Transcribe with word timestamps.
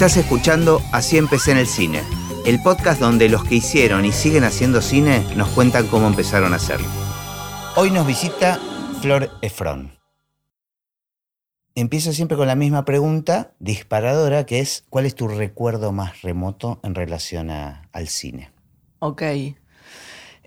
Estás 0.00 0.16
escuchando 0.16 0.80
Así 0.92 1.18
empecé 1.18 1.50
en 1.52 1.58
el 1.58 1.66
cine, 1.66 2.00
el 2.46 2.62
podcast 2.62 2.98
donde 3.02 3.28
los 3.28 3.44
que 3.44 3.56
hicieron 3.56 4.06
y 4.06 4.12
siguen 4.12 4.44
haciendo 4.44 4.80
cine 4.80 5.22
nos 5.36 5.50
cuentan 5.50 5.88
cómo 5.88 6.06
empezaron 6.06 6.54
a 6.54 6.56
hacerlo. 6.56 6.88
Hoy 7.76 7.90
nos 7.90 8.06
visita 8.06 8.58
Flor 9.02 9.28
Efron. 9.42 9.92
Empiezo 11.74 12.14
siempre 12.14 12.38
con 12.38 12.46
la 12.46 12.54
misma 12.54 12.86
pregunta 12.86 13.52
disparadora, 13.58 14.46
que 14.46 14.60
es 14.60 14.84
¿cuál 14.88 15.04
es 15.04 15.14
tu 15.14 15.28
recuerdo 15.28 15.92
más 15.92 16.22
remoto 16.22 16.80
en 16.82 16.94
relación 16.94 17.50
a- 17.50 17.82
al 17.92 18.08
cine? 18.08 18.50
Ok. 19.00 19.20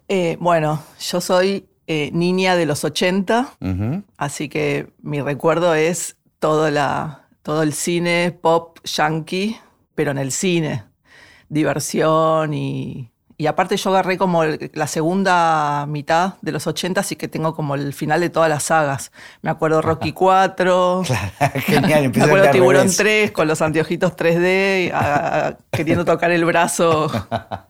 Eh, 0.07 0.35
bueno, 0.39 0.81
yo 0.99 1.21
soy 1.21 1.67
eh, 1.85 2.09
niña 2.11 2.55
de 2.55 2.65
los 2.65 2.83
80, 2.83 3.53
Ujú. 3.61 4.03
así 4.17 4.49
que 4.49 4.87
mi 5.03 5.21
recuerdo 5.21 5.75
es 5.75 6.17
todo, 6.39 6.71
la, 6.71 7.22
todo 7.43 7.61
el 7.61 7.73
cine 7.73 8.31
pop 8.31 8.79
yankee, 8.85 9.59
pero 9.93 10.11
en 10.11 10.17
el 10.17 10.31
cine. 10.31 10.85
Diversión 11.49 12.53
y... 12.53 13.12
Y 13.43 13.47
aparte 13.47 13.75
yo 13.75 13.89
agarré 13.89 14.17
como 14.17 14.45
la 14.45 14.87
segunda 14.87 15.85
mitad 15.85 16.35
de 16.41 16.53
los 16.53 16.65
80, 16.65 17.01
así 17.01 17.17
que 17.17 17.27
tengo 17.27 17.53
como 17.57 17.75
el 17.75 17.93
final 17.93 18.21
de 18.21 18.29
todas 18.29 18.49
las 18.49 18.63
sagas. 18.63 19.11
Me 19.41 19.49
acuerdo 19.49 19.81
Rocky 19.89 20.13
4, 20.13 21.03
Genial, 21.65 22.09
me 22.15 22.23
acuerdo 22.23 22.51
Tiburón 22.51 22.83
revés. 22.83 22.95
3 22.95 23.31
con 23.31 23.49
los 23.49 23.61
anteojitos 23.61 24.15
3D, 24.15 24.93
a- 24.93 25.47
a- 25.49 25.57
queriendo 25.73 26.05
tocar 26.05 26.31
el 26.31 26.45
brazo 26.45 27.11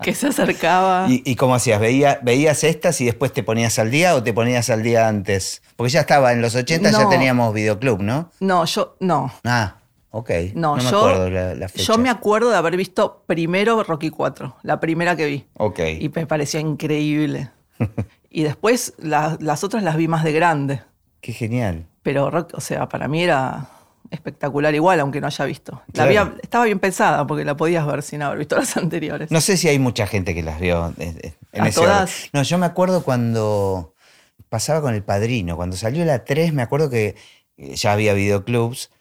que 0.03 0.13
se 0.13 0.27
acercaba. 0.27 1.07
¿Y, 1.09 1.23
y 1.25 1.35
cómo 1.35 1.55
hacías? 1.55 1.79
¿Veía- 1.79 2.19
¿Veías 2.21 2.63
estas 2.63 3.01
y 3.01 3.05
después 3.05 3.33
te 3.33 3.41
ponías 3.41 3.79
al 3.79 3.89
día 3.89 4.13
o 4.13 4.21
te 4.21 4.31
ponías 4.31 4.69
al 4.69 4.83
día 4.83 5.07
antes? 5.07 5.63
Porque 5.75 5.89
ya 5.91 6.01
estaba, 6.01 6.33
en 6.33 6.41
los 6.43 6.53
80 6.53 6.91
ya 6.91 7.09
teníamos 7.09 7.51
videoclub, 7.51 7.99
¿no? 8.03 8.29
No, 8.39 8.65
yo 8.65 8.95
no. 8.99 9.33
Ah, 9.43 9.77
ok. 10.13 10.29
No, 10.55 10.75
me 10.77 10.83
yo, 10.83 10.99
acuerdo 10.99 11.29
la, 11.29 11.55
la 11.55 11.67
fecha. 11.67 11.83
yo 11.83 11.97
me 11.97 12.09
acuerdo 12.09 12.49
de 12.51 12.55
haber 12.57 12.77
visto 12.77 13.23
primero 13.25 13.83
Rocky 13.83 14.09
4, 14.09 14.57
la 14.63 14.79
primera 14.79 15.15
que 15.15 15.25
vi. 15.25 15.45
Ok. 15.57 15.79
Y 15.99 16.09
me 16.09 16.25
pareció 16.27 16.59
increíble. 16.59 17.49
y 18.29 18.43
después 18.43 18.93
la- 18.97 19.37
las 19.41 19.63
otras 19.63 19.83
las 19.83 19.97
vi 19.97 20.07
más 20.07 20.23
de 20.23 20.31
grande. 20.31 20.81
Qué 21.21 21.33
genial. 21.33 21.87
Pero, 22.03 22.29
Rock- 22.29 22.53
o 22.53 22.61
sea, 22.61 22.87
para 22.89 23.07
mí 23.07 23.23
era 23.23 23.69
espectacular 24.11 24.75
igual, 24.75 24.99
aunque 24.99 25.19
no 25.21 25.27
haya 25.27 25.45
visto. 25.45 25.81
La 25.87 26.05
Claro. 26.05 26.09
había- 26.21 26.35
estaba 26.43 26.65
bien 26.65 26.79
pensada 26.79 27.25
porque 27.25 27.45
la 27.45 27.57
podías 27.57 27.85
ver 27.87 28.03
sin 28.03 28.21
haber 28.21 28.37
visto 28.39 28.55
las 28.57 28.77
anteriores. 28.77 29.31
No 29.31 29.41
sé 29.41 29.57
si 29.57 29.67
hay 29.69 29.79
mucha 29.79 30.05
gente 30.05 30.35
que 30.35 30.43
las 30.43 30.59
vio 30.59 30.93
eh, 30.99 31.15
eh, 31.23 31.33
en 31.53 31.63
¿A 31.63 31.67
ese 31.69 31.79
todas? 31.81 32.29
No, 32.33 32.43
yo 32.43 32.57
me 32.57 32.65
acuerdo 32.65 33.03
cuando 33.03 33.95
pasaba 34.49 34.81
con 34.81 34.93
El 34.93 35.03
Padrino. 35.03 35.55
Cuando 35.55 35.75
salió 35.75 36.05
la 36.05 36.23
3, 36.25 36.53
me 36.53 36.61
acuerdo 36.61 36.89
que 36.89 37.15
eh, 37.57 37.75
ya 37.75 37.93
había 37.93 38.13
videoclubs 38.13 38.91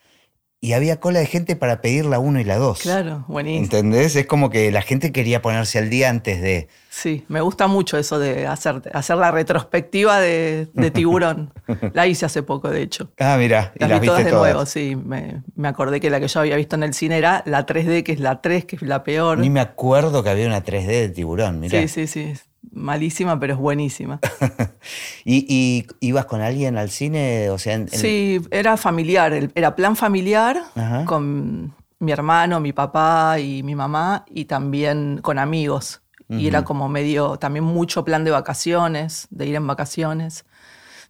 y 0.62 0.74
había 0.74 1.00
cola 1.00 1.18
de 1.18 1.26
gente 1.26 1.56
para 1.56 1.82
pedir 1.82 2.04
la 2.06 2.20
1 2.20 2.40
y 2.40 2.44
la 2.44 2.56
2. 2.56 2.78
Claro, 2.78 3.24
buenísimo. 3.26 3.64
¿Entendés? 3.64 4.14
Es 4.14 4.26
como 4.26 4.48
que 4.48 4.70
la 4.70 4.80
gente 4.80 5.10
quería 5.10 5.42
ponerse 5.42 5.78
al 5.78 5.90
día 5.90 6.08
antes 6.08 6.40
de... 6.40 6.68
Sí, 6.94 7.24
me 7.28 7.40
gusta 7.40 7.68
mucho 7.68 7.96
eso 7.96 8.18
de 8.18 8.46
hacer, 8.46 8.82
hacer 8.92 9.16
la 9.16 9.30
retrospectiva 9.30 10.20
de, 10.20 10.68
de 10.74 10.90
Tiburón. 10.90 11.50
La 11.94 12.06
hice 12.06 12.26
hace 12.26 12.42
poco, 12.42 12.68
de 12.68 12.82
hecho. 12.82 13.10
Ah, 13.18 13.36
mira, 13.38 13.72
y 13.76 13.78
Las 13.80 13.88
las 13.92 14.00
vi 14.02 14.06
todas 14.08 14.18
viste 14.18 14.30
de 14.30 14.36
todas. 14.36 14.52
nuevo, 14.52 14.66
sí. 14.66 14.94
Me, 14.94 15.42
me 15.56 15.68
acordé 15.68 16.00
que 16.00 16.10
la 16.10 16.20
que 16.20 16.28
yo 16.28 16.40
había 16.40 16.54
visto 16.56 16.76
en 16.76 16.82
el 16.82 16.92
cine 16.92 17.16
era 17.16 17.42
la 17.46 17.64
3D, 17.64 18.02
que 18.02 18.12
es 18.12 18.20
la 18.20 18.42
3, 18.42 18.66
que 18.66 18.76
es 18.76 18.82
la 18.82 19.04
peor. 19.04 19.38
Ni 19.38 19.48
me 19.48 19.60
acuerdo 19.60 20.22
que 20.22 20.28
había 20.28 20.46
una 20.46 20.62
3D 20.62 20.86
de 20.86 21.08
tiburón, 21.08 21.60
mirá. 21.60 21.80
Sí, 21.80 21.88
sí, 21.88 22.06
sí. 22.06 22.34
Malísima, 22.72 23.40
pero 23.40 23.54
es 23.54 23.58
buenísima. 23.58 24.20
¿Y, 25.24 25.46
y 25.48 25.86
ibas 26.06 26.26
con 26.26 26.42
alguien 26.42 26.76
al 26.76 26.90
cine? 26.90 27.48
O 27.50 27.58
sea, 27.58 27.72
en- 27.74 27.82
en- 27.82 27.88
Sí, 27.98 28.40
era 28.50 28.76
familiar, 28.76 29.32
era 29.54 29.74
plan 29.76 29.96
familiar 29.96 30.62
Ajá. 30.74 31.06
con 31.06 31.74
mi 32.00 32.12
hermano, 32.12 32.60
mi 32.60 32.72
papá 32.74 33.38
y 33.40 33.62
mi 33.62 33.74
mamá 33.74 34.24
y 34.28 34.44
también 34.44 35.20
con 35.22 35.38
amigos. 35.38 36.00
Y 36.38 36.46
era 36.46 36.64
como 36.64 36.88
medio, 36.88 37.36
también 37.38 37.64
mucho 37.64 38.04
plan 38.04 38.24
de 38.24 38.30
vacaciones, 38.30 39.26
de 39.30 39.46
ir 39.46 39.54
en 39.54 39.66
vacaciones. 39.66 40.44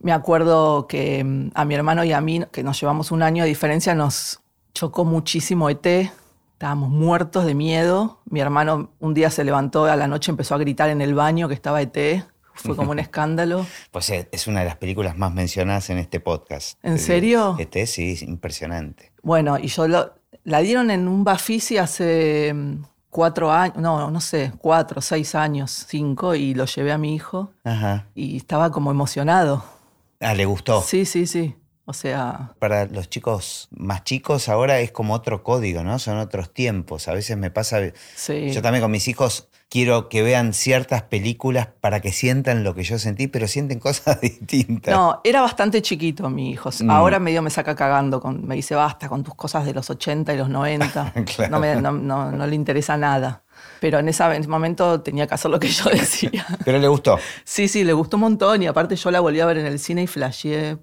Me 0.01 0.13
acuerdo 0.13 0.87
que 0.89 1.23
mm, 1.23 1.51
a 1.55 1.65
mi 1.65 1.75
hermano 1.75 2.03
y 2.05 2.13
a 2.13 2.21
mí, 2.21 2.43
que 2.51 2.63
nos 2.63 2.81
llevamos 2.81 3.11
un 3.13 3.23
año 3.23 3.45
de 3.45 3.49
diferencia, 3.49 3.95
nos 3.95 4.41
chocó 4.75 5.05
muchísimo 5.05 5.69
ET. 5.71 5.87
Estábamos 6.55 6.91
muertos 6.91 7.45
de 7.45 7.55
miedo. 7.55 8.21
Mi 8.25 8.41
hermano 8.41 8.91
un 9.01 9.15
día 9.15 9.31
se 9.31 9.45
levantó 9.45 9.85
a 9.85 9.97
la 9.97 10.07
noche, 10.09 10.31
empezó 10.31 10.55
a 10.55 10.59
gritar 10.59 10.91
en 10.91 11.01
el 11.03 11.15
baño 11.15 11.49
que 11.49 11.55
estaba 11.55 11.81
ET. 11.83 12.25
Fue 12.55 12.77
como 12.77 12.91
un 12.91 12.99
escándalo. 13.01 13.67
Pues 13.91 14.11
es 14.11 14.47
una 14.47 14.61
de 14.61 14.67
las 14.67 14.77
películas 14.77 15.17
más 15.17 15.33
mencionadas 15.33 15.89
en 15.91 15.99
este 15.99 16.21
podcast. 16.21 16.79
¿En 16.83 16.99
serio? 16.99 17.57
Este 17.59 17.87
sí, 17.87 18.13
es 18.13 18.23
impresionante. 18.23 19.13
Bueno, 19.23 19.59
y 19.59 19.69
yo 19.69 19.89
lo- 19.89 20.15
la 20.45 20.59
dieron 20.61 20.91
en 20.91 21.07
un 21.09 21.23
Bafisi 21.25 21.79
hace 21.79 22.53
mm, 22.55 22.83
cuatro 23.13 23.53
años, 23.53 23.77
no, 23.77 24.11
no 24.11 24.21
sé, 24.23 24.53
cuatro, 24.59 25.03
seis 25.03 25.35
años, 25.35 25.85
cinco, 25.87 26.35
y 26.35 26.55
lo 26.55 26.65
llevé 26.65 26.93
a 26.93 26.99
mi 26.99 27.15
hijo 27.15 27.53
Ajá. 27.63 28.07
y 28.15 28.39
estaba 28.39 28.71
como 28.73 28.91
emocionado. 28.91 29.63
Ah, 30.19 30.35
le 30.35 30.47
gustó. 30.47 30.81
Sí, 30.81 31.05
sí, 31.05 31.27
sí. 31.27 31.55
O 31.85 31.93
sea, 31.93 32.55
Para 32.59 32.87
los 32.87 33.11
chicos 33.11 33.69
más 33.71 34.05
chicos 34.05 34.49
ahora 34.49 34.79
es 34.79 34.93
como 34.93 35.15
otro 35.15 35.43
código, 35.43 35.83
¿no? 35.83 35.99
Son 35.99 36.17
otros 36.17 36.55
tiempos. 36.55 37.07
A 37.09 37.13
veces 37.13 37.37
me 37.37 37.51
pasa, 37.51 37.81
sí. 38.15 38.51
yo 38.51 38.63
también 38.63 38.83
con 38.83 38.91
mis 38.91 39.07
hijos 39.09 39.49
quiero 39.73 40.11
que 40.11 40.23
vean 40.23 40.53
ciertas 40.53 41.01
películas 41.05 41.67
para 41.81 42.01
que 42.01 42.13
sientan 42.13 42.63
lo 42.63 42.75
que 42.75 42.83
yo 42.83 42.99
sentí, 42.99 43.27
pero 43.27 43.49
sienten 43.49 43.79
cosas 43.81 44.21
distintas. 44.21 44.95
No, 44.95 45.23
era 45.25 45.41
bastante 45.41 45.81
chiquito 45.81 46.29
mi 46.29 46.51
hijo. 46.51 46.69
Mm. 46.79 46.91
Ahora 46.91 47.19
medio 47.19 47.41
me 47.41 47.49
saca 47.49 47.75
cagando, 47.75 48.21
con, 48.21 48.47
me 48.47 48.55
dice 48.55 48.75
basta 48.75 49.09
con 49.09 49.25
tus 49.25 49.35
cosas 49.35 49.65
de 49.65 49.73
los 49.73 49.89
80 49.89 50.35
y 50.35 50.37
los 50.37 50.51
90. 50.51 51.15
Claro. 51.37 51.51
no, 51.53 51.59
me- 51.59 51.77
no- 51.77 51.93
no- 51.93 52.31
no 52.33 52.47
le 52.47 52.55
interesa 52.55 52.99
nada. 52.99 53.45
Pero 53.81 53.99
en, 53.99 54.11
esa- 54.11 54.35
en 54.37 54.43
ese 54.43 54.51
momento 54.51 55.01
tenía 55.01 55.27
que 55.27 55.35
hacer 55.35 55.51
lo 55.51 55.59
que 55.59 55.69
yo 55.69 55.85
decía. 55.91 56.45
Pero 56.67 56.79
le 56.79 56.89
gustó. 56.89 57.19
Sí, 57.45 57.67
sí, 57.67 57.83
le 57.83 57.95
gustó 57.95 58.19
un 58.19 58.23
montón 58.25 58.63
y 58.63 58.67
aparte 58.67 58.95
yo 58.97 59.11
la 59.11 59.21
volví 59.21 59.41
a 59.41 59.47
ver 59.47 59.57
en 59.57 59.65
el 59.67 59.79
cine 59.79 60.03
y 60.03 60.07
flasheé. 60.07 60.77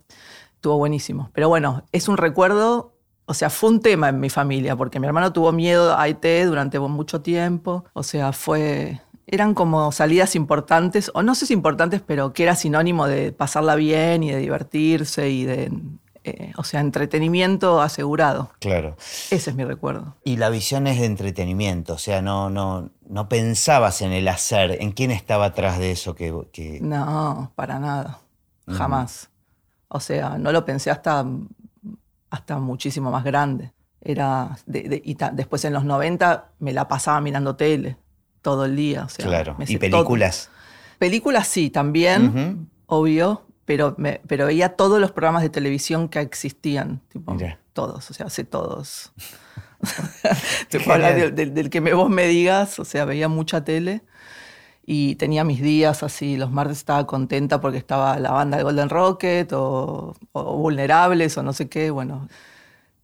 Estuvo 0.56 0.78
buenísimo. 0.78 1.30
Pero 1.34 1.48
bueno, 1.48 1.84
es 1.92 2.08
un 2.08 2.18
recuerdo, 2.18 2.96
o 3.30 3.34
sea, 3.36 3.50
fue 3.52 3.70
un 3.70 3.80
tema 3.80 4.10
en 4.10 4.20
mi 4.20 4.30
familia 4.32 4.76
porque 4.76 5.00
mi 5.00 5.06
hermano 5.06 5.32
tuvo 5.32 5.52
miedo 5.52 5.96
a 5.96 6.10
IT 6.10 6.26
durante 6.48 6.80
mucho 6.80 7.22
tiempo. 7.22 7.86
O 7.94 8.02
sea, 8.04 8.34
fue... 8.34 9.00
Eran 9.28 9.54
como 9.54 9.92
salidas 9.92 10.36
importantes, 10.36 11.12
o 11.14 11.22
no 11.22 11.36
sé 11.36 11.46
si 11.46 11.54
importantes, 11.54 12.02
pero 12.02 12.34
que 12.34 12.42
era 12.42 12.56
sinónimo 12.56 13.06
de 13.06 13.32
pasarla 13.32 13.76
bien 13.76 14.24
y 14.24 14.32
de 14.32 14.38
divertirse 14.40 15.30
y 15.30 15.46
de, 15.46 15.72
eh, 16.24 16.52
o 16.58 16.64
sea, 16.64 16.80
entretenimiento 16.80 17.80
asegurado. 17.80 18.50
Claro. 18.60 18.98
Ese 19.30 19.52
es 19.52 19.56
mi 19.56 19.64
recuerdo. 19.64 20.16
Y 20.24 20.38
la 20.38 20.50
visión 20.50 20.88
es 20.88 21.00
de 21.00 21.06
entretenimiento, 21.06 21.94
o 21.94 21.98
sea, 22.00 22.24
no, 22.24 22.50
no, 22.50 22.90
no 23.08 23.30
pensabas 23.30 24.02
en 24.02 24.12
el 24.14 24.28
hacer, 24.28 24.78
en 24.82 24.92
quién 24.94 25.12
estaba 25.12 25.46
atrás 25.46 25.78
de 25.78 25.92
eso 25.92 26.16
que... 26.16 26.34
que- 26.52 26.80
No, 26.82 27.52
para 27.56 27.78
nada. 27.78 28.22
Jamás. 28.68 29.30
O 29.90 30.00
sea, 30.00 30.40
no 30.40 30.52
lo 30.52 30.66
pensé 30.66 30.90
hasta, 30.90 31.24
hasta 32.30 32.58
muchísimo 32.60 33.12
más 33.12 33.24
grande. 33.24 33.74
Era 34.02 34.58
de- 34.66 34.84
de- 34.84 35.02
y 35.04 35.16
ta- 35.16 35.32
después 35.32 35.66
en 35.66 35.74
los 35.74 35.84
90 35.84 36.52
me 36.60 36.72
la 36.74 36.88
pasaba 36.88 37.20
mirando 37.22 37.56
tele 37.56 37.98
todo 38.42 38.66
el 38.66 38.76
día. 38.76 39.04
o 39.06 39.10
sea, 39.10 39.26
claro. 39.26 39.56
me 39.58 39.66
Y 39.68 39.78
películas. 39.78 40.46
todo. 40.52 40.60
Películas 41.00 41.48
sí, 41.48 41.70
también, 41.70 42.28
Ujú. 42.28 42.68
obvio, 43.02 43.46
pero, 43.66 43.96
me- 43.98 44.22
pero 44.28 44.46
veía 44.46 44.76
todos 44.76 45.00
los 45.02 45.12
programas 45.12 45.42
de 45.44 45.50
televisión 45.50 46.08
que 46.10 46.20
existían. 46.22 47.02
Tipo, 47.10 47.36
todos, 47.74 48.10
o 48.10 48.14
sea, 48.14 48.30
sé 48.30 48.44
todos. 48.46 49.12
Te 50.70 50.80
puedo 50.80 50.94
hablar 50.94 51.12
Genial. 51.14 51.36
del, 51.36 51.48
del- 51.48 51.54
del 51.54 51.70
que 51.70 51.82
me, 51.82 51.94
vos 51.94 52.10
me 52.10 52.28
digas, 52.28 52.80
o 52.80 52.86
sea, 52.86 53.06
veía 53.06 53.28
mucha 53.30 53.64
tele 53.64 54.02
y 54.92 55.14
tenía 55.18 55.44
mis 55.44 55.62
días 55.62 56.02
así, 56.02 56.36
los 56.36 56.50
martes 56.50 56.80
estaba 56.80 57.06
contenta 57.06 57.62
porque 57.62 57.78
estaba 57.78 58.18
la 58.18 58.32
banda 58.32 58.58
de 58.58 58.64
Golden 58.64 58.90
Rocket 58.90 59.54
o, 59.54 60.16
o 60.32 60.58
Vulnerables 60.58 61.38
o 61.38 61.44
no 61.44 61.54
sé 61.54 61.70
qué, 61.70 61.92
bueno. 61.92 62.28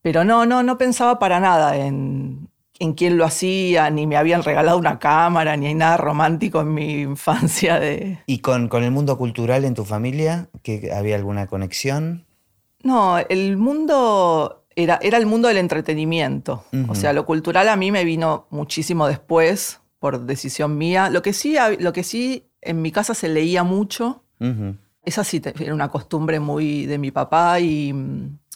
Pero 0.01 0.23
no, 0.23 0.47
no, 0.47 0.63
no 0.63 0.79
pensaba 0.79 1.19
para 1.19 1.39
nada 1.39 1.77
en, 1.77 2.49
en 2.79 2.93
quién 2.93 3.19
lo 3.19 3.23
hacía, 3.23 3.91
ni 3.91 4.07
me 4.07 4.17
habían 4.17 4.41
regalado 4.41 4.79
una 4.79 4.97
cámara, 4.97 5.57
ni 5.57 5.67
hay 5.67 5.75
nada 5.75 5.97
romántico 5.97 6.61
en 6.61 6.73
mi 6.73 7.01
infancia 7.01 7.79
de... 7.79 8.17
¿Y 8.25 8.39
con, 8.39 8.67
con 8.67 8.83
el 8.83 8.89
mundo 8.89 9.15
cultural 9.19 9.63
en 9.63 9.75
tu 9.75 9.85
familia? 9.85 10.49
¿Que 10.63 10.91
¿Había 10.91 11.15
alguna 11.15 11.45
conexión? 11.45 12.25
No, 12.81 13.19
el 13.19 13.57
mundo 13.57 14.65
era, 14.75 14.97
era 15.03 15.19
el 15.19 15.27
mundo 15.27 15.49
del 15.49 15.57
entretenimiento. 15.57 16.63
Ujú. 16.73 16.93
O 16.93 16.95
sea, 16.95 17.13
lo 17.13 17.27
cultural 17.27 17.69
a 17.69 17.75
mí 17.75 17.91
me 17.91 18.03
vino 18.05 18.47
muchísimo 18.49 19.05
después, 19.05 19.81
por 20.05 20.23
decisión 20.27 20.77
mía. 20.77 21.09
Lo 21.09 21.23
que 21.23 21.33
sí, 21.33 21.55
lo 21.79 21.91
que 21.91 22.03
sí 22.03 22.47
en 22.61 22.79
mi 22.83 22.91
casa 22.91 23.15
se 23.15 23.27
leía 23.27 23.63
mucho. 23.63 24.23
Esa 25.01 25.23
sí 25.23 25.41
era 25.43 25.73
una 25.73 25.89
costumbre 25.89 26.39
muy 26.39 26.85
de 26.85 26.99
mi 26.99 27.09
papá 27.09 27.59
y, 27.59 27.91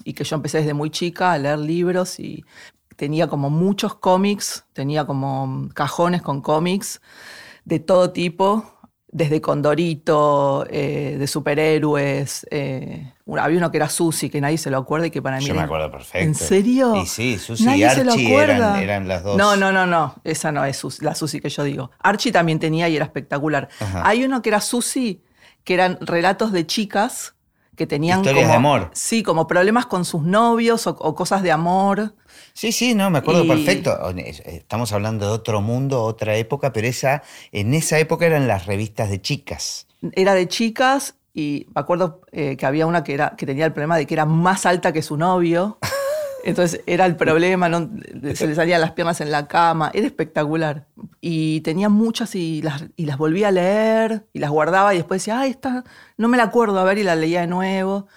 y 0.04 0.14
que 0.14 0.24
yo 0.24 0.36
empecé 0.36 0.60
desde 0.60 0.76
muy 0.76 0.92
chica 0.92 1.32
a 1.32 1.40
leer 1.40 1.58
libros 1.58 2.20
y 2.20 2.46
tenía 2.96 3.26
como 3.26 3.50
muchos 3.50 3.96
cómics, 3.96 4.68
tenía 4.74 5.08
como 5.08 5.70
cajones 5.74 6.22
con 6.22 6.42
cómics 6.42 7.02
de 7.66 7.80
todo 7.80 8.12
tipo. 8.12 8.72
Desde 9.12 9.42
Condorito, 9.42 10.66
eh, 10.70 11.16
de 11.20 11.28
superhéroes. 11.28 12.46
eh, 12.52 13.12
había 13.40 13.58
uno 13.58 13.70
que 13.72 13.78
era 13.78 13.90
Susi, 13.90 14.30
que 14.30 14.42
nadie 14.42 14.58
se 14.58 14.70
lo 14.72 14.78
acuerda 14.78 15.08
y 15.08 15.12
que 15.12 15.22
para 15.22 15.38
mí. 15.38 15.46
Yo 15.46 15.54
me 15.54 15.62
acuerdo 15.62 15.92
perfecto. 15.92 16.20
¿En 16.28 16.34
serio? 16.36 16.96
Y 16.96 17.06
sí, 17.06 17.38
Susi 17.38 17.64
y 17.64 17.66
Nadie 17.68 17.86
Archie 17.88 18.36
eran, 18.36 18.76
eran 18.82 19.08
las 19.08 19.24
dos. 19.24 19.38
No, 19.38 19.56
no, 19.56 19.72
no, 19.72 19.86
no. 19.86 20.16
Esa 20.24 20.52
no 20.52 20.66
es 20.66 20.84
Susi- 20.84 21.02
la 21.04 21.14
Susi 21.16 21.40
que 21.40 21.50
yo 21.50 21.64
digo. 21.64 21.92
Archie 22.00 22.32
también 22.32 22.60
tenía 22.60 22.90
y 22.90 22.96
era 22.96 23.06
espectacular. 23.06 23.70
Ajá. 23.80 24.02
Hay 24.08 24.24
uno 24.24 24.42
que 24.42 24.50
era 24.50 24.62
Susi, 24.62 25.22
que 25.64 25.74
eran 25.76 25.98
relatos 26.02 26.52
de 26.52 26.66
chicas 26.66 27.36
que 27.80 27.88
tenían 27.88 28.20
Historias 28.20 28.44
como, 28.44 28.52
de 28.52 28.58
amor. 28.58 28.92
Sí, 28.94 29.24
como 29.24 29.48
problemas 29.48 29.86
con 29.86 30.04
sus 30.04 30.22
novios 30.22 30.86
o, 30.86 30.90
o 31.00 31.16
cosas 31.16 31.42
de 31.44 31.52
amor. 31.54 32.14
Sí, 32.52 32.74
sí, 32.74 32.94
no, 32.94 33.10
me 33.10 33.20
acuerdo 33.20 33.46
Y- 33.46 33.48
perfecto. 33.48 33.98
Estamos 34.18 34.92
hablando 34.92 35.28
de 35.28 35.32
otro 35.32 35.62
mundo, 35.62 36.04
otra 36.04 36.36
época, 36.36 36.74
pero 36.74 36.88
esa, 36.88 37.24
en 37.54 37.74
esa 37.74 37.98
época 37.98 38.26
eran 38.26 38.50
las 38.50 38.66
revistas 38.66 39.10
de 39.10 39.22
chicas. 39.22 39.88
Era 40.12 40.34
de 40.34 40.50
chicas 40.50 41.16
y 41.34 41.68
me 41.74 41.80
acuerdo 41.80 42.20
eh, 42.34 42.58
que 42.58 42.66
había 42.66 42.86
una 42.86 43.06
que, 43.06 43.14
era, 43.14 43.36
que 43.38 43.46
tenía 43.46 43.66
el 43.66 43.72
problema 43.72 43.96
de 43.96 44.06
que 44.06 44.14
era 44.14 44.26
más 44.26 44.66
alta 44.66 44.92
que 44.92 45.02
su 45.02 45.16
novio. 45.16 45.78
Entonces 46.44 46.82
era 46.86 47.06
el 47.06 47.16
problema, 47.16 47.70
¿no? 47.70 47.90
se 48.34 48.48
le 48.48 48.56
salían 48.56 48.82
las 48.82 48.92
piernas 48.92 49.22
en 49.22 49.32
la 49.32 49.48
cama, 49.48 49.92
era 49.94 50.08
espectacular. 50.08 50.86
Y 51.22 51.62
tenía 51.62 51.90
muchas 51.90 52.36
y 52.36 52.62
las, 52.62 52.86
y 52.96 53.06
las 53.06 53.18
volvía 53.18 53.50
a 53.50 53.52
leer 53.52 54.26
y 54.34 54.40
las 54.40 54.50
guardaba 54.50 54.94
y 54.94 54.98
después 54.98 55.22
decía, 55.22 55.40
ay, 55.40 55.52
esta 55.52 55.84
no 56.18 56.28
me 56.28 56.38
la 56.38 56.44
acuerdo, 56.44 56.80
a 56.80 56.84
ver, 56.84 56.98
y 56.98 57.04
la 57.04 57.16
leía 57.16 57.42
de 57.42 57.48
nuevo. 57.48 58.08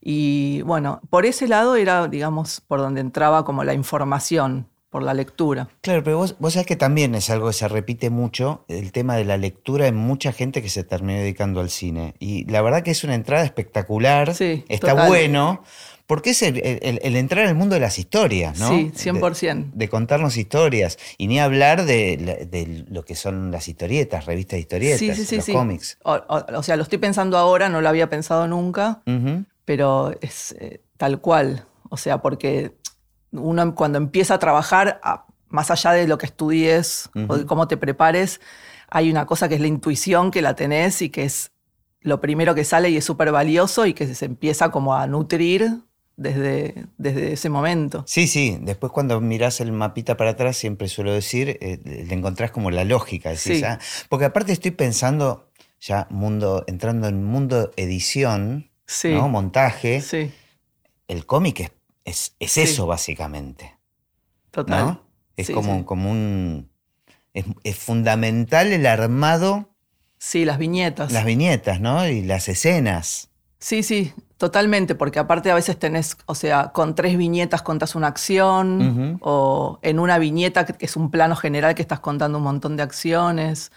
Y 0.00 0.62
bueno, 0.62 1.00
por 1.10 1.26
ese 1.26 1.48
lado 1.48 1.76
era, 1.76 2.08
digamos, 2.08 2.60
por 2.66 2.80
donde 2.80 3.00
entraba 3.00 3.44
como 3.44 3.64
la 3.64 3.74
información, 3.74 4.68
por 4.90 5.02
la 5.02 5.12
lectura. 5.12 5.68
Claro, 5.82 6.02
pero 6.02 6.16
vos, 6.18 6.36
vos 6.38 6.54
sabés 6.54 6.66
que 6.66 6.76
también 6.76 7.14
es 7.14 7.28
algo 7.30 7.48
que 7.48 7.52
se 7.52 7.68
repite 7.68 8.08
mucho, 8.08 8.64
el 8.68 8.90
tema 8.92 9.16
de 9.16 9.24
la 9.24 9.36
lectura 9.36 9.86
en 9.86 9.96
mucha 9.96 10.32
gente 10.32 10.62
que 10.62 10.70
se 10.70 10.82
terminó 10.84 11.18
dedicando 11.18 11.60
al 11.60 11.68
cine. 11.68 12.14
Y 12.18 12.44
la 12.50 12.62
verdad 12.62 12.82
que 12.82 12.92
es 12.92 13.04
una 13.04 13.14
entrada 13.14 13.44
espectacular, 13.44 14.34
Sí, 14.34 14.64
está 14.68 14.92
total. 14.92 15.08
bueno, 15.08 15.62
porque 16.08 16.30
es 16.30 16.42
el, 16.42 16.56
el- 16.58 16.98
el 17.02 17.16
entrar 17.16 17.46
al 17.46 17.54
mundo 17.54 17.74
de 17.74 17.80
las 17.80 17.98
historias, 17.98 18.58
¿no? 18.58 18.70
Sí, 18.70 18.90
De- 18.90 19.12
100%. 19.12 19.70
De, 19.74 19.88
contarnos 19.88 20.36
historias. 20.36 20.98
Y 21.18 21.28
ni 21.28 21.38
hablar 21.38 21.84
de, 21.84 22.46
de 22.50 22.84
lo 22.90 23.04
que 23.04 23.14
son 23.14 23.50
las 23.52 23.68
historietas, 23.68 24.26
revistas 24.26 24.56
de 24.56 24.60
historietas, 24.60 24.98
sí, 24.98 25.14
sí, 25.14 25.24
sí, 25.24 25.36
los 25.36 25.44
cómics. 25.50 25.98
O, 26.02 26.14
o- 26.14 26.56
o 26.58 26.62
sea, 26.62 26.76
lo 26.76 26.82
estoy 26.82 26.98
pensando 26.98 27.36
ahora, 27.38 27.68
no 27.68 27.80
lo 27.80 27.88
había 27.88 28.08
pensado 28.10 28.48
nunca. 28.48 29.02
Pero 29.64 30.12
es 30.20 30.56
eh, 30.58 30.80
tal 30.96 31.20
cual. 31.20 31.66
O 31.90 31.96
sea, 31.96 32.22
porque 32.22 32.72
uno 33.30 33.74
cuando 33.74 33.98
empieza 33.98 34.34
a 34.34 34.38
trabajar, 34.38 35.00
más 35.48 35.70
allá 35.70 35.92
de 35.92 36.08
lo 36.08 36.16
que 36.18 36.26
estudies 36.26 37.10
o 37.28 37.36
de 37.36 37.44
cómo 37.46 37.68
te 37.68 37.76
prepares, 37.76 38.40
hay 38.88 39.10
una 39.10 39.26
cosa 39.26 39.48
que 39.48 39.56
es 39.56 39.60
la 39.60 39.66
intuición 39.66 40.30
que 40.30 40.40
la 40.40 40.54
tenés 40.56 41.02
y 41.02 41.10
que 41.10 41.24
es 41.24 41.50
lo 42.00 42.20
primero 42.22 42.54
que 42.54 42.64
sale 42.64 42.88
y 42.88 42.96
es 42.96 43.04
súper 43.04 43.30
valioso 43.32 43.84
y 43.84 43.92
que 43.92 44.14
se 44.14 44.24
empieza 44.24 44.70
como 44.70 44.94
a 44.94 45.06
nutrir 45.06 45.80
desde, 46.18 46.86
desde 46.98 47.32
ese 47.32 47.48
momento. 47.48 48.04
Sí, 48.06 48.26
sí. 48.26 48.58
Después 48.60 48.92
cuando 48.92 49.20
mirás 49.20 49.60
el 49.60 49.72
mapita 49.72 50.16
para 50.16 50.30
atrás, 50.32 50.56
siempre 50.56 50.88
suelo 50.88 51.12
decir, 51.12 51.56
eh, 51.60 51.78
le 51.84 52.12
encontrás 52.14 52.50
como 52.50 52.70
la 52.70 52.84
lógica. 52.84 53.30
decís, 53.30 53.58
Sí. 53.58 53.64
ah, 53.64 53.78
porque 54.10 54.26
aparte 54.26 54.52
estoy 54.52 54.72
pensando, 54.72 55.50
ya 55.80 56.06
mundo, 56.10 56.64
entrando 56.66 57.08
en 57.08 57.24
mundo 57.24 57.70
edición, 57.76 58.70
Sí, 58.86 59.12
¿no? 59.12 59.28
montaje, 59.28 60.00
sí, 60.00 60.32
el 61.08 61.24
cómic 61.26 61.72
es, 62.04 62.34
es, 62.40 62.58
eso 62.58 62.86
básicamente. 62.86 63.76
total. 64.50 64.84
¿no? 64.84 65.08
Es 65.36 65.50
como, 65.50 65.84
como 65.86 66.10
un... 66.10 66.70
Es, 67.34 67.44
es 67.64 67.76
fundamental 67.76 68.72
el 68.72 68.86
armado, 68.86 69.74
Sí, 70.18 70.44
las 70.44 70.58
viñetas. 70.58 71.12
las 71.12 71.24
viñetas, 71.24 71.80
¿no? 71.80 72.08
Y 72.08 72.22
las 72.22 72.48
escenas. 72.48 73.27
Sí, 73.60 73.82
sí, 73.82 74.12
totalmente, 74.36 74.94
porque 74.94 75.18
aparte 75.18 75.50
a 75.50 75.54
veces 75.54 75.78
tenés, 75.78 76.16
o 76.26 76.34
sea, 76.34 76.68
con 76.68 76.94
tres 76.94 77.18
viñetas 77.18 77.62
contás 77.62 77.94
una 77.96 78.06
acción, 78.06 79.18
o 79.20 79.78
en 79.82 79.98
una 79.98 80.18
viñeta 80.18 80.64
que 80.64 80.86
es 80.86 80.96
un 80.96 81.10
plano 81.10 81.34
general 81.34 81.74
que 81.74 81.82
estás 81.82 82.00
contando 82.00 82.38
un 82.38 82.44
montón 82.44 82.76
de 82.76 82.84
acciones. 82.84 83.72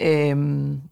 Eh, 0.00 0.36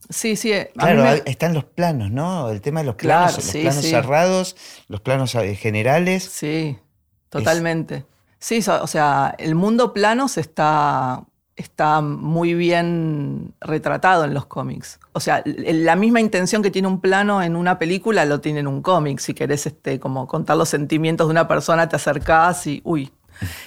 sí, 0.09 0.35
sí. 0.35 0.53
Claro, 0.75 1.03
me- 1.05 1.23
están 1.27 1.55
los 1.55 1.65
planos, 1.65 2.11
¿no? 2.11 2.49
El 2.51 2.61
tema 2.61 2.81
de 2.81 2.87
los 2.87 2.97
Claro, 2.97 3.27
planos, 3.27 3.37
los 3.45 3.53
sí, 3.53 3.61
planos 3.61 3.85
sí. 3.85 3.91
cerrados, 3.91 4.57
los 4.89 5.01
planos 5.01 5.35
eh, 5.37 5.55
generales. 5.55 6.25
Sí, 6.25 6.79
totalmente. 7.29 8.05
Sí, 8.39 8.61
o 8.69 8.87
sea, 8.87 9.35
el 9.39 9.55
mundo 9.55 9.93
planos 9.93 10.39
está, 10.39 11.23
está 11.57 12.01
muy 12.03 12.53
bien 12.55 13.55
retratado 13.61 14.25
en 14.25 14.35
los 14.35 14.45
cómics. 14.47 15.01
O 15.13 15.21
sea, 15.21 15.43
la 15.47 15.97
misma 15.97 16.21
intención 16.21 16.63
que 16.63 16.71
tiene 16.71 16.87
un 16.89 17.01
plano 17.01 17.43
en 17.43 17.57
una 17.57 17.79
película 17.79 18.25
lo 18.27 18.41
tiene 18.41 18.61
en 18.61 18.67
un 18.67 18.83
cómic. 18.83 19.19
Si 19.21 19.33
querés 19.35 19.67
este, 19.67 19.99
como 19.99 20.27
contar 20.27 20.57
los 20.59 20.69
sentimientos 20.69 21.27
de 21.29 21.31
una 21.33 21.49
persona, 21.49 21.89
te 21.89 21.97
acercás 21.97 22.67
y, 22.67 22.83
uy. 22.85 23.11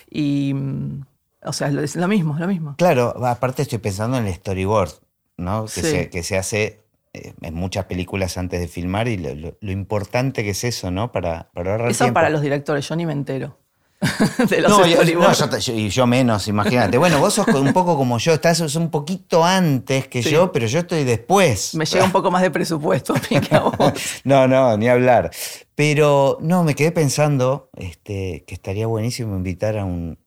Y, 0.10 0.54
mm, 0.54 1.02
o 1.46 1.54
sea, 1.54 1.68
es 1.70 1.96
lo, 1.96 2.08
mismo, 2.08 2.36
es 2.36 2.40
lo 2.42 2.48
mismo. 2.48 2.76
Claro, 2.78 3.26
aparte 3.26 3.64
estoy 3.64 3.80
pensando 3.80 4.18
en 4.18 4.28
el 4.28 4.34
storyboard, 4.36 4.92
¿no? 5.38 5.66
Que, 5.66 5.70
Sí. 5.72 5.82
se, 5.82 6.10
que 6.10 6.22
se 6.24 6.38
hace 6.38 6.84
eh, 7.14 7.34
en 7.42 7.56
muchas 7.56 7.86
películas 7.86 8.38
antes 8.38 8.60
de 8.60 8.68
filmar 8.68 9.08
y 9.08 9.18
lo, 9.18 9.34
lo- 9.34 9.58
lo 9.60 9.72
importante 9.72 10.44
que 10.44 10.52
es 10.52 10.64
eso, 10.64 10.92
¿no? 10.92 11.12
Para, 11.12 11.50
para 11.56 11.72
ahorrar 11.72 11.90
Eso 11.90 12.04
tiempo. 12.04 12.14
para 12.16 12.30
los 12.30 12.42
directores, 12.42 12.88
yo 12.88 12.96
ni 12.96 13.08
me 13.08 13.14
entero. 13.14 13.58
de 14.50 14.62
los 14.62 14.72
No, 14.72 14.86
yo, 14.86 15.04
no, 15.04 15.88
yo 15.90 16.08
menos, 16.08 16.48
imagínate. 16.48 16.98
Bueno, 16.98 17.20
vos 17.20 17.34
sos 17.34 17.48
un 17.50 17.74
poco 17.74 17.98
como 17.98 18.18
yo, 18.18 18.34
estás 18.34 18.60
un 18.76 18.90
poquito 18.90 19.44
antes 19.44 20.08
que 20.08 20.24
Sí. 20.24 20.30
yo, 20.32 20.52
pero 20.52 20.68
yo 20.68 20.80
estoy 20.80 21.04
después. 21.04 21.76
Me 21.76 21.86
llega 21.86 22.06
un 22.06 22.12
poco 22.12 22.32
más 22.32 22.42
de 22.42 22.50
presupuesto 22.52 23.14
que 23.28 23.42
a 23.56 23.60
vos. 23.60 23.76
No, 24.24 24.48
no, 24.48 24.78
ni 24.78 24.88
hablar. 24.88 25.32
Pero 25.76 26.38
no, 26.42 26.64
me 26.64 26.76
quedé 26.76 26.92
pensando 26.92 27.70
este, 27.76 28.44
que 28.48 28.54
estaría 28.54 28.88
buenísimo 28.88 29.36
invitar 29.36 29.78
a 29.78 29.86
un, 29.86 30.18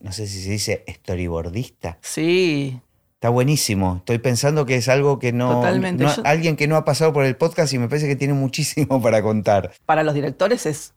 no 0.00 0.12
sé 0.12 0.26
si 0.26 0.42
se 0.42 0.50
dice 0.50 0.84
storyboardista. 0.88 1.98
Sí, 2.02 2.80
Está 3.14 3.30
buenísimo. 3.30 3.96
Estoy 4.00 4.18
pensando 4.18 4.66
que 4.66 4.76
es 4.76 4.88
algo 4.90 5.18
que 5.18 5.32
no, 5.32 5.50
Totalmente. 5.54 6.04
no- 6.04 6.12
Alguien 6.24 6.54
que 6.54 6.68
no 6.68 6.76
ha 6.76 6.84
pasado 6.84 7.14
por 7.14 7.24
el 7.24 7.34
podcast 7.34 7.72
y 7.72 7.78
me 7.78 7.88
parece 7.88 8.06
que 8.06 8.14
tiene 8.14 8.34
muchísimo 8.34 9.00
para 9.00 9.22
contar. 9.22 9.72
para 9.86 10.02
los 10.02 10.12
directores 10.14 10.66
es 10.66 10.92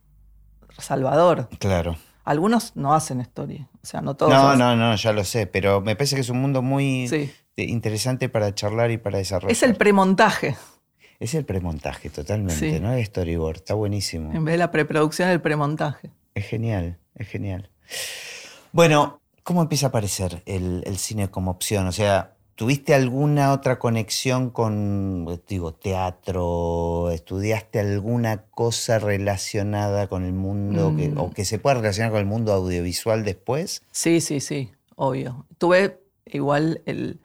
salvador. 0.79 1.49
Claro. 1.59 1.97
Algunos 2.25 2.75
no 2.75 2.93
hacen 2.93 3.21
story, 3.21 3.65
o 3.81 3.85
sea, 3.85 4.01
no 4.01 4.15
todos. 4.15 4.31
No, 4.31 4.49
hacen. 4.49 4.59
no, 4.59 4.75
no, 4.75 4.95
ya 4.95 5.11
lo 5.13 5.23
sé, 5.23 5.47
pero 5.47 5.81
me 5.81 5.95
parece 5.95 6.15
que 6.15 6.21
es 6.21 6.29
un 6.29 6.39
mundo 6.41 6.61
muy 6.61 7.07
Sí. 7.07 7.31
eh, 7.57 7.63
interesante 7.63 8.29
para 8.29 8.53
charlar 8.53 8.91
y 8.91 8.97
para 8.97 9.17
desarrollar. 9.17 9.51
Es 9.51 9.63
el 9.63 9.75
premontaje, 9.75 10.55
Es 11.19 11.33
el 11.33 11.43
premontaje, 11.43 12.09
totalmente, 12.09 12.75
Sí. 12.75 12.79
¿no? 12.79 12.93
El 12.93 13.03
storyboard, 13.05 13.57
está 13.57 13.73
buenísimo. 13.73 14.31
en 14.33 14.45
vez 14.45 14.53
de 14.53 14.57
la 14.59 14.71
preproducción, 14.71 15.29
el 15.29 15.41
premontaje. 15.41 16.11
Es 16.35 16.45
genial, 16.45 16.97
es 17.15 17.27
genial. 17.27 17.69
Bueno, 18.71 19.19
¿cómo 19.43 19.61
empieza 19.61 19.87
a 19.87 19.89
aparecer 19.89 20.43
el, 20.45 20.83
el 20.85 20.97
cine 20.97 21.29
como 21.29 21.51
opción? 21.51 21.87
O 21.87 21.91
sea, 21.91 22.35
¿tuviste 22.59 22.93
alguna 22.93 23.53
otra 23.53 23.79
conexión 23.79 24.49
con, 24.49 25.41
digo, 25.47 25.73
teatro? 25.73 27.09
¿Estudiaste 27.09 27.79
alguna 27.79 28.41
cosa 28.51 28.99
relacionada 28.99 30.07
con 30.07 30.25
el 30.25 30.33
mundo 30.33 30.93
que- 30.97 31.07
Mm. 31.07 31.19
o 31.19 31.31
que 31.31 31.45
se 31.45 31.57
pueda 31.57 31.75
relacionar 31.77 32.11
con 32.11 32.19
el 32.19 32.25
mundo 32.25 32.51
audiovisual 32.51 33.23
después? 33.23 33.81
Sí, 33.91 34.19
sí, 34.19 34.41
sí, 34.41 34.71
obvio. 34.97 35.45
Tuve 35.57 36.01
igual 36.25 36.81
el, 36.85 37.21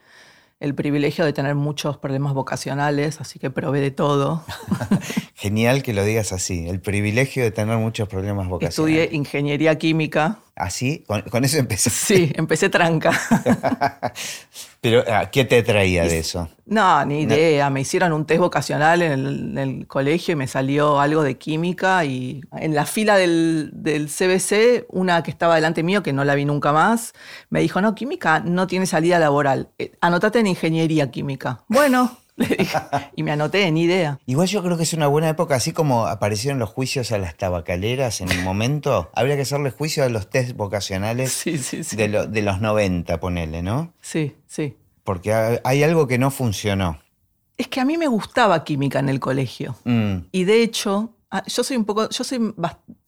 el 0.61 0.75
privilegio 0.77 1.25
de 1.25 1.33
tener 1.33 1.57
muchos 1.57 1.99
problemas 1.99 2.33
vocacionales, 2.33 3.21
así 3.21 3.41
que 3.41 3.51
probé 3.51 3.81
de 3.81 3.91
todo. 3.91 4.45
Genial 5.35 5.83
que 5.83 5.95
lo 5.95 6.05
digas 6.05 6.33
así, 6.33 6.69
el 6.69 6.81
privilegio 6.81 7.43
de 7.43 7.51
tener 7.51 7.77
muchos 7.79 8.09
problemas 8.09 8.47
vocacionales. 8.49 8.99
Estudié 9.03 9.17
ingeniería 9.19 9.77
química. 9.79 10.39
Así, 10.57 11.03
con, 11.07 11.23
con 11.23 11.45
eso 11.45 11.59
empecé. 11.59 11.91
Sí, 12.05 12.33
empecé 12.37 12.69
tranca. 12.69 13.11
Pero, 14.81 15.03
ah, 15.09 15.31
¿qué 15.31 15.45
te 15.47 15.63
traía 15.63 16.05
de 16.05 16.19
eso? 16.19 16.49
No, 16.67 17.05
ni 17.07 17.23
idea. 17.23 17.71
Me 17.71 17.81
hicieron 17.81 18.13
un 18.13 18.27
test 18.27 18.39
vocacional 18.41 19.01
en 19.01 19.13
el, 19.13 19.27
en 19.27 19.59
el 19.59 19.87
colegio 19.87 20.33
y 20.33 20.37
me 20.37 20.47
salió 20.47 21.01
algo 21.01 21.23
de 21.23 21.39
química. 21.39 22.05
Y 22.05 22.43
en 22.53 22.75
la 22.75 22.85
fila 22.85 23.17
del, 23.17 23.71
del 23.73 24.09
CBC, 24.09 24.85
una 24.91 25.23
que 25.23 25.31
estaba 25.31 25.55
delante 25.55 25.83
mío, 25.83 26.03
que 26.03 26.13
no 26.13 26.23
la 26.25 26.35
vi 26.35 26.45
nunca 26.45 26.73
más, 26.73 27.15
me 27.49 27.61
dijo: 27.61 27.81
No, 27.81 27.95
química 27.95 28.41
no 28.41 28.67
tiene 28.67 28.85
salida 28.85 29.19
laboral. 29.19 29.71
Eh, 29.79 29.93
Anotate 30.03 30.41
en 30.41 30.49
ingeniería 30.49 31.11
química. 31.11 31.65
Bueno. 31.69 32.19
Y 33.17 33.23
me 33.23 33.31
anoté, 33.33 33.71
ni 33.71 33.83
idea. 33.83 34.19
Igual 34.27 34.49
yo 34.49 34.63
creo 34.63 34.77
que 34.77 34.83
es 34.83 34.93
una 34.93 35.07
buena 35.07 35.29
época, 35.29 35.55
así 35.55 35.73
como 35.73 36.07
aparecieron 36.07 36.59
los 36.59 36.71
juicios 36.71 37.13
a 37.13 37.19
las 37.19 37.37
tabacaleras 37.37 38.21
en 38.21 38.31
un 38.31 38.43
momento, 38.43 39.11
habría 39.15 39.37
que 39.37 39.43
hacerle 39.43 39.71
juicio 39.71 40.05
a 40.05 40.09
los 40.09 40.29
test 40.31 40.57
vocacionales 40.57 41.33
Sí, 41.33 41.59
sí, 41.59 41.85
sí. 41.85 41.97
de, 41.97 42.09
lo- 42.09 42.27
de 42.27 42.43
los 42.43 42.61
90, 42.61 43.21
ponele, 43.21 43.63
¿no? 43.63 43.93
Sí, 44.01 44.37
sí. 44.47 44.77
Porque 45.05 45.33
ha- 45.33 45.61
hay 45.65 45.83
algo 45.85 46.07
que 46.09 46.19
no 46.19 46.31
funcionó. 46.31 46.99
Es 47.57 47.69
que 47.69 47.81
a 47.81 47.85
mí 47.85 47.97
me 47.97 48.09
gustaba 48.09 48.65
química 48.65 48.99
en 48.99 49.09
el 49.09 49.21
colegio. 49.21 49.77
Mm, 49.85 50.17
Y 50.33 50.43
de 50.45 50.63
hecho, 50.63 51.13
ah, 51.31 51.45
yo 51.47 51.63
soy 51.63 51.77
un 51.77 51.85
poco, 51.85 52.09
yo 52.11 52.25
soy 52.25 52.53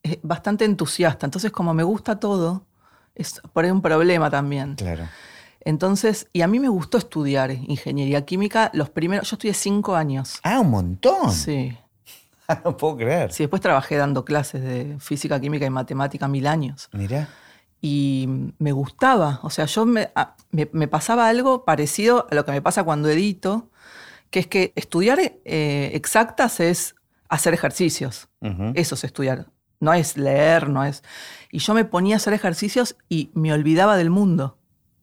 eh, 0.04 0.20
bastante 0.22 0.64
entusiasta, 0.64 1.26
entonces 1.26 1.50
como 1.50 1.74
me 1.74 1.82
gusta 1.82 2.20
todo, 2.20 2.64
es 3.16 3.40
por 3.52 3.64
ahí 3.64 3.70
un 3.72 3.82
problema 3.82 4.30
también. 4.30 4.74
claro. 4.76 5.08
Entonces, 5.66 6.28
y 6.32 6.42
a 6.42 6.46
mí 6.46 6.60
me 6.60 6.68
gustó 6.68 6.96
estudiar 6.96 7.50
ingeniería 7.50 8.24
química 8.24 8.70
los 8.72 8.88
primeros, 8.88 9.28
yo 9.28 9.34
estudié 9.34 9.52
cinco 9.52 9.96
años. 9.96 10.38
Ah, 10.44 10.60
un 10.60 10.70
montón. 10.70 11.32
Sí. 11.32 11.76
no 12.64 12.76
puedo 12.76 12.98
creer. 12.98 13.32
Sí, 13.32 13.42
después 13.42 13.60
trabajé 13.60 13.96
dando 13.96 14.24
clases 14.24 14.62
de 14.62 14.96
física, 15.00 15.40
química 15.40 15.66
y 15.66 15.70
matemática 15.70 16.28
mil 16.28 16.46
años. 16.46 16.88
Mira. 16.92 17.28
Y 17.82 18.28
me 18.60 18.70
gustaba, 18.70 19.40
o 19.42 19.50
sea, 19.50 19.64
yo 19.64 19.84
me, 19.86 20.10
me, 20.52 20.86
pasaba 20.86 21.28
algo 21.28 21.64
parecido 21.64 22.28
a 22.30 22.36
lo 22.36 22.44
que 22.44 22.52
me 22.52 22.62
pasa 22.62 22.84
cuando 22.84 23.08
edito, 23.08 23.68
que 24.30 24.38
es 24.38 24.46
que 24.46 24.72
estudiar 24.76 25.18
eh, 25.20 25.90
exactas 25.94 26.60
es 26.60 26.94
hacer 27.28 27.54
ejercicios. 27.54 28.28
Eso 28.74 28.94
es 28.94 29.02
estudiar. 29.02 29.48
No 29.80 29.92
es 29.92 30.16
leer, 30.16 30.68
no 30.68 30.84
es... 30.84 31.02
Y 31.50 31.58
yo 31.58 31.74
me 31.74 31.84
ponía 31.84 32.14
a 32.14 32.18
hacer 32.18 32.34
ejercicios 32.34 32.96
y 33.08 33.30
me 33.34 33.52
olvidaba 33.52 33.96
del 33.96 34.10
mundo 34.10 34.56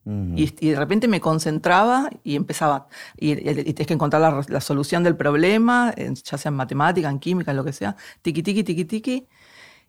y, 0.05 0.47
de 0.69 0.75
repente 0.75 1.07
me 1.07 1.21
concentraba 1.21 2.09
y 2.23 2.35
empezaba. 2.35 2.87
Y, 3.17 3.35
tienes 3.35 3.87
que 3.87 3.93
encontrar 3.93 4.45
la, 4.49 4.61
solución 4.61 5.03
del 5.03 5.15
problema, 5.15 5.93
ya 5.95 6.37
sea 6.37 6.49
en 6.49 6.55
matemática, 6.55 7.09
en 7.09 7.19
química, 7.19 7.51
en 7.51 7.57
lo 7.57 7.63
que 7.63 7.73
sea. 7.73 7.95
Tiki, 8.21 8.43
tiki, 8.43 8.63
tiki, 8.63 8.85
tiki. 8.85 9.27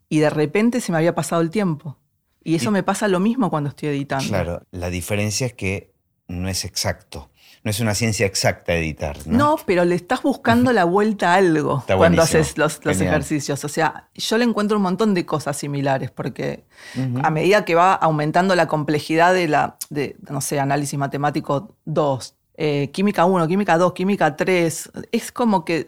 Y 0.08 0.18
de 0.18 0.30
repente 0.30 0.80
se 0.80 0.92
me 0.92 0.98
había 0.98 1.14
pasado 1.14 1.42
el 1.42 1.50
tiempo. 1.50 1.98
Y 2.44 2.54
eso 2.54 2.70
me 2.70 2.82
pasa 2.82 3.08
lo 3.08 3.20
mismo 3.20 3.50
cuando 3.50 3.70
estoy 3.70 3.88
editando. 3.88 4.28
Claro, 4.28 4.62
la 4.70 4.90
diferencia 4.90 5.46
es 5.46 5.54
que 5.54 5.94
no 6.28 6.48
es 6.48 6.64
exacto 6.64 7.30
no 7.64 7.70
es 7.70 7.80
una 7.80 7.94
ciencia 7.94 8.26
exacta 8.26 8.74
editar. 8.74 9.16
No, 9.26 9.38
no 9.38 9.56
pero 9.64 9.86
le 9.86 9.94
estás 9.94 10.22
buscando 10.22 10.70
la 10.72 10.84
vuelta 10.84 11.32
a 11.32 11.36
algo 11.36 11.82
cuando 11.96 12.20
haces 12.20 12.58
los, 12.58 12.78
ejercicios. 12.84 13.64
O 13.64 13.68
sea, 13.68 14.08
yo 14.14 14.36
le 14.36 14.44
encuentro 14.44 14.76
un 14.76 14.82
montón 14.82 15.14
de 15.14 15.24
cosas 15.24 15.56
similares, 15.56 16.10
porque 16.10 16.64
a 17.22 17.30
medida 17.30 17.64
que 17.64 17.74
va 17.74 17.94
aumentando 17.94 18.54
la 18.54 18.68
complejidad 18.68 19.32
de 19.32 19.48
la, 19.48 19.78
de, 19.88 20.16
no 20.28 20.42
sé, 20.42 20.60
análisis 20.60 20.98
matemático 20.98 21.74
2, 21.86 22.34
eh, 22.56 22.90
química 22.92 23.24
1, 23.24 23.48
química 23.48 23.78
2, 23.78 23.94
química 23.94 24.36
3, 24.36 24.90
es 25.10 25.32
como 25.32 25.64
que 25.64 25.86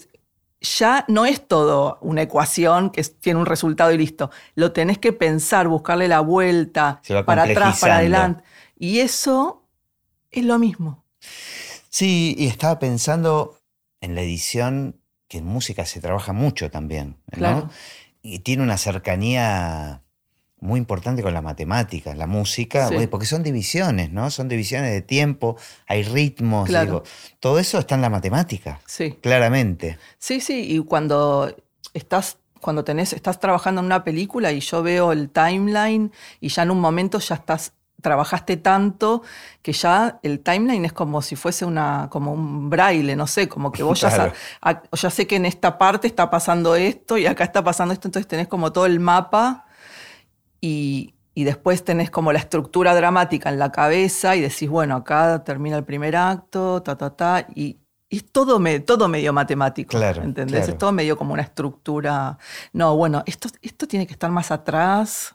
ya 0.63 1.05
no 1.09 1.27
es 1.27 1.47
todo 1.47 1.99
una 2.01 2.23
ecuación 2.23 2.89
que 2.89 3.05
tiene 3.05 3.39
un 3.39 3.47
resultado 3.47 3.93
y 3.93 3.99
listo. 3.99 4.31
Lo 4.55 4.73
tenés 4.73 4.97
que 4.97 5.13
pensar, 5.13 5.69
buscarle 5.69 6.09
la 6.09 6.21
vuelta, 6.21 7.03
para 7.27 7.43
atrás, 7.43 7.81
para 7.81 7.99
adelante. 7.99 8.43
Y 8.79 9.01
eso 9.01 9.63
es 10.31 10.43
lo 10.43 10.59
mismo. 10.59 11.06
Sí, 11.97 12.35
y 12.37 12.49
estaba 12.49 12.79
pensando 12.79 13.57
en 14.03 14.15
la 14.15 14.21
edición, 14.21 15.01
que 15.29 15.39
en 15.39 15.47
música 15.47 15.87
se 15.87 15.99
trabaja 15.99 16.35
mucho 16.35 16.71
también, 16.71 17.17
¿no? 17.39 17.71
Y 18.21 18.41
tiene 18.41 18.63
una 18.63 18.77
cercanía 18.77 20.03
muy 20.61 20.77
importante 20.77 21.23
con 21.23 21.33
la 21.33 21.41
matemática, 21.41 22.15
la 22.15 22.27
música, 22.27 22.91
porque 23.11 23.25
son 23.25 23.43
divisiones, 23.43 24.13
¿no? 24.13 24.31
Son 24.31 24.47
divisiones 24.47 24.93
de 24.93 25.01
tiempo, 25.01 25.57
hay 25.87 26.03
ritmos, 26.03 26.69
digo, 26.69 27.03
todo 27.41 27.59
eso 27.59 27.79
está 27.79 27.95
en 27.95 28.03
la 28.03 28.11
matemática, 28.11 28.79
sí. 28.85 29.17
claramente. 29.23 29.99
Sí, 30.19 30.43
sí, 30.43 30.67
y 30.77 30.81
cuando 30.81 31.51
estás 31.95 32.37
cuando 32.61 32.85
tenés, 32.85 33.15
estás 33.15 33.41
trabajando 33.41 33.81
en 33.81 33.87
una 33.87 34.05
película 34.05 34.53
y 34.53 34.61
yo 34.61 34.83
veo 34.83 35.13
el 35.13 35.31
timeline 35.31 36.13
y 36.43 36.51
ya 36.51 36.65
en 36.65 36.73
un 36.73 36.81
momento 36.81 37.21
ya 37.21 37.37
estás 37.37 37.73
trabajaste 38.01 38.57
tanto 38.57 39.23
que 39.63 39.73
ya 39.73 40.19
el 40.23 40.41
timeline 40.41 40.85
es 40.85 40.93
como 40.93 41.23
si 41.23 41.37
fuese 41.37 41.65
una, 41.65 42.09
como 42.11 42.33
un 42.33 42.71
braille, 42.71 43.17
no 43.17 43.27
sé, 43.27 43.49
como 43.49 43.73
que 43.73 43.83
vos 43.83 44.01
ya, 44.01 44.33
ya 44.93 45.11
sé 45.11 45.27
que 45.27 45.37
en 45.37 45.47
esta 45.47 45.79
parte 45.79 46.07
está 46.07 46.31
pasando 46.31 46.77
esto 46.77 47.19
y 47.19 47.27
acá 47.27 47.45
está 47.45 47.65
pasando 47.65 47.93
esto, 47.93 48.09
entonces 48.09 48.29
tenés 48.29 48.49
como 48.49 48.73
todo 48.73 48.87
el 48.87 49.01
mapa 49.01 49.67
y, 50.61 51.13
después 51.35 51.85
tenés 51.85 52.11
como 52.11 52.33
la 52.33 52.39
estructura 52.39 52.95
dramática 52.95 53.51
en 53.51 53.59
la 53.59 53.71
cabeza 53.71 54.37
y 54.37 54.41
decís, 54.41 54.69
bueno, 54.69 54.97
acá 54.97 55.45
termina 55.45 55.77
el 55.77 55.85
primer 55.85 56.17
acto, 56.17 56.83
ta, 56.83 56.97
ta, 56.97 57.11
ta, 57.11 57.47
y, 57.55 57.79
es 58.09 58.25
todo, 58.31 58.61
todo 58.85 59.09
medio 59.09 59.33
matemático, 59.33 59.91
claro, 59.91 60.23
¿entendés? 60.23 60.69
Es 60.69 60.79
todo 60.79 60.93
medio 60.93 61.17
como 61.19 61.33
una 61.33 61.43
estructura. 61.43 62.39
No, 62.73 62.97
bueno, 62.97 63.25
esto, 63.27 63.49
esto 63.63 63.89
tiene 63.89 64.07
que 64.07 64.13
estar 64.13 64.31
más 64.31 64.53
atrás, 64.53 65.35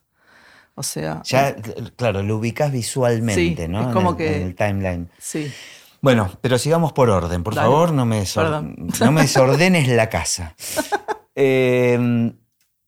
o 0.81 0.83
sea. 0.83 1.21
Ya, 1.23 1.55
claro, 1.95 2.23
lo 2.23 2.37
ubicas 2.37 2.71
visualmente, 2.71 3.67
¿no? 3.67 3.87
Es 3.87 3.93
como 3.93 4.11
en 4.11 4.17
que. 4.17 4.35
En 4.35 4.41
el 4.47 4.55
timeline. 4.55 5.09
Sí. 5.17 5.51
Bueno, 6.01 6.31
pero 6.41 6.57
sigamos 6.57 6.93
por 6.93 7.09
orden. 7.09 7.43
Por 7.43 7.53
favor, 7.53 7.91
no 7.91 8.05
me, 8.05 8.23
no 8.35 9.11
me 9.11 9.21
desordenes 9.21 9.87
la 9.87 10.09
casa. 10.09 10.55
Em, 11.33 12.33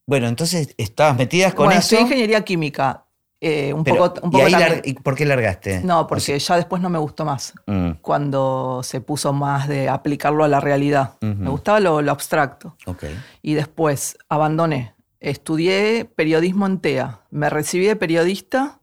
bueno, 0.06 0.28
entonces 0.28 0.74
estabas 0.76 1.16
metidas 1.16 1.54
con 1.54 1.64
bueno, 1.64 1.80
eso. 1.80 1.98
ingeniería 1.98 2.42
química. 2.42 3.06
Eh, 3.40 3.72
un 3.72 3.84
poco, 3.84 4.14
un 4.22 4.30
poco 4.30 4.46
¿y, 4.84 4.94
por 4.94 5.14
qué 5.14 5.24
largaste? 5.24 5.80
No, 5.80 6.06
porque 6.06 6.38
ya 6.38 6.56
después 6.56 6.80
no 6.82 6.90
me 6.90 6.98
gustó 6.98 7.24
más. 7.24 7.54
Mm. 7.66 7.92
Cuando 8.02 8.82
se 8.82 9.00
puso 9.00 9.32
más 9.32 9.66
de 9.66 9.88
aplicarlo 9.88 10.44
a 10.44 10.48
la 10.48 10.60
realidad. 10.60 11.14
Me 11.22 11.48
gustaba 11.48 11.80
lo, 11.80 12.02
lo 12.02 12.12
abstracto. 12.12 12.76
Okay. 12.84 13.18
Y 13.40 13.54
después 13.54 14.18
abandoné 14.28 14.93
estudié 15.24 16.04
periodismo 16.04 16.66
en 16.66 16.78
TEA, 16.78 17.20
me 17.30 17.48
recibí 17.48 17.86
de 17.86 17.96
periodista, 17.96 18.80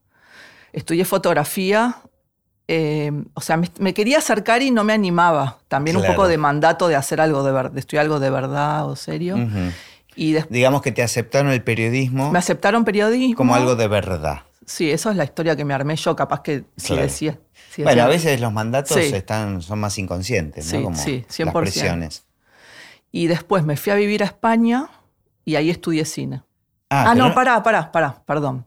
estudié 0.74 1.05
fotografía, 1.05 1.98
eh, 2.67 3.12
o 3.33 3.41
sea, 3.41 3.57
me, 3.57 3.93
quería 3.93 4.17
acercar 4.17 4.62
y 4.62 4.71
no 4.71 4.83
me 4.83 4.93
animaba. 4.93 5.60
También 5.67 5.98
un 5.98 6.05
poco 6.05 6.27
de 6.27 6.38
mandato 6.38 6.88
de 6.88 6.95
hacer 6.95 7.21
algo 7.21 7.43
de, 7.43 7.69
de 7.69 7.79
estudiar 7.79 8.05
algo 8.05 8.19
de 8.19 8.29
verdad 8.29 8.89
o 8.89 8.95
serio. 8.95 9.38
y 10.15 10.36
Digamos 10.50 10.81
que 10.81 10.91
te 10.91 11.03
aceptaron 11.03 11.51
el 11.51 11.63
periodismo. 11.63 12.31
Me 12.31 12.39
aceptaron 12.39 12.86
periodismo. 12.86 13.36
Como 13.36 13.55
algo 13.55 13.75
de 13.75 13.88
verdad. 13.88 14.41
Sí, 14.65 14.89
eso 14.89 15.12
es 15.12 15.17
la 15.17 15.25
historia 15.25 15.55
que 15.55 15.65
me 15.65 15.74
armé 15.74 15.95
yo, 15.95 16.15
capaz 16.15 16.41
que 16.41 16.63
sí 16.77 16.95
decía. 16.95 17.38
bueno, 17.77 18.03
a 18.03 18.07
veces 18.07 18.39
los 18.39 18.53
mandatos 18.53 18.98
están, 18.98 19.62
son 19.62 19.79
más 19.79 19.98
inconscientes, 19.98 20.74
¿no? 20.74 20.83
Como 20.83 20.98
sí, 20.98 21.25
100%. 21.29 21.45
Las 21.45 21.53
presiones. 21.53 22.25
Y 23.12 23.27
después 23.27 23.65
me 23.65 23.75
fui 23.75 23.91
a 23.91 23.95
vivir 23.95 24.24
a 24.24 24.27
España 24.27 24.89
y 25.45 25.55
ahí 25.55 25.69
estudié 25.69 26.05
cine. 26.05 26.43
Ah, 26.89 27.12
ah 27.12 27.15
no, 27.15 27.33
pará, 27.33 27.63
pará, 27.63 27.91
pará, 27.91 28.21
perdón. 28.25 28.65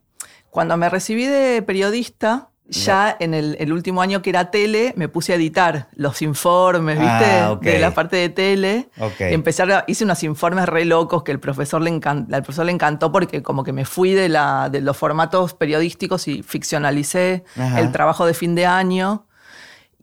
Cuando 0.51 0.77
me 0.77 0.89
recibí 0.89 1.27
de 1.27 1.63
periodista, 1.63 2.51
ya 2.67 3.15
en 3.21 3.35
el, 3.35 3.73
último 3.73 4.01
año 4.01 4.23
que 4.23 4.31
era 4.31 4.51
tele, 4.51 4.95
me 4.97 5.09
puse 5.09 5.33
a 5.33 5.37
editar 5.37 5.89
los 5.95 6.23
informes, 6.23 6.99
¿viste? 6.99 7.25
Ah, 7.31 7.59
de 7.61 7.79
la 7.79 7.93
parte 7.93 8.17
de 8.17 8.31
tele. 8.31 8.89
Okay. 8.99 9.35
Empecé 9.35 9.65
hice 9.87 10.05
unos 10.05 10.23
informes 10.23 10.67
re 10.67 10.87
locos 10.87 11.23
que 11.25 11.33
el 11.33 11.41
profesor 11.41 11.83
le, 11.83 11.91
encantó, 11.91 12.31
profesor 12.31 12.65
le 12.65 12.73
encantó 12.73 13.13
porque 13.13 13.43
como 13.43 13.65
que 13.65 13.73
me 13.73 13.85
fui 13.85 14.13
de, 14.13 14.31
la, 14.31 14.71
de 14.71 14.81
los 14.81 14.97
formatos 14.97 15.53
periodísticos 15.53 16.27
y 16.27 16.43
ficcionalicé 16.43 17.45
el 17.77 17.93
trabajo 17.93 18.25
de 18.25 18.33
fin 18.33 18.55
de 18.55 18.65
año. 18.65 19.27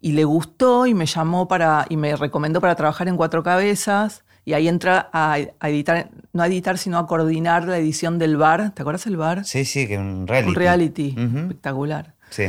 Y 0.00 0.12
le 0.12 0.24
gustó 0.24 0.86
y 0.86 0.94
me 0.94 1.06
llamó 1.06 1.46
para, 1.48 1.86
y 1.88 1.96
me 1.96 2.16
recomendó 2.16 2.60
para 2.60 2.74
trabajar 2.74 3.08
en 3.08 3.16
Cuatro 3.16 3.42
Cabezas. 3.42 4.24
Y 4.44 4.54
ahí 4.54 4.68
entra 4.68 5.08
a, 5.12 5.38
editar, 5.62 6.10
no 6.32 6.42
a 6.42 6.46
editar, 6.48 6.76
sino 6.78 6.98
a 6.98 7.06
coordinar 7.06 7.66
la 7.68 7.78
edición 7.78 8.18
del 8.18 8.36
bar. 8.36 8.72
¿Te 8.74 8.82
acuerdas 8.82 9.04
del 9.04 9.16
bar? 9.16 9.44
Sí, 9.44 9.64
sí, 9.64 9.86
que 9.86 9.98
un 9.98 10.26
reality. 10.26 10.48
Un 10.48 10.54
reality, 10.54 11.16
espectacular. 11.18 12.14
Sí. 12.30 12.44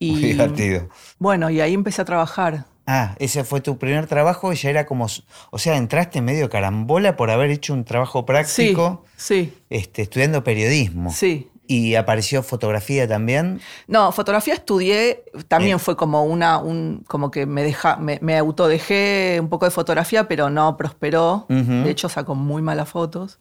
muy 0.00 0.20
divertido. 0.20 0.88
Bueno, 1.18 1.50
y 1.50 1.60
ahí 1.60 1.74
empecé 1.74 2.02
a 2.02 2.04
trabajar. 2.04 2.64
Ah, 2.86 3.14
ese 3.18 3.44
fue 3.44 3.60
tu 3.60 3.78
primer 3.78 4.06
trabajo 4.06 4.52
y 4.52 4.56
ya 4.56 4.68
era 4.68 4.86
como, 4.86 5.06
o 5.50 5.58
sea, 5.58 5.76
entraste 5.76 6.20
medio 6.20 6.50
carambola 6.50 7.16
por 7.16 7.30
haber 7.30 7.50
hecho 7.50 7.72
un 7.72 7.84
trabajo 7.84 8.26
práctico. 8.26 9.04
Sí, 9.16 9.46
sí. 9.46 9.58
Este, 9.70 10.02
estudiando 10.02 10.44
periodismo. 10.44 11.10
Sí, 11.10 11.50
¿Y 11.66 11.94
apareció 11.94 12.42
fotografía 12.42 13.08
también? 13.08 13.60
No, 13.86 14.12
fotografía 14.12 14.54
estudié, 14.54 15.24
también 15.48 15.80
fue 15.80 15.96
como 15.96 16.24
una, 16.24 16.58
un, 16.58 17.04
como 17.08 17.30
que 17.30 17.46
me 17.46 17.62
deja, 17.62 17.96
me, 17.96 18.36
autodejé 18.36 19.38
un 19.40 19.48
poco 19.48 19.64
de 19.64 19.70
fotografía, 19.70 20.28
pero 20.28 20.50
no 20.50 20.76
prosperó. 20.76 21.46
De 21.48 21.90
hecho, 21.90 22.08
sacó 22.08 22.34
muy 22.34 22.60
malas 22.60 22.88
fotos. 22.88 23.38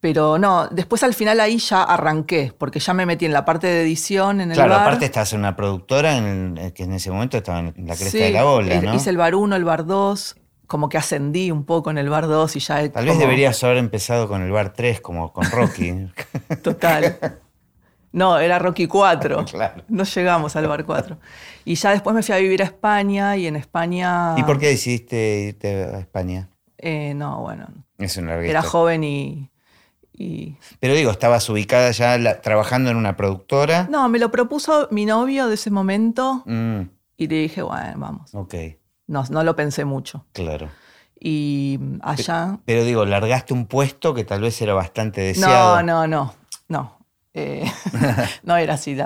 Pero 0.00 0.38
no, 0.38 0.68
después 0.68 1.02
al 1.02 1.14
final 1.14 1.40
ahí 1.40 1.58
ya 1.58 1.82
arranqué, 1.82 2.52
porque 2.56 2.80
ya 2.80 2.94
me 2.94 3.06
metí 3.06 3.24
en 3.24 3.32
la 3.32 3.44
parte 3.44 3.66
de 3.66 3.82
edición 3.82 4.40
en 4.40 4.50
el 4.50 4.54
claro, 4.54 4.70
bar. 4.70 4.78
Claro, 4.78 4.90
aparte 4.90 5.06
estás 5.06 5.32
en 5.32 5.40
una 5.40 5.56
productora 5.56 6.16
en 6.16 6.72
que 6.74 6.84
en 6.84 6.92
ese 6.92 7.10
momento 7.10 7.38
estaba 7.38 7.60
en 7.60 7.74
la 7.78 7.96
cresta 7.96 8.18
de 8.18 8.30
la 8.30 8.46
ola, 8.46 8.80
¿no? 8.80 8.94
hice 8.94 9.10
el 9.10 9.16
bar 9.16 9.34
1, 9.34 9.56
el 9.56 9.64
bar 9.64 9.86
2, 9.86 10.36
como 10.66 10.88
que 10.90 10.98
ascendí 10.98 11.50
un 11.50 11.64
poco 11.64 11.90
en 11.90 11.98
el 11.98 12.10
bar 12.10 12.26
2 12.26 12.56
y 12.56 12.60
ya... 12.60 12.92
Tal 12.92 13.06
vez 13.06 13.18
deberías 13.18 13.62
haber 13.64 13.78
empezado 13.78 14.28
con 14.28 14.42
el 14.42 14.50
bar 14.52 14.74
3, 14.74 15.00
como 15.00 15.32
con 15.32 15.50
Rocky. 15.50 16.08
Total. 16.62 17.40
No, 18.16 18.38
era 18.38 18.58
Rocky 18.58 18.86
4. 18.86 19.44
No 19.88 20.04
llegamos 20.04 20.56
al 20.56 20.66
bar 20.66 20.86
4. 20.86 21.18
Y 21.66 21.74
ya 21.74 21.90
después 21.90 22.16
me 22.16 22.22
fui 22.22 22.34
a 22.34 22.38
vivir 22.38 22.62
a 22.62 22.64
España 22.64 23.36
y 23.36 23.46
en 23.46 23.56
España... 23.56 24.34
¿Y 24.38 24.42
por 24.42 24.58
qué 24.58 24.68
decidiste 24.68 25.48
irte 25.48 25.84
a 25.84 25.98
España? 25.98 26.48
Eh, 26.78 27.12
no, 27.14 27.42
bueno. 27.42 27.66
Es 27.98 28.16
una 28.16 28.36
Era 28.36 28.62
joven 28.62 29.04
y, 29.04 29.50
Pero 30.80 30.94
digo, 30.94 31.10
¿estabas 31.10 31.46
ubicada 31.50 31.90
ya 31.90 32.40
trabajando 32.40 32.90
en 32.90 32.96
una 32.96 33.18
productora? 33.18 33.86
No, 33.90 34.08
me 34.08 34.18
lo 34.18 34.30
propuso 34.30 34.88
mi 34.90 35.04
novio 35.04 35.46
de 35.48 35.54
ese 35.54 35.70
momento 35.70 36.42
mm. 36.46 36.80
y 37.18 37.26
le 37.26 37.36
dije, 37.36 37.60
bueno, 37.60 37.92
vamos. 37.96 38.34
Ok. 38.34 38.54
No, 39.08 39.24
no 39.28 39.44
lo 39.44 39.54
pensé 39.54 39.84
mucho. 39.84 40.24
Claro. 40.32 40.70
Y 41.20 41.78
allá... 42.00 42.60
Pero, 42.64 42.82
digo, 42.84 43.04
largaste 43.04 43.52
un 43.52 43.66
puesto 43.66 44.14
que 44.14 44.24
tal 44.24 44.40
vez 44.40 44.58
era 44.62 44.72
bastante 44.72 45.20
deseado. 45.20 45.82
No, 45.82 46.06
no, 46.06 46.06
no. 46.06 46.34
No. 46.68 46.95
Eh, 47.38 47.70
no 48.44 48.56
era 48.56 48.74
así. 48.74 48.96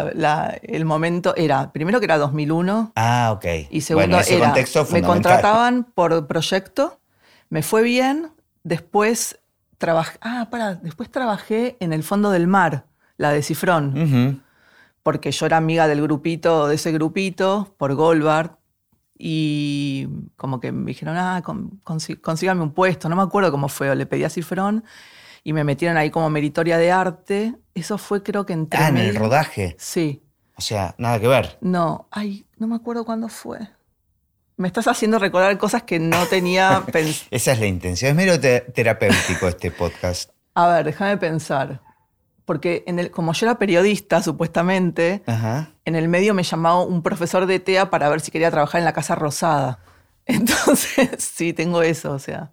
el 0.63 0.85
momento 0.85 1.35
era, 1.37 1.73
primero 1.73 1.99
que 1.99 2.05
era 2.05 2.17
2001. 2.17 2.93
Ah, 2.95 3.33
ok. 3.35 3.45
Y 3.71 3.81
segundo 3.81 4.21
era, 4.21 4.55
me 4.93 5.03
contrataban 5.03 5.83
por 5.83 6.29
proyecto, 6.29 7.01
me 7.49 7.65
fue 7.65 7.83
bien, 7.83 8.31
después 8.63 9.41
trabajé, 9.79 10.17
ah, 10.21 10.47
para, 10.49 10.77
después 10.77 11.11
trabajé 11.11 11.77
en 11.81 11.93
el 11.93 12.05
fondo 12.05 12.31
del 12.31 12.47
mar, 12.47 12.87
la 13.17 13.33
de 13.33 13.43
Cifrón, 13.43 14.45
porque 15.03 15.33
yo 15.33 15.47
era 15.47 15.57
amiga 15.57 15.89
del 15.89 16.01
grupito, 16.01 16.69
de 16.69 16.77
ese 16.77 16.93
grupito, 16.93 17.75
por 17.79 17.95
Goldbart, 17.97 18.61
y 19.19 20.07
como 20.37 20.61
que 20.61 20.71
me 20.71 20.87
dijeron, 20.87 21.17
ah, 21.17 21.43
consígame 21.83 22.63
un 22.63 22.75
puesto, 22.75 23.09
no 23.09 23.17
me 23.17 23.23
acuerdo 23.23 23.51
cómo 23.51 23.69
fue, 23.69 23.91
o 23.91 23.95
le 23.97 24.07
pedí 24.07 24.23
a 24.23 24.31
Cifrón, 24.31 24.85
y 25.43 25.53
me 25.53 25.65
metieron 25.65 25.97
ahí 25.97 26.11
como 26.11 26.29
meritoria 26.31 26.79
de 26.79 26.93
arte. 26.93 27.55
Eso 27.75 27.99
fue 27.99 28.23
creo 28.23 28.47
que 28.47 28.53
entre 28.53 28.81
Ah, 28.81 28.89
en 28.89 28.99
el 28.99 29.15
rodaje. 29.17 29.77
Sí. 29.79 30.23
O 30.57 30.61
sea, 30.61 30.95
nada 30.99 31.19
que 31.19 31.29
ver. 31.29 31.59
No, 31.61 32.09
ay, 32.11 32.45
no 32.59 32.67
me 32.67 32.77
acuerdo 32.77 33.05
cuándo 33.05 33.29
fue. 33.29 33.59
Me 34.57 34.69
estás 34.69 34.87
haciendo 34.89 35.19
recordar 35.19 35.57
cosas 35.57 35.85
que 35.85 35.99
no 35.99 36.27
tenía 36.27 36.83
pensado. 36.93 37.29
Esa 37.31 37.53
es 37.53 37.61
la 37.61 37.67
intención. 37.67 38.11
Es 38.11 38.17
medio 38.17 38.39
terapéutico 38.39 39.49
este 39.49 39.71
podcast. 39.71 40.31
A 40.55 40.67
ver, 40.69 40.85
déjame 40.85 41.17
pensar. 41.17 41.81
Porque 42.45 42.85
en 42.87 42.99
el, 42.99 43.11
como 43.11 43.33
yo 43.33 43.47
era 43.47 43.59
periodista, 43.59 44.23
supuestamente, 44.23 45.23
en 45.85 45.95
el 45.95 46.09
medio 46.09 46.35
me 46.35 46.43
llamaba 46.43 46.83
un 46.83 47.01
profesor 47.01 47.47
de 47.47 47.61
TEA 47.61 47.89
para 47.89 48.09
ver 48.09 48.21
si 48.21 48.31
quería 48.31 48.51
trabajar 48.51 48.81
en 48.81 48.85
la 48.85 48.93
Casa 48.93 49.15
Rosada. 49.15 49.79
Entonces, 50.27 51.09
sí, 51.19 51.53
tengo 51.55 51.81
eso, 51.81 52.13
o 52.13 52.19
sea 52.19 52.51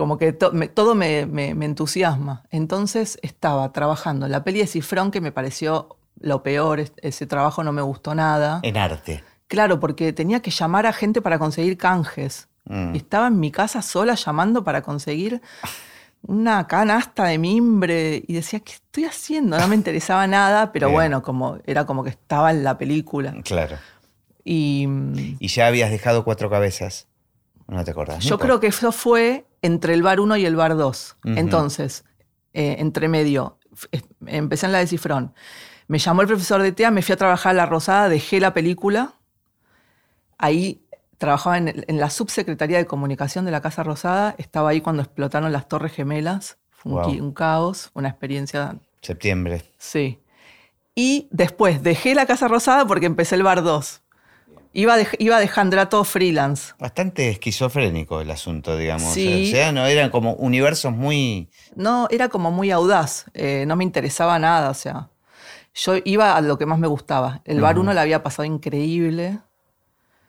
como 0.00 0.16
que 0.16 0.32
todo 0.32 0.94
me, 0.94 1.20
entusiasma. 1.20 2.44
Entonces 2.50 3.18
estaba 3.20 3.70
trabajando 3.70 4.24
en 4.24 4.32
la 4.32 4.42
peli 4.42 4.60
de 4.60 4.66
Cifrón, 4.66 5.10
que 5.10 5.20
me 5.20 5.30
pareció 5.30 5.98
lo 6.20 6.42
peor, 6.42 6.82
ese 7.02 7.26
trabajo 7.26 7.62
no 7.62 7.70
me 7.72 7.82
gustó 7.82 8.14
nada. 8.14 8.60
En 8.62 8.78
arte. 8.78 9.22
Claro, 9.46 9.78
porque 9.78 10.14
tenía 10.14 10.40
que 10.40 10.50
llamar 10.50 10.86
a 10.86 10.94
gente 10.94 11.20
para 11.20 11.38
conseguir 11.38 11.76
canjes. 11.76 12.48
Mm. 12.64 12.94
Estaba 12.94 13.26
en 13.26 13.40
mi 13.40 13.50
casa 13.50 13.82
sola 13.82 14.14
llamando 14.14 14.64
para 14.64 14.80
conseguir 14.80 15.42
una 16.22 16.66
canasta 16.66 17.26
de 17.26 17.36
mimbre 17.36 18.22
y 18.26 18.32
decía, 18.32 18.60
¿qué 18.60 18.72
estoy 18.72 19.04
haciendo? 19.04 19.58
No 19.58 19.68
me 19.68 19.74
interesaba 19.74 20.26
nada, 20.26 20.72
pero 20.72 20.88
bueno, 20.88 21.20
como, 21.22 21.58
era 21.66 21.84
como 21.84 22.04
que 22.04 22.08
estaba 22.08 22.52
en 22.52 22.64
la 22.64 22.78
película. 22.78 23.34
Claro. 23.44 23.76
Y, 24.44 24.88
¿Y 25.38 25.48
ya 25.48 25.66
habías 25.66 25.90
dejado 25.90 26.24
cuatro 26.24 26.48
cabezas. 26.48 27.06
No 27.68 27.84
te 27.84 27.90
acordás. 27.90 28.24
Yo 28.24 28.38
creo 28.38 28.60
que 28.60 28.68
eso 28.68 28.92
fue 28.92 29.44
entre 29.62 29.94
el 29.94 30.02
bar 30.02 30.20
1 30.20 30.36
y 30.36 30.46
el 30.46 30.56
bar 30.56 30.76
2. 30.76 31.16
Entonces, 31.36 32.04
eh, 32.52 32.76
entre 32.78 33.08
medio, 33.08 33.58
empecé 34.26 34.66
en 34.66 34.72
la 34.72 34.78
de 34.78 34.86
Cifrón. 34.86 35.34
Me 35.86 35.98
llamó 35.98 36.22
el 36.22 36.28
profesor 36.28 36.62
de 36.62 36.72
TEA, 36.72 36.90
me 36.90 37.02
fui 37.02 37.12
a 37.12 37.16
trabajar 37.16 37.50
a 37.50 37.54
La 37.54 37.66
Rosada, 37.66 38.08
dejé 38.08 38.40
la 38.40 38.54
película. 38.54 39.14
Ahí 40.38 40.86
trabajaba 41.18 41.58
en, 41.58 41.84
la 41.88 42.10
subsecretaría 42.10 42.78
de 42.78 42.86
comunicación 42.86 43.44
de 43.44 43.50
la 43.50 43.60
Casa 43.60 43.82
Rosada. 43.82 44.34
Estaba 44.38 44.70
ahí 44.70 44.80
cuando 44.80 45.02
explotaron 45.02 45.52
las 45.52 45.68
Torres 45.68 45.92
Gemelas. 45.92 46.58
Fue 46.70 46.92
un, 46.92 47.20
un 47.20 47.32
caos, 47.32 47.90
una 47.92 48.08
experiencia. 48.08 48.78
Septiembre. 49.02 49.62
Sí. 49.78 50.20
Y 50.94 51.28
después 51.30 51.82
dejé 51.82 52.14
la 52.14 52.26
Casa 52.26 52.48
Rosada 52.48 52.86
porque 52.86 53.06
empecé 53.06 53.34
el 53.34 53.42
bar 53.42 53.62
2. 53.62 54.02
Iba, 54.72 54.96
iba 55.18 55.40
dejando, 55.40 55.74
era 55.74 55.88
todo 55.88 56.04
freelance. 56.04 56.74
Bastante 56.78 57.28
esquizofrénico 57.28 58.20
el 58.20 58.30
asunto, 58.30 58.76
digamos. 58.76 59.12
Sí. 59.12 59.48
O 59.48 59.50
sea, 59.50 59.72
no 59.72 59.84
eran 59.86 60.10
como 60.10 60.34
universos 60.34 60.92
muy. 60.92 61.50
No, 61.74 62.06
era 62.10 62.28
como 62.28 62.52
muy 62.52 62.70
audaz. 62.70 63.26
Eh, 63.34 63.64
no 63.66 63.74
me 63.74 63.82
interesaba 63.82 64.38
nada. 64.38 64.70
O 64.70 64.74
sea, 64.74 65.10
yo 65.74 65.94
iba 66.04 66.36
a 66.36 66.40
lo 66.40 66.56
que 66.56 66.66
más 66.66 66.78
me 66.78 66.86
gustaba. 66.86 67.42
El 67.44 67.60
bar 67.60 67.78
1 67.78 67.92
le 67.92 68.00
había 68.00 68.22
pasado 68.22 68.44
increíble. 68.44 69.38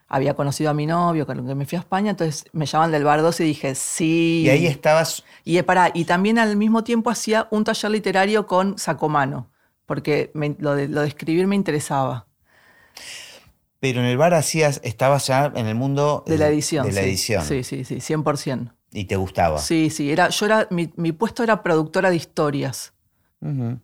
Había 0.08 0.34
conocido 0.34 0.72
a 0.72 0.74
mi 0.74 0.86
novio, 0.86 1.26
con 1.26 1.40
el 1.40 1.46
que 1.46 1.56
me 1.56 1.66
fui 1.66 1.78
a 1.78 1.80
España, 1.80 2.12
entonces 2.12 2.44
me 2.52 2.66
llaman 2.66 2.92
del 2.92 3.06
bar 3.06 3.22
2 3.22 3.40
y 3.40 3.44
dije, 3.46 3.76
sí. 3.76 4.44
Y 4.46 4.50
ahí 4.50 4.68
estabas. 4.68 5.24
Y, 5.46 5.58
eh, 5.58 5.64
para, 5.64 5.90
y 5.94 6.04
también 6.04 6.38
al 6.38 6.58
mismo 6.58 6.84
tiempo 6.84 7.10
hacía 7.10 7.48
un 7.50 7.64
taller 7.64 7.92
literario 7.92 8.46
con 8.46 8.78
Sacomano, 8.78 9.50
porque 9.86 10.32
lo, 10.34 10.76
de, 10.76 10.90
lo 10.90 11.02
de 11.02 11.08
escribir 11.08 11.48
me 11.48 11.56
interesaba. 11.56 12.28
Pero 13.82 14.00
en 14.00 14.06
el 14.06 14.16
bar 14.16 14.36
hacías, 14.36 14.80
estabas 14.84 15.26
ya 15.26 15.52
en 15.56 15.66
el 15.66 15.74
mundo 15.74 16.24
de 16.28 16.38
la 16.38 16.48
edición. 16.48 16.86
De 16.86 16.94
la 16.94 17.02
sí. 17.02 17.08
edición. 17.08 17.44
Sí, 17.44 17.64
sí, 17.64 17.84
sí, 17.84 17.96
100%. 17.96 18.72
¿Y 18.94 19.06
te 19.06 19.16
gustaba? 19.16 19.58
Sí, 19.58 19.90
sí. 19.90 20.12
Era, 20.12 20.30
yo 20.30 20.46
era, 20.46 20.68
mi, 20.70 21.12
puesto 21.12 21.42
era 21.42 21.64
productora 21.64 22.12
de 22.12 22.16
historias. 22.16 22.94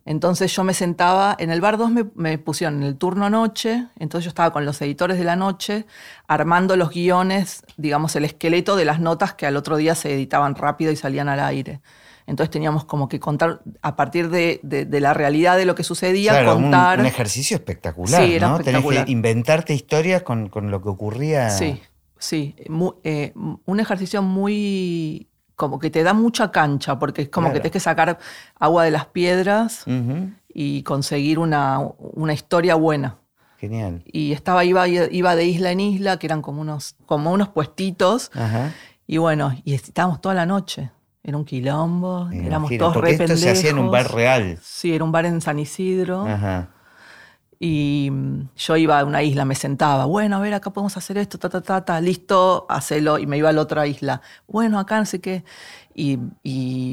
Entonces 0.04 0.54
yo 0.54 0.62
me 0.62 0.72
sentaba, 0.72 1.34
en 1.36 1.50
el 1.50 1.60
bar 1.60 1.78
2 1.78 1.90
me, 2.14 2.38
pusieron 2.38 2.76
en 2.76 2.84
el 2.84 2.96
turno 2.96 3.28
noche, 3.28 3.88
entonces 3.98 4.26
yo 4.26 4.28
estaba 4.28 4.52
con 4.52 4.64
los 4.64 4.80
editores 4.80 5.18
de 5.18 5.24
la 5.24 5.34
noche 5.34 5.84
armando 6.28 6.76
los 6.76 6.90
guiones, 6.90 7.64
digamos, 7.76 8.14
el 8.14 8.24
esqueleto 8.24 8.76
de 8.76 8.84
las 8.84 9.00
notas 9.00 9.34
que 9.34 9.46
al 9.46 9.56
otro 9.56 9.76
día 9.76 9.96
se 9.96 10.14
editaban 10.14 10.54
rápido 10.54 10.92
y 10.92 10.96
salían 10.96 11.28
al 11.28 11.40
aire. 11.40 11.80
Entonces 12.28 12.50
teníamos 12.50 12.84
como 12.84 13.08
que 13.08 13.18
contar 13.18 13.62
a 13.80 13.96
partir 13.96 14.28
de, 14.28 14.60
la 15.00 15.14
realidad 15.14 15.56
de 15.56 15.64
lo 15.64 15.74
que 15.74 15.82
sucedía, 15.82 16.44
contar. 16.44 17.00
Un, 17.00 17.06
ejercicio 17.06 17.56
espectacular. 17.56 18.22
Sí, 18.22 18.34
era 18.34 18.48
¿no? 18.48 18.60
Tenés 18.60 18.84
que 18.84 19.10
inventarte 19.10 19.72
historias 19.72 20.22
con, 20.22 20.50
lo 20.70 20.82
que 20.82 20.90
ocurría. 20.90 21.48
Sí, 21.48 21.80
sí. 22.18 22.54
Eh, 23.02 23.32
un 23.34 23.80
ejercicio 23.80 24.20
muy. 24.20 25.30
como 25.56 25.78
que 25.78 25.88
te 25.88 26.02
da 26.02 26.12
mucha 26.12 26.52
cancha, 26.52 26.98
porque 26.98 27.22
es 27.22 27.28
como 27.30 27.48
que 27.48 27.60
tienes 27.60 27.72
que 27.72 27.80
sacar 27.80 28.18
agua 28.60 28.84
de 28.84 28.90
las 28.90 29.06
piedras 29.06 29.84
y 30.52 30.82
conseguir 30.82 31.38
una, 31.38 31.80
historia 32.30 32.74
buena. 32.74 33.16
Genial. 33.56 34.02
Y 34.04 34.32
estaba, 34.32 34.66
iba, 34.66 34.86
iba 34.86 35.34
de 35.34 35.44
isla 35.46 35.70
en 35.70 35.80
isla, 35.80 36.18
que 36.18 36.26
eran 36.26 36.42
como 36.42 36.60
unos, 36.60 36.94
como 37.06 37.32
unos 37.32 37.48
puestitos. 37.48 38.30
Y 39.06 39.16
bueno, 39.16 39.56
y 39.64 39.72
estábamos 39.72 40.20
toda 40.20 40.34
la 40.34 40.44
noche. 40.44 40.90
Era 41.22 41.36
un 41.36 41.44
quilombo, 41.44 42.30
éramos 42.32 42.70
todos 42.78 42.96
re 42.96 43.12
esto 43.12 43.36
se 43.36 43.50
hacía 43.50 43.70
en 43.70 43.78
un 43.78 43.90
bar 43.90 44.12
real. 44.12 44.58
Sí, 44.62 44.94
era 44.94 45.04
un 45.04 45.12
bar 45.12 45.26
en 45.26 45.40
San 45.40 45.58
Isidro. 45.58 46.26
Y 47.60 48.08
mm, 48.10 48.50
yo 48.56 48.76
iba 48.76 49.00
a 49.00 49.04
una 49.04 49.22
isla, 49.22 49.44
me 49.44 49.56
sentaba, 49.56 50.04
bueno, 50.04 50.36
a 50.36 50.40
ver, 50.40 50.54
acá 50.54 50.70
podemos 50.70 50.96
hacer 50.96 51.18
esto, 51.18 51.38
ta, 51.38 51.48
ta, 51.48 51.60
ta, 51.60 51.84
ta, 51.84 52.00
listo, 52.00 52.66
hacelo. 52.68 53.18
Y 53.18 53.26
me 53.26 53.36
iba 53.36 53.48
a 53.48 53.52
la 53.52 53.60
otra 53.60 53.86
isla, 53.86 54.22
bueno, 54.46 54.78
acá 54.78 54.98
no 54.98 55.06
sé 55.06 55.20
qué. 55.20 55.44
Y, 55.94 56.18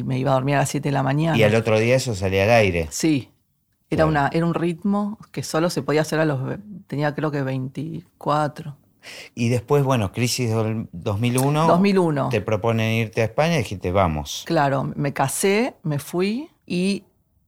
me 0.06 0.18
iba 0.18 0.32
a 0.32 0.34
dormir 0.34 0.56
a 0.56 0.60
las 0.60 0.70
7 0.70 0.90
de 0.90 0.94
la 0.94 1.04
mañana. 1.04 1.38
Y 1.38 1.44
al 1.44 1.54
otro 1.54 1.78
día 1.80 1.96
eso 1.96 2.16
salía 2.16 2.44
al 2.44 2.50
aire. 2.50 2.88
Sí. 2.90 3.30
Era, 3.92 4.08
una, 4.08 4.30
era 4.34 4.46
un 4.46 4.56
ritmo 4.56 5.20
que 5.32 5.44
solo 5.44 5.70
se 5.70 5.84
podía 5.84 6.02
hacer 6.02 6.20
a 6.20 6.26
los. 6.26 6.58
Tenía 6.88 7.14
creo 7.14 7.30
que 7.30 7.44
24. 7.44 8.76
Y 9.34 9.50
después, 9.50 9.84
bueno, 9.84 10.12
crisis 10.12 10.50
del 10.50 10.88
2001. 10.92 11.68
2001. 11.68 12.30
Te 12.30 12.42
proponen 12.42 12.94
irte 12.94 13.22
a 13.22 13.26
España 13.26 13.56
y 13.56 13.58
dijiste, 13.60 13.92
vamos. 13.92 14.44
Claro, 14.46 14.92
me 14.96 15.14
casé, 15.14 15.76
me 15.84 16.00
fui 16.00 16.50
y, 16.66 17.04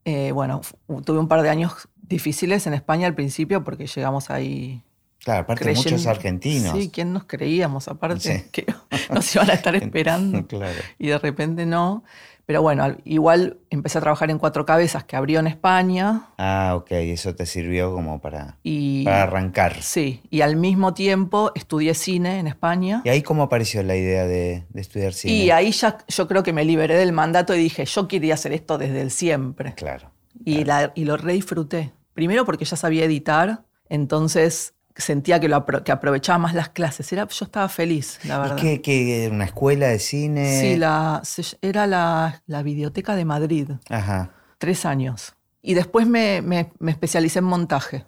eh, 0.06 0.32
bueno, 0.32 0.62
tuve 1.06 1.20
un 1.20 1.28
par 1.28 1.42
de 1.42 1.50
años 1.50 1.88
difíciles 2.08 2.68
en 2.68 2.74
España 2.74 3.08
al 3.08 3.16
principio 3.16 3.64
porque 3.64 3.88
llegamos 3.88 4.30
ahí. 4.30 4.82
Claro, 5.24 5.42
aparte 5.42 5.74
muchos 5.74 6.06
argentinos. 6.08 6.78
Sí, 6.78 6.90
¿quién 6.90 7.12
nos 7.12 7.26
creíamos? 7.26 7.88
Aparte, 7.88 8.48
que 8.52 8.66
nos 9.14 9.36
iban 9.36 9.50
a 9.50 9.54
estar 9.54 9.76
esperando. 9.76 10.46
claro. 10.48 10.80
Y 10.98 11.08
de 11.08 11.18
repente 11.18 11.66
no. 11.66 12.04
Pero 12.48 12.62
bueno, 12.62 12.96
igual 13.04 13.58
empecé 13.70 13.98
a 13.98 14.02
trabajar 14.02 14.32
en 14.32 14.40
Cuatro 14.40 14.66
Cabezas, 14.66 15.04
que 15.04 15.18
abrió 15.18 15.42
en 15.42 15.48
España. 15.48 16.30
Ah, 16.38 16.76
ok, 16.78 16.92
eso 16.92 17.36
te 17.36 17.46
sirvió 17.46 17.94
como 17.94 18.22
para, 18.22 18.58
para 19.04 19.24
arrancar. 19.24 19.82
Sí, 19.82 20.22
y 20.30 20.40
al 20.40 20.56
mismo 20.56 20.94
tiempo 20.94 21.52
estudié 21.56 21.94
cine 21.94 22.40
en 22.40 22.48
España. 22.48 23.02
¿Y 23.04 23.10
ahí 23.10 23.22
cómo 23.22 23.44
apareció 23.44 23.84
la 23.84 23.98
idea 23.98 24.26
de, 24.26 24.64
estudiar 24.76 25.12
cine? 25.12 25.34
Y 25.34 25.52
ahí 25.52 25.72
ya 25.72 25.98
yo 26.08 26.26
creo 26.30 26.42
que 26.42 26.54
me 26.54 26.64
liberé 26.64 26.96
del 26.96 27.12
mandato 27.12 27.54
y 27.54 27.60
dije, 27.60 27.84
yo 27.84 28.08
quería 28.08 28.36
hacer 28.36 28.54
esto 28.54 28.78
desde 28.78 29.02
el 29.02 29.12
siempre. 29.12 29.74
Claro. 29.74 30.12
Y, 30.46 30.64
La, 30.64 30.94
y 30.96 31.04
lo 31.04 31.18
re 31.18 31.34
disfruté. 31.34 31.92
Primero 32.14 32.46
porque 32.46 32.64
ya 32.64 32.78
sabía 32.78 33.04
editar, 33.04 33.66
entonces 33.90 34.74
sentía 34.98 35.40
que, 35.40 35.48
lo 35.48 35.66
que 35.66 35.92
aprovechaba 35.92 36.38
más 36.38 36.54
las 36.54 36.70
clases. 36.70 37.12
Era, 37.14 37.28
yo 37.28 37.46
estaba 37.46 37.70
feliz, 37.70 38.20
la 38.24 38.40
verdad. 38.40 38.58
¿Y 38.64 38.80
qué, 38.80 39.26
era 39.26 39.34
una 39.34 39.46
escuela 39.46 39.88
de 39.88 40.00
cine? 40.00 40.60
Sí, 40.60 40.76
la, 40.78 41.22
era 41.62 41.88
la, 41.88 42.42
la 42.46 42.64
Videoteca 42.64 43.16
de 43.16 43.26
Madrid. 43.26 43.72
Ajá. 43.90 44.32
Tres 44.58 44.86
años. 44.86 45.36
Y 45.62 45.74
después 45.74 46.08
me, 46.08 46.42
me, 46.42 46.72
especialicé 46.88 47.40
en 47.40 47.46
montaje. 47.46 48.06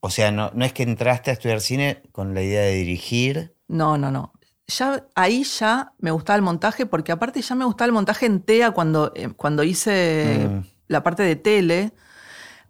O 0.00 0.10
sea, 0.10 0.32
no, 0.32 0.50
no 0.54 0.64
es 0.64 0.72
que 0.72 0.82
entraste 0.82 1.30
a 1.30 1.34
estudiar 1.34 1.60
cine 1.60 2.02
con 2.12 2.34
la 2.34 2.42
idea 2.42 2.62
de 2.62 2.72
dirigir. 2.72 3.54
No, 3.68 3.98
no, 3.98 4.10
no. 4.10 4.32
Ya, 4.66 5.06
ahí 5.14 5.44
ya 5.44 5.92
me 5.98 6.10
gustaba 6.10 6.36
el 6.36 6.42
montaje, 6.42 6.86
porque 6.86 7.12
aparte 7.12 7.42
ya 7.42 7.54
me 7.54 7.64
gustaba 7.64 7.86
el 7.86 7.92
montaje 7.92 8.26
en 8.26 8.40
TEA 8.40 8.70
cuando, 8.70 9.12
eh, 9.14 9.28
cuando 9.36 9.62
hice 9.62 10.48
mm. 10.48 10.66
la 10.88 11.02
parte 11.02 11.22
de 11.22 11.36
tele. 11.36 11.92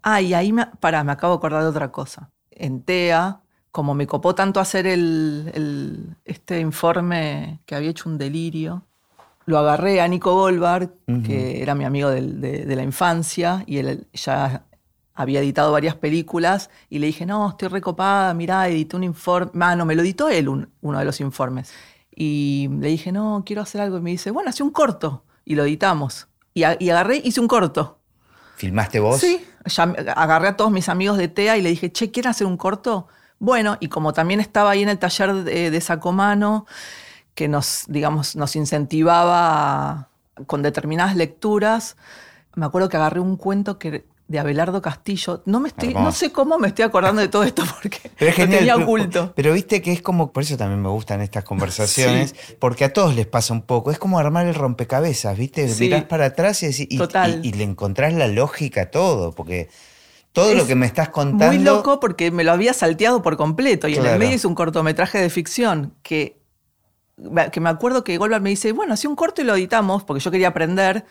Ah, 0.01 0.21
y 0.21 0.33
ahí 0.33 0.51
me, 0.51 0.67
pará, 0.79 1.03
me 1.03 1.13
acabo 1.13 1.33
de 1.33 1.37
acordar 1.37 1.63
de 1.63 1.69
otra 1.69 1.91
cosa. 1.91 2.31
En 2.51 2.83
TEA 2.83 3.42
como 3.73 3.95
me 3.95 4.05
copó 4.05 4.35
tanto 4.35 4.59
hacer 4.59 4.85
el, 4.85 6.15
este 6.25 6.59
informe 6.59 7.59
que 7.65 7.73
había 7.73 7.89
hecho 7.89 8.07
un 8.07 8.19
delirio, 8.19 8.83
lo 9.47 9.57
agarré 9.57 9.99
a 9.99 10.07
Nico 10.07 10.31
Goldberg, 10.35 10.93
que 11.25 11.59
era 11.59 11.73
mi 11.73 11.83
amigo 11.83 12.11
de, 12.11 12.75
la 12.75 12.83
infancia, 12.83 13.63
y 13.65 13.79
él 13.79 14.05
ya 14.13 14.63
había 15.15 15.39
editado 15.39 15.71
varias 15.71 15.95
películas 15.95 16.69
y 16.87 16.99
le 16.99 17.07
dije, 17.07 17.25
no, 17.25 17.49
estoy 17.49 17.67
recopada, 17.67 18.35
mirá, 18.35 18.69
edité 18.69 18.95
un 18.95 19.05
informe. 19.05 19.65
Ah, 19.65 19.75
no, 19.75 19.85
me 19.85 19.95
lo 19.95 20.03
editó 20.03 20.29
él 20.29 20.49
uno 20.49 20.99
de 20.99 21.05
los 21.05 21.19
informes. 21.19 21.73
Y 22.15 22.69
le 22.79 22.89
dije, 22.89 23.11
no, 23.11 23.41
quiero 23.43 23.63
hacer 23.63 23.81
algo. 23.81 23.97
Y 23.97 24.01
me 24.01 24.11
dice, 24.11 24.29
bueno, 24.29 24.51
hace 24.51 24.61
un 24.61 24.69
corto. 24.69 25.23
Y 25.45 25.55
lo 25.55 25.63
editamos. 25.63 26.27
Y, 26.53 26.61
y 26.61 26.89
agarré, 26.91 27.21
hice 27.23 27.41
un 27.41 27.47
corto. 27.47 27.97
¿Filmaste 28.55 28.99
vos? 28.99 29.19
Sí. 29.19 29.43
agarré 30.15 30.49
a 30.49 30.57
todos 30.57 30.69
mis 30.69 30.89
amigos 30.89 31.17
de 31.17 31.27
TEA 31.27 31.57
y 31.57 31.63
le 31.63 31.69
dije, 31.69 31.91
che, 31.91 32.11
¿quieren 32.11 32.29
hacer 32.29 32.45
un 32.45 32.55
corto? 32.55 33.07
Bueno, 33.43 33.75
y 33.81 33.89
como 33.89 34.13
también 34.13 34.39
estaba 34.39 34.71
ahí 34.71 34.83
en 34.83 34.87
el 34.87 34.97
taller 34.97 35.33
de, 35.33 35.69
de 35.69 35.81
Sacomano, 35.81 36.65
que 37.35 37.49
nos, 37.49 37.83
digamos, 37.89 38.37
nos 38.37 38.55
incentivaba 38.55 40.07
con 40.47 40.61
determinadas 40.61 41.17
lecturas, 41.17 41.97
me 42.55 42.65
acuerdo 42.65 42.87
que 42.87 42.95
agarré 42.95 43.19
un 43.19 43.35
cuento 43.35 43.77
que 43.77 44.05
de 44.29 44.39
Abelardo 44.39 44.81
Castillo. 44.81 45.43
No 45.45 45.59
me 45.59 45.67
estoy, 45.67 45.93
no 45.93 46.13
sé 46.13 46.31
cómo 46.31 46.57
me 46.57 46.69
estoy 46.69 46.85
acordando 46.85 47.21
de 47.21 47.27
todo 47.27 47.43
esto 47.43 47.65
porque 47.65 47.99
pero 48.17 48.33
tenía 48.33 48.77
oculto. 48.77 49.33
Pero, 49.35 49.51
viste 49.51 49.81
que 49.81 49.91
es 49.91 50.01
como, 50.01 50.31
por 50.31 50.43
eso 50.43 50.55
también 50.55 50.81
me 50.81 50.87
gustan 50.87 51.19
estas 51.19 51.43
conversaciones, 51.43 52.33
porque 52.59 52.85
a 52.85 52.93
todos 52.93 53.13
les 53.13 53.25
pasa 53.25 53.51
un 53.51 53.63
poco. 53.63 53.91
Es 53.91 53.99
como 53.99 54.19
armar 54.19 54.47
el 54.47 54.55
rompecabezas, 54.55 55.37
¿viste? 55.37 55.67
Mirás 55.81 56.05
para 56.05 56.27
atrás 56.27 56.63
y, 56.63 56.87
y, 56.89 57.51
le 57.51 57.63
encontrás 57.63 58.13
la 58.13 58.27
lógica 58.29 58.83
a 58.83 58.85
todo, 58.85 59.33
porque 59.33 59.67
todo 60.33 60.53
lo 60.55 60.65
que 60.65 60.75
me 60.75 60.85
estás 60.85 61.09
contando. 61.09 61.45
Muy 61.45 61.63
loco 61.63 61.99
porque 61.99 62.31
me 62.31 62.43
lo 62.43 62.51
había 62.51 62.73
salteado 62.73 63.21
por 63.21 63.37
completo. 63.37 63.87
Y 63.87 63.95
en 63.95 64.05
el 64.05 64.19
medio 64.19 64.35
es 64.35 64.45
un 64.45 64.55
cortometraje 64.55 65.19
de 65.19 65.29
ficción 65.29 65.93
que 66.03 66.43
que 67.51 67.59
me 67.59 67.69
acuerdo 67.69 68.03
que 68.03 68.17
Goldberg 68.17 68.41
me 68.41 68.49
dice, 68.49 68.71
bueno, 68.71 68.95
hacía 68.95 69.09
un 69.09 69.15
corto 69.15 69.41
y 69.41 69.45
lo 69.45 69.55
editamos, 69.55 70.03
porque 70.03 70.19
yo 70.19 70.31
quería 70.31 70.47
aprender. 70.47 71.05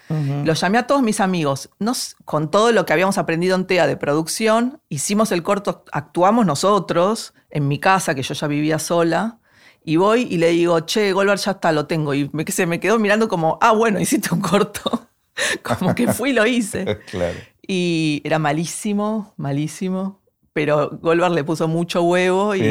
Lo 0.45 0.53
llamé 0.53 0.79
a 0.79 0.87
todos 0.87 1.03
mis 1.03 1.21
amigos. 1.21 1.71
Nos, 1.79 2.17
con 2.25 2.51
todo 2.51 2.73
lo 2.73 2.85
que 2.85 2.93
habíamos 2.93 3.19
aprendido 3.19 3.55
en 3.55 3.67
TEA 3.67 3.87
de 3.87 3.97
producción, 3.97 4.81
hicimos 4.89 5.31
el 5.31 5.43
corto, 5.43 5.85
actuamos 5.93 6.45
nosotros, 6.45 7.35
en 7.51 7.69
mi 7.69 7.79
casa, 7.79 8.15
que 8.15 8.23
yo 8.23 8.35
ya 8.35 8.47
vivía 8.49 8.79
sola. 8.79 9.39
Y 9.85 9.97
voy 9.97 10.27
y 10.29 10.39
le 10.39 10.49
digo, 10.49 10.81
che, 10.81 11.13
Goldberg 11.13 11.39
ya 11.41 11.53
está, 11.53 11.73
lo 11.73 11.87
tengo. 11.87 12.15
Y 12.15 12.29
me, 12.33 12.45
se 12.47 12.67
me 12.67 12.81
quedó 12.81 12.99
mirando 12.99 13.29
como, 13.29 13.59
ah, 13.61 13.73
bueno, 13.73 14.01
hiciste 14.01 14.35
un 14.35 14.41
corto. 14.41 15.09
como 15.63 15.95
que 15.95 16.13
fui 16.13 16.31
y 16.31 16.33
lo 16.33 16.47
hice. 16.47 17.01
claro. 17.11 17.39
Y 17.67 18.21
era 18.25 18.39
malísimo, 18.39 19.35
malísimo. 19.37 20.21
Pero 20.53 20.99
Goldberg 21.01 21.33
le 21.33 21.45
puso 21.45 21.67
mucho 21.67 22.03
huevo 22.03 22.55
y, 22.55 22.63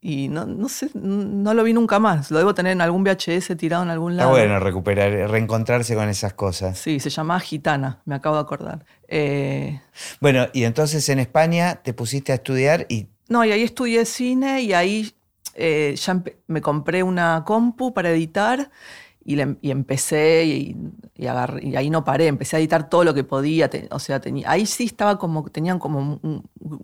y 0.00 0.28
no, 0.28 0.46
no, 0.46 0.68
sé, 0.70 0.88
no 0.94 1.52
lo 1.52 1.62
vi 1.62 1.74
nunca 1.74 1.98
más. 1.98 2.30
Lo 2.30 2.38
debo 2.38 2.54
tener 2.54 2.72
en 2.72 2.80
algún 2.80 3.04
VHS 3.04 3.56
tirado 3.58 3.82
en 3.82 3.90
algún 3.90 4.16
lado. 4.16 4.30
Está 4.30 4.40
bueno 4.42 4.58
recuperar, 4.58 5.12
reencontrarse 5.30 5.94
con 5.94 6.08
esas 6.08 6.32
cosas. 6.32 6.78
Sí, 6.78 7.00
se 7.00 7.10
llamaba 7.10 7.40
Gitana, 7.40 8.00
me 8.06 8.14
acabo 8.14 8.36
de 8.36 8.42
acordar. 8.42 8.86
Eh, 9.08 9.80
bueno, 10.20 10.46
y 10.54 10.64
entonces 10.64 11.06
en 11.10 11.18
España 11.18 11.76
te 11.82 11.92
pusiste 11.92 12.32
a 12.32 12.36
estudiar 12.36 12.86
y... 12.88 13.08
No, 13.28 13.44
y 13.44 13.52
ahí 13.52 13.62
estudié 13.62 14.06
cine 14.06 14.62
y 14.62 14.72
ahí 14.72 15.14
eh, 15.54 15.94
ya 15.96 16.22
me 16.46 16.60
compré 16.60 17.02
una 17.02 17.42
compu 17.46 17.94
para 17.94 18.10
editar 18.10 18.70
y, 19.24 19.40
empecé 19.70 20.44
y, 20.44 20.76
y, 21.16 21.26
ahí 21.26 21.90
no 21.90 22.04
paré, 22.04 22.26
empecé 22.26 22.56
a 22.56 22.58
editar 22.58 22.88
todo 22.88 23.04
lo 23.04 23.14
que 23.14 23.24
podía. 23.24 23.70
o 23.90 23.98
sea, 23.98 24.20
tenía, 24.20 24.50
ahí 24.50 24.66
sí 24.66 24.84
estaba 24.84 25.18
como, 25.18 25.48
tenían 25.50 25.78
como 25.78 26.20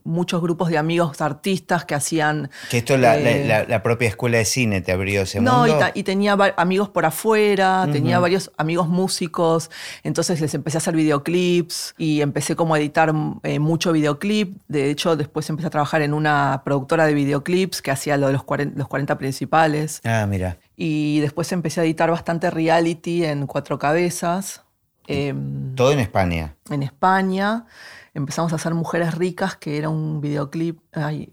muchos 0.04 0.40
grupos 0.40 0.70
de 0.70 0.78
amigos 0.78 1.20
artistas 1.20 1.84
que 1.84 1.94
hacían... 1.94 2.50
Que 2.70 2.78
esto 2.78 2.96
la, 2.96 3.16
la, 3.16 3.62
eh, 3.62 3.80
propia 3.80 4.08
escuela 4.08 4.38
de 4.38 4.44
cine 4.44 4.80
te 4.80 4.92
abrió 4.92 5.22
ese 5.22 5.40
no, 5.40 5.60
mundo. 5.60 5.80
No, 5.80 5.86
y, 5.94 6.02
tenía 6.02 6.32
amigos 6.56 6.88
por 6.88 7.04
afuera, 7.04 7.86
tenía 7.92 8.18
varios 8.18 8.50
amigos 8.56 8.88
músicos, 8.88 9.70
entonces 10.02 10.40
les 10.40 10.54
empecé 10.54 10.76
a 10.76 10.80
hacer 10.80 10.96
videoclips 10.96 11.94
y 11.98 12.22
empecé 12.22 12.56
como 12.56 12.74
a 12.74 12.78
editar 12.78 13.12
eh, 13.42 13.58
mucho 13.58 13.92
videoclip. 13.92 14.56
De 14.68 14.90
hecho, 14.90 15.16
después 15.16 15.48
empecé 15.50 15.66
a 15.66 15.70
trabajar 15.70 16.02
en 16.02 16.14
una 16.14 16.62
productora 16.64 17.06
de 17.06 17.14
videoclips 17.14 17.82
que 17.82 17.90
hacía 17.90 18.16
lo 18.16 18.28
de 18.28 18.32
los 18.32 18.44
los 18.74 18.88
40 18.88 19.18
principales. 19.18 20.00
Ah, 20.04 20.26
mira. 20.28 20.56
Y 20.82 21.20
después 21.20 21.52
empecé 21.52 21.82
a 21.82 21.84
editar 21.84 22.10
bastante 22.10 22.50
reality 22.50 23.22
en 23.26 23.46
Cuatro 23.46 23.78
Cabezas. 23.78 24.62
Em, 25.06 25.74
todo 25.74 25.92
en 25.92 25.98
España. 25.98 26.56
En 26.70 26.82
España. 26.82 27.66
Empezamos 28.14 28.50
a 28.54 28.56
hacer 28.56 28.72
Mujeres 28.72 29.14
Ricas, 29.14 29.56
que 29.56 29.76
era 29.76 29.90
un 29.90 30.22
videoclip, 30.22 30.78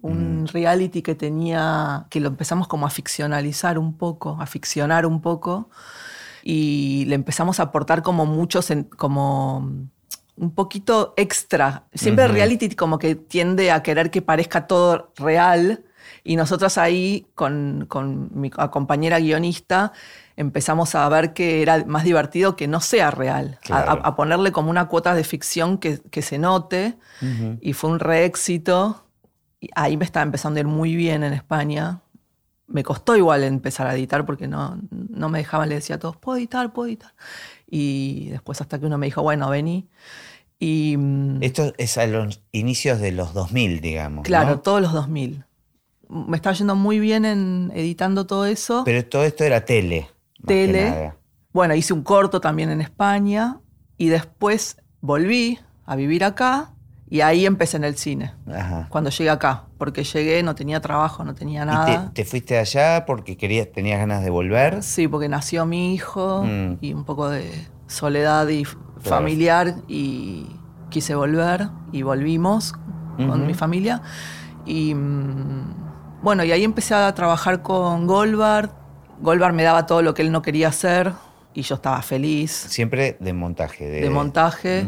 un 0.01 0.43
mm. 0.43 0.47
reality 0.47 1.01
que 1.01 1.15
tenía, 1.15 2.07
que 2.09 2.19
lo 2.19 2.27
empezamos 2.27 2.67
como 2.67 2.85
a 2.85 2.89
ficcionalizar 2.89 3.79
un 3.79 3.93
poco, 3.97 4.35
a 4.37 4.47
ficcionar 4.47 5.05
un 5.05 5.21
poco. 5.21 5.69
Y 6.43 7.05
le 7.05 7.15
empezamos 7.15 7.61
a 7.61 7.63
aportar 7.63 8.03
como 8.03 8.25
muchos, 8.25 8.67
como 8.97 9.59
un 10.35 10.51
poquito 10.55 11.13
extra. 11.15 11.85
Siempre 11.93 12.27
reality 12.27 12.67
como 12.71 12.99
que 12.99 13.15
tiende 13.15 13.71
a 13.71 13.81
querer 13.81 14.11
que 14.11 14.21
parezca 14.21 14.67
todo 14.67 15.13
real 15.15 15.85
y 16.27 16.35
nosotros 16.35 16.77
ahí, 16.77 17.25
con, 17.35 17.87
mi 18.33 18.49
compañera 18.49 19.17
guionista, 19.17 19.93
empezamos 20.35 20.93
a 20.93 21.07
ver 21.07 21.31
que 21.31 21.61
era 21.61 21.85
más 21.85 22.03
divertido 22.03 22.57
que 22.57 22.67
no 22.67 22.81
sea 22.81 23.11
real, 23.11 23.59
a, 23.69 24.13
ponerle 24.17 24.51
como 24.51 24.69
una 24.69 24.89
cuota 24.89 25.15
de 25.15 25.23
ficción 25.23 25.77
que, 25.77 26.21
se 26.21 26.37
note. 26.37 26.97
Y 27.61 27.71
fue 27.71 27.91
un 27.91 27.99
reéxito. 27.99 29.05
Ahí 29.73 29.95
me 29.95 30.03
estaba 30.03 30.23
empezando 30.23 30.57
a 30.57 30.59
ir 30.59 30.67
muy 30.67 30.97
bien 30.97 31.23
en 31.23 31.31
España. 31.31 32.01
Me 32.67 32.83
costó 32.83 33.15
igual 33.15 33.45
empezar 33.45 33.87
a 33.87 33.95
editar 33.95 34.25
porque 34.25 34.49
no, 34.49 34.81
no 34.91 35.29
me 35.29 35.37
dejaban, 35.37 35.69
le 35.69 35.75
decía 35.75 35.95
a 35.95 35.99
todos, 35.99 36.17
puedo 36.17 36.37
editar, 36.37 36.73
puedo 36.73 36.89
editar. 36.89 37.13
Y 37.71 38.27
después 38.31 38.59
hasta 38.59 38.77
que 38.77 38.85
uno 38.85 38.97
me 38.97 39.05
dijo, 39.05 39.23
bueno, 39.23 39.49
vení. 39.49 39.87
Y, 40.59 40.97
mm, 40.97 41.41
Esto 41.41 41.73
es 41.77 41.97
a 41.97 42.05
los 42.05 42.41
inicios 42.51 42.99
de 42.99 43.13
los 43.13 43.33
2000, 43.33 43.79
digamos. 43.79 44.25
Claro, 44.25 44.59
todos 44.59 44.81
los 44.81 44.91
2000 44.91 45.46
me 46.09 46.37
estaba 46.37 46.55
yendo 46.55 46.75
muy 46.75 46.99
bien 46.99 47.25
en 47.25 47.71
editando 47.75 48.25
todo 48.25 48.45
eso. 48.45 48.83
Pero 48.85 49.05
todo 49.05 49.23
esto 49.23 49.43
era 49.43 49.65
tele. 49.65 50.09
Tele. 50.45 51.13
Bueno, 51.53 51.75
hice 51.75 51.93
un 51.93 52.03
corto 52.03 52.39
también 52.39 52.69
en 52.69 52.81
España 52.81 53.59
y 53.97 54.07
después 54.07 54.77
volví 55.01 55.59
a 55.85 55.95
vivir 55.95 56.23
acá 56.23 56.73
y 57.09 57.21
ahí 57.21 57.45
empecé 57.45 57.77
en 57.77 57.85
el 57.85 57.97
cine. 57.97 58.33
Cuando 58.89 59.09
llegué 59.09 59.29
acá, 59.29 59.63
porque 59.77 60.03
llegué, 60.03 60.43
no 60.43 60.55
tenía 60.55 60.81
trabajo, 60.81 61.23
no 61.23 61.33
tenía 61.33 61.63
nada. 61.65 62.11
te, 62.13 62.25
fuiste 62.25 62.57
allá 62.57 63.05
porque 63.05 63.37
querías, 63.37 63.71
tenías 63.71 63.99
ganas 63.99 64.23
de 64.23 64.29
volver? 64.29 64.83
Sí, 64.83 65.07
porque 65.07 65.29
nació 65.29 65.65
mi 65.65 65.93
hijo 65.93 66.43
mm. 66.43 66.77
y 66.81 66.93
un 66.93 67.05
poco 67.05 67.29
de 67.29 67.49
soledad 67.87 68.47
y 68.49 68.65
familiar 68.99 69.75
y 69.87 70.47
quise 70.89 71.15
volver 71.15 71.69
y 71.91 72.01
volvimos 72.01 72.73
con 73.15 73.47
mi 73.47 73.53
familia. 73.53 74.01
Y 74.65 74.93
mm, 74.93 75.86
bueno, 76.21 76.43
y 76.43 76.51
ahí 76.51 76.63
empecé 76.63 76.95
a 76.95 77.13
trabajar 77.13 77.61
con 77.61 78.07
Goldberg. 78.07 78.71
Goldberg 79.19 79.53
me 79.53 79.63
daba 79.63 79.85
todo 79.85 80.01
lo 80.01 80.13
que 80.13 80.21
él 80.21 80.31
no 80.31 80.41
quería 80.41 80.69
hacer 80.69 81.13
y 81.53 81.63
yo 81.63 81.75
estaba 81.75 82.01
feliz. 82.01 82.51
Siempre 82.51 83.17
de 83.19 83.33
montaje. 83.33 83.87
De, 83.87 84.09
montaje. 84.09 84.87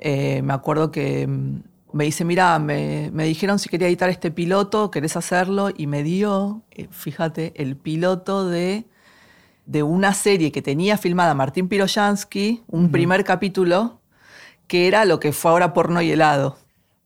Eh, 0.00 0.42
me 0.42 0.52
acuerdo 0.54 0.90
que 0.90 1.26
mm, 1.26 1.60
me 1.92 2.04
dice, 2.04 2.24
mira, 2.24 2.58
me, 2.58 3.10
dijeron 3.10 3.58
si 3.58 3.68
quería 3.68 3.88
editar 3.88 4.08
este 4.08 4.30
piloto, 4.30 4.90
¿querés 4.90 5.16
hacerlo? 5.16 5.70
Y 5.76 5.86
me 5.86 6.02
dio, 6.02 6.62
eh, 6.70 6.88
fíjate, 6.90 7.52
el 7.56 7.76
piloto 7.76 8.48
de, 8.48 8.86
de 9.66 9.82
una 9.82 10.14
serie 10.14 10.50
que 10.50 10.62
tenía 10.62 10.96
filmada 10.96 11.34
Martín 11.34 11.68
Piroyansky, 11.68 12.62
un 12.68 12.90
primer 12.90 13.24
capítulo, 13.24 14.00
que 14.66 14.88
era 14.88 15.04
lo 15.04 15.20
que 15.20 15.32
fue 15.32 15.50
ahora 15.50 15.74
porno 15.74 16.00
y 16.00 16.10
helado. 16.10 16.56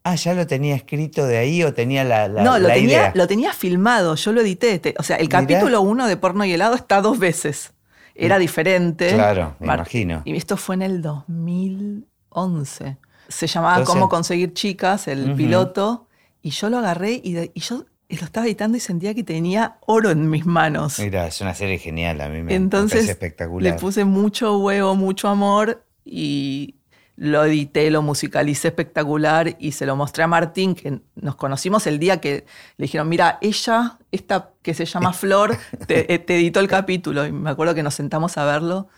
Ah, 0.08 0.14
¿ya 0.14 0.34
lo 0.34 0.46
tenía 0.46 0.76
escrito 0.76 1.26
de 1.26 1.36
ahí 1.36 1.64
o 1.64 1.74
tenía 1.74 2.04
la, 2.04 2.28
la 2.28 2.44
No, 2.44 2.60
lo, 2.60 2.68
tenía, 2.68 3.10
lo 3.16 3.26
tenía 3.26 3.52
filmado, 3.52 4.14
yo 4.14 4.30
lo 4.30 4.40
edité. 4.40 4.94
O 5.00 5.02
sea, 5.02 5.16
el 5.16 5.28
capítulo 5.28 5.80
1 5.80 6.06
de 6.06 6.16
Porno 6.16 6.44
y 6.44 6.52
Helado 6.52 6.76
está 6.76 7.00
dos 7.00 7.18
veces. 7.18 7.72
Era 8.14 8.36
mm. 8.36 8.40
diferente. 8.40 9.12
Claro, 9.12 9.56
me 9.58 9.66
imagino. 9.66 10.22
Y 10.24 10.36
esto 10.36 10.56
fue 10.56 10.76
en 10.76 10.82
el 10.82 11.02
2011. 11.02 12.98
Se 13.26 13.46
llamaba 13.48 13.82
Cómo 13.82 14.08
conseguir 14.08 14.54
chicas, 14.54 15.08
el 15.08 15.34
piloto. 15.34 16.06
Y 16.40 16.50
yo 16.50 16.70
lo 16.70 16.78
agarré 16.78 17.20
y, 17.24 17.50
yo 17.58 17.84
lo 18.08 18.24
estaba 18.24 18.46
editando 18.46 18.76
y 18.76 18.80
sentía 18.80 19.12
que 19.12 19.24
tenía 19.24 19.78
oro 19.86 20.10
en 20.10 20.30
mis 20.30 20.46
manos. 20.46 21.00
Mira, 21.00 21.26
es 21.26 21.40
una 21.40 21.52
serie 21.52 21.78
genial, 21.78 22.20
a 22.20 22.28
mí 22.28 22.44
me, 22.44 22.54
Entonces, 22.54 22.98
parece 22.98 23.10
espectacular. 23.10 23.72
Le 23.72 23.76
puse 23.80 24.04
mucho 24.04 24.56
huevo, 24.58 24.94
mucho 24.94 25.26
amor 25.26 25.84
y 26.04 26.75
lo 27.16 27.44
edité, 27.44 27.90
lo 27.90 28.02
musicalicé 28.02 28.68
espectacular 28.68 29.57
y 29.59 29.72
se 29.72 29.87
lo 29.87 29.96
mostré 29.96 30.24
a 30.24 30.26
Martín, 30.26 30.74
que 30.74 31.00
nos 31.14 31.37
conocimos 31.37 31.87
el 31.87 31.98
día 31.98 32.20
que 32.20 32.44
le 32.76 32.85
dijeron, 32.85 33.09
mira, 33.09 33.38
ella, 33.40 33.98
esta 34.12 34.50
que 34.62 34.74
se 34.74 34.85
llama 34.85 35.12
Flor, 35.14 35.57
te, 35.87 36.12
eh, 36.12 36.24
editó 36.29 36.61
el 36.61 36.68
capítulo. 36.68 37.26
Y 37.26 37.33
me 37.33 37.50
acuerdo 37.50 37.74
que 37.74 37.83
nos 37.83 37.94
sentamos 37.94 38.37
a 38.37 38.44
verlo 38.44 38.88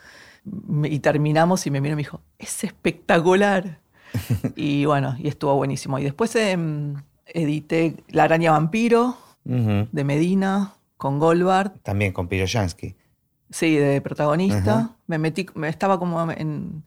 y 0.84 0.98
terminamos 0.98 1.66
y 1.66 1.70
me 1.70 1.80
miró 1.80 1.92
y 1.92 1.96
me 1.96 2.02
dijo, 2.02 2.20
es 2.38 2.64
espectacular. 2.64 3.80
y 4.56 4.84
bueno, 4.84 5.16
y 5.18 5.28
estuvo 5.28 5.54
buenísimo. 5.54 5.98
Y 5.98 6.04
después 6.04 6.34
em, 6.34 6.96
edité 7.26 7.96
La 8.08 8.24
araña 8.24 8.52
vampiro 8.52 9.16
de 9.44 10.04
Medina 10.04 10.74
con 10.98 11.18
Goldbart. 11.18 11.82
También 11.82 12.12
con 12.12 12.28
Piroyansky. 12.28 12.96
Sí, 13.48 13.76
de 13.76 14.02
protagonista. 14.02 14.96
Me 15.06 15.16
metí, 15.16 15.46
me 15.54 15.70
estaba 15.70 15.98
como 15.98 16.30
en 16.30 16.82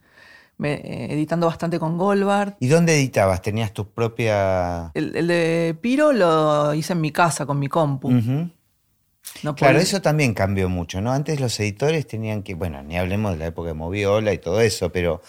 editando 0.64 1.48
bastante 1.48 1.80
con 1.80 1.98
Goldberg. 1.98 2.56
¿Y 2.60 2.68
dónde 2.68 2.96
editabas? 2.96 3.42
¿Tenías 3.42 3.74
tu 3.74 3.90
propia...? 3.90 4.92
El, 4.94 5.16
el 5.16 5.28
de 5.28 5.78
Piro 5.82 6.14
lo 6.14 6.74
hice 6.74 6.94
en 6.94 7.02
mi 7.02 7.12
casa 7.12 7.46
con 7.46 7.60
mi 7.60 7.68
compu. 7.68 8.12
No 9.44 9.56
Claro, 9.56 9.74
podía- 9.76 9.84
eso 9.84 10.02
también 10.02 10.34
cambió 10.34 10.68
mucho, 10.70 11.00
¿no? 11.02 11.12
Antes 11.12 11.40
los 11.40 11.60
editores 11.60 12.06
tenían 12.08 12.44
que, 12.44 12.54
bueno, 12.56 12.82
ni 12.84 12.98
hablemos 12.98 13.34
de 13.34 13.38
la 13.38 13.46
época 13.48 13.70
de 13.70 13.74
Moviola 13.76 14.34
y 14.34 14.38
todo 14.40 14.62
eso, 14.62 14.92
pero 14.92 15.22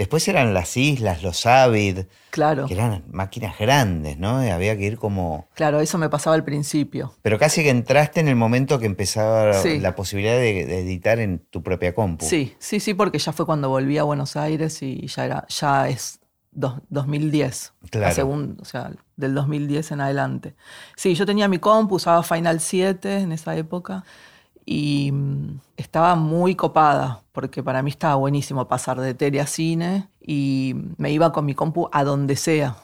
después 0.00 0.26
eran 0.28 0.54
las 0.54 0.76
islas, 0.76 1.22
los 1.22 1.44
Avid, 1.46 2.00
Claro, 2.30 2.66
que 2.66 2.74
eran 2.74 3.04
máquinas 3.12 3.58
grandes, 3.58 4.18
¿no? 4.18 4.42
Y 4.44 4.48
había 4.48 4.76
que 4.76 4.84
ir 4.84 4.96
como... 4.96 5.46
claro, 5.54 5.80
eso 5.80 5.98
me 5.98 6.08
pasaba 6.08 6.34
al 6.36 6.42
principio. 6.44 7.12
Pero 7.22 7.38
casi 7.38 7.62
que 7.62 7.70
entraste 7.70 8.20
en 8.20 8.28
el 8.28 8.36
momento 8.36 8.78
que 8.78 8.86
empezaba 8.86 9.52
Sí. 9.54 9.78
la 9.78 9.94
posibilidad 9.94 10.36
de, 10.36 10.64
de 10.64 10.78
editar 10.80 11.18
en 11.18 11.38
tu 11.50 11.62
propia 11.62 11.94
compu. 11.94 12.24
Sí, 12.24 12.54
sí, 12.58 12.80
sí, 12.80 12.94
porque 12.94 13.18
ya 13.18 13.32
fue 13.32 13.44
cuando 13.46 13.68
volví 13.68 13.98
a 13.98 14.02
Buenos 14.04 14.36
Aires 14.36 14.82
y 14.82 15.06
ya 15.06 15.24
era, 15.26 15.46
ya 15.48 15.88
es 15.88 16.20
dos- 16.50 16.80
2010. 16.88 17.72
Claro. 17.90 18.54
O 18.60 18.64
sea, 18.64 18.90
del 19.16 19.34
2010 19.34 19.92
en 19.92 20.00
adelante. 20.00 20.54
Sí, 20.96 21.14
yo 21.14 21.26
tenía 21.26 21.46
mi 21.48 21.58
compu, 21.58 21.96
usaba 21.96 22.22
Final 22.22 22.60
7 22.60 23.18
en 23.18 23.32
esa 23.32 23.54
época 23.56 24.04
y 24.72 25.10
mm, 25.10 25.58
estaba 25.76 26.14
muy 26.14 26.54
copada, 26.54 27.24
porque 27.32 27.60
para 27.60 27.82
mí 27.82 27.90
estaba 27.90 28.14
buenísimo 28.14 28.68
pasar 28.68 29.00
de 29.00 29.14
tele 29.14 29.40
a 29.40 29.46
cine 29.48 30.08
y 30.24 30.76
me 30.96 31.10
iba 31.10 31.32
con 31.32 31.44
mi 31.44 31.54
compu 31.54 31.88
a 31.90 32.04
donde 32.04 32.36
sea. 32.36 32.76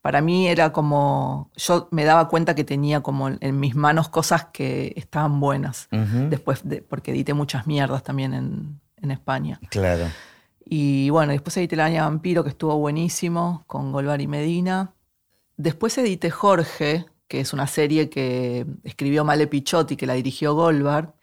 Para 0.00 0.22
mí 0.22 0.48
era 0.48 0.72
como, 0.72 1.50
yo 1.54 1.88
me 1.90 2.04
daba 2.04 2.28
cuenta 2.28 2.54
que 2.54 2.64
tenía 2.64 3.02
como 3.02 3.28
en, 3.28 3.60
mis 3.60 3.74
manos 3.74 4.08
cosas 4.08 4.46
que 4.54 4.94
estaban 4.96 5.38
buenas, 5.38 5.88
después 6.30 6.66
de, 6.66 6.80
porque 6.80 7.10
edité 7.10 7.34
muchas 7.34 7.66
mierdas 7.66 8.02
también 8.02 8.32
en, 8.32 8.80
en 9.02 9.10
España. 9.10 9.60
Claro. 9.68 10.06
Y 10.64 11.10
bueno, 11.10 11.32
después 11.32 11.54
edité 11.58 11.76
La 11.76 11.84
Araña 11.84 12.04
Vampiro, 12.04 12.42
que 12.42 12.50
estuvo 12.50 12.76
buenísimo, 12.78 13.64
con 13.66 13.92
Golvar 13.92 14.22
y 14.22 14.28
Medina. 14.28 14.94
Después 15.58 15.96
edité 15.98 16.30
Jorge, 16.30 17.04
que 17.28 17.40
es 17.40 17.52
una 17.52 17.66
serie 17.66 18.08
que 18.08 18.66
escribió 18.82 19.24
Male 19.24 19.46
Pichotti, 19.46 19.96
que 19.96 20.06
la 20.06 20.14
dirigió 20.14 20.54
Golvar. 20.54 21.14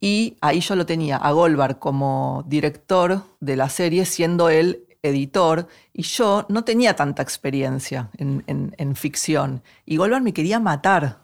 Y 0.00 0.36
ahí 0.40 0.60
yo 0.60 0.76
lo 0.76 0.86
tenía 0.86 1.16
a 1.16 1.32
Golvar 1.32 1.78
como 1.78 2.44
director 2.46 3.22
de 3.40 3.56
la 3.56 3.68
serie, 3.68 4.04
siendo 4.04 4.48
él 4.48 4.84
editor, 5.02 5.66
y 5.92 6.02
yo 6.02 6.44
no 6.48 6.64
tenía 6.64 6.94
tanta 6.96 7.22
experiencia 7.22 8.10
en, 8.16 8.44
en- 8.46 8.74
en 8.78 8.94
ficción. 8.96 9.62
Y 9.86 9.96
Golvar 9.96 10.22
me 10.22 10.32
quería 10.32 10.60
matar. 10.60 11.18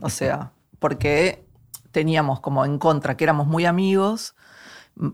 O 0.00 0.08
sea, 0.10 0.52
porque 0.78 1.44
teníamos 1.90 2.40
como 2.40 2.64
en 2.64 2.78
contra 2.78 3.16
que 3.16 3.24
éramos 3.24 3.46
muy 3.46 3.66
amigos, 3.66 4.34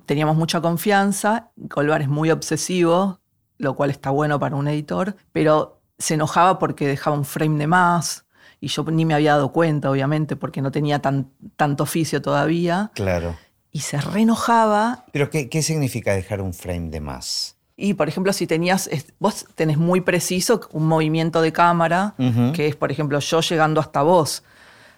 teníamos 0.07 0.37
mucha 0.37 0.61
confianza, 0.61 1.51
Golvar 1.57 2.03
es 2.03 2.09
muy 2.09 2.31
obsesivo, 2.31 3.21
lo 3.59 3.75
cual 3.75 3.91
está 3.91 4.11
bueno 4.11 4.38
para 4.38 4.57
un 4.57 4.69
editor, 4.69 5.17
pero 5.33 5.81
se 5.99 6.14
enojaba 6.14 6.59
porque 6.59 6.87
dejaba 6.87 7.17
un 7.17 7.25
frame 7.25 7.59
de 7.59 7.67
más 7.67 8.25
y 8.61 8.68
yo 8.68 8.85
ni 8.85 9.05
me 9.05 9.14
había 9.14 9.33
dado 9.33 9.53
cuenta, 9.53 9.90
obviamente, 9.90 10.37
porque 10.37 10.61
no 10.62 10.71
tenía 10.71 10.99
tan, 11.01 11.31
tanto 11.57 11.85
oficio 11.85 12.21
todavía, 12.23 12.90
Claro. 12.94 13.37
y 13.73 13.81
se 13.81 14.01
reenojaba. 14.01 15.05
Pero 15.12 15.31
¿qué, 15.31 15.49
qué 15.49 15.62
significa 15.62 16.12
dejar 16.14 16.40
un 16.40 16.55
frame 16.55 16.90
de 16.90 17.01
más? 17.01 17.57
Y, 17.77 17.94
por 17.94 18.09
ejemplo, 18.09 18.33
si 18.33 18.47
tenías, 18.49 18.90
vos 19.21 19.47
tenés 19.55 19.79
muy 19.79 20.01
preciso 20.01 20.61
un 20.73 20.87
movimiento 20.88 21.40
de 21.42 21.53
cámara, 21.53 22.14
que 22.53 22.66
es, 22.66 22.75
por 22.75 22.90
ejemplo, 22.90 23.21
yo 23.21 23.40
llegando 23.40 23.81
hasta 23.81 24.03
vos. 24.03 24.42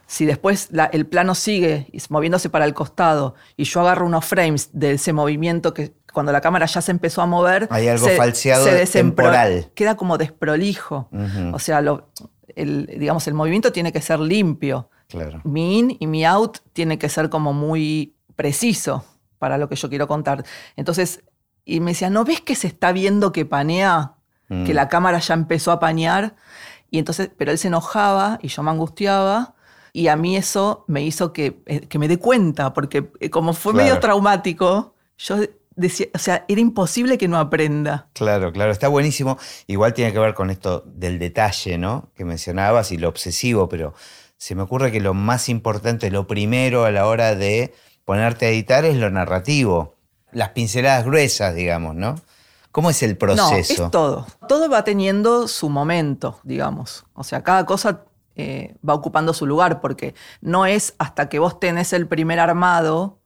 Si 0.07 0.25
después 0.25 0.69
la- 0.73 0.87
el 0.87 1.07
plano 1.07 1.35
sigue 1.35 1.89
moviéndose 2.09 2.49
para 2.49 2.65
el 2.65 2.73
costado 2.75 3.35
y 3.57 3.65
yo 3.65 3.81
agarro 3.83 4.07
unos 4.07 4.25
frames 4.25 4.71
de 4.73 4.93
ese 4.93 5.13
movimiento 5.13 5.73
que 5.75 5.93
cuando 6.13 6.33
la 6.33 6.41
cámara 6.41 6.67
ya 6.67 6.81
se 6.81 6.91
empezó 6.91 7.23
a 7.23 7.27
mover, 7.27 7.69
Hay 7.71 7.87
algo 7.87 8.07
se- 8.09 8.17
falseado 8.17 8.65
se 8.65 8.87
temporal. 8.87 9.71
Queda 9.75 9.97
como 9.97 10.17
desprolijo. 10.19 11.09
O 11.53 11.59
sea, 11.61 11.81
lo- 11.83 12.09
el, 12.57 12.87
digamos, 12.99 13.27
el 13.29 13.35
movimiento 13.35 13.73
tiene 13.73 13.93
que 13.93 14.01
ser 14.01 14.21
limpio. 14.21 14.91
Claro. 15.09 15.41
Mi 15.45 15.79
in 15.79 15.97
y 15.99 16.07
mi 16.07 16.25
out 16.25 16.59
tiene 16.73 16.99
que 16.99 17.09
ser 17.09 17.31
como 17.31 17.53
muy 17.53 18.15
preciso 18.37 19.05
para 19.39 19.59
lo 19.59 19.69
que 19.69 19.77
yo 19.77 19.89
quiero 19.89 20.07
contar. 20.07 20.45
Entonces, 20.77 21.23
y 21.65 21.81
me 21.81 21.91
decía, 21.93 22.11
¿no 22.11 22.25
ves 22.25 22.41
que 22.41 22.55
se 22.55 22.67
está 22.69 22.93
viendo 22.93 23.33
que 23.33 23.45
panea? 23.45 24.15
Mm. 24.49 24.65
Que 24.65 24.75
la 24.75 24.89
cámara 24.89 25.19
ya 25.19 25.35
empezó 25.35 25.73
a 25.73 25.81
panear. 25.81 26.37
Y 26.91 26.99
entonces, 26.99 27.31
pero 27.37 27.51
él 27.51 27.59
se 27.59 27.69
enojaba 27.69 28.39
y 28.43 28.49
yo 28.49 28.63
me 28.63 28.71
angustiaba. 28.71 29.55
Y 29.93 30.09
a 30.09 30.17
mí 30.17 30.37
eso 30.37 30.85
me 30.89 31.03
hizo 31.03 31.33
que, 31.33 31.63
eh, 31.67 31.81
que 31.81 31.99
me 31.99 32.07
dé 32.09 32.19
cuenta, 32.19 32.73
porque 32.73 33.11
eh, 33.21 33.31
como 33.31 33.53
fue 33.53 33.73
Claro. 33.73 33.87
medio 33.89 34.01
traumático, 34.01 34.95
yo 35.19 35.37
decía, 35.77 36.07
o 36.15 36.19
sea, 36.19 36.45
era 36.49 36.61
imposible 36.61 37.19
que 37.19 37.29
no 37.29 37.39
aprenda. 37.39 38.09
Claro, 38.13 38.53
claro, 38.53 38.73
está 38.73 38.89
buenísimo. 38.89 39.39
Igual 39.67 39.95
tiene 39.95 40.13
que 40.13 40.19
ver 40.19 40.35
con 40.35 40.51
esto 40.51 40.83
del 40.87 41.19
detalle, 41.19 41.79
¿no? 41.79 42.11
Que 42.15 42.25
mencionabas 42.25 42.93
y 42.93 42.99
lo 42.99 43.09
obsesivo, 43.09 43.69
pero 43.69 43.95
se 44.37 44.55
me 44.55 44.63
ocurre 44.63 44.91
que 44.93 45.01
lo 45.01 45.15
más 45.15 45.49
importante, 45.49 46.11
lo 46.11 46.27
primero 46.27 46.85
a 46.85 46.91
la 46.91 47.07
hora 47.07 47.35
de 47.35 47.75
ponerte 48.05 48.47
a 48.47 48.49
editar 48.51 48.85
es 48.85 48.97
lo 48.97 49.11
narrativo. 49.11 49.97
Las 50.33 50.51
pinceladas 50.51 51.05
gruesas, 51.05 51.55
digamos, 51.55 51.95
¿no? 51.95 52.17
¿Cómo 52.73 52.91
es 52.91 53.03
el 53.03 53.17
proceso? 53.17 53.83
No, 53.83 53.87
es 53.87 53.91
todo. 53.91 54.27
Todo 54.49 54.69
va 54.69 54.85
teniendo 54.85 55.49
su 55.49 55.69
momento, 55.69 56.39
digamos. 56.45 57.05
O 57.15 57.25
sea, 57.25 57.43
cada 57.43 57.67
cosa 57.67 58.05
eh, 58.37 58.77
va 58.89 58.95
ocupando 58.95 59.35
su 59.35 59.45
lugar, 59.45 59.81
porque 59.81 60.15
no 60.41 60.67
es 60.67 60.95
hasta 60.99 61.29
que 61.29 61.41
vos 61.41 61.59
tenés 61.59 61.93
el 61.93 62.07
primer 62.07 62.39
armado, 62.39 63.19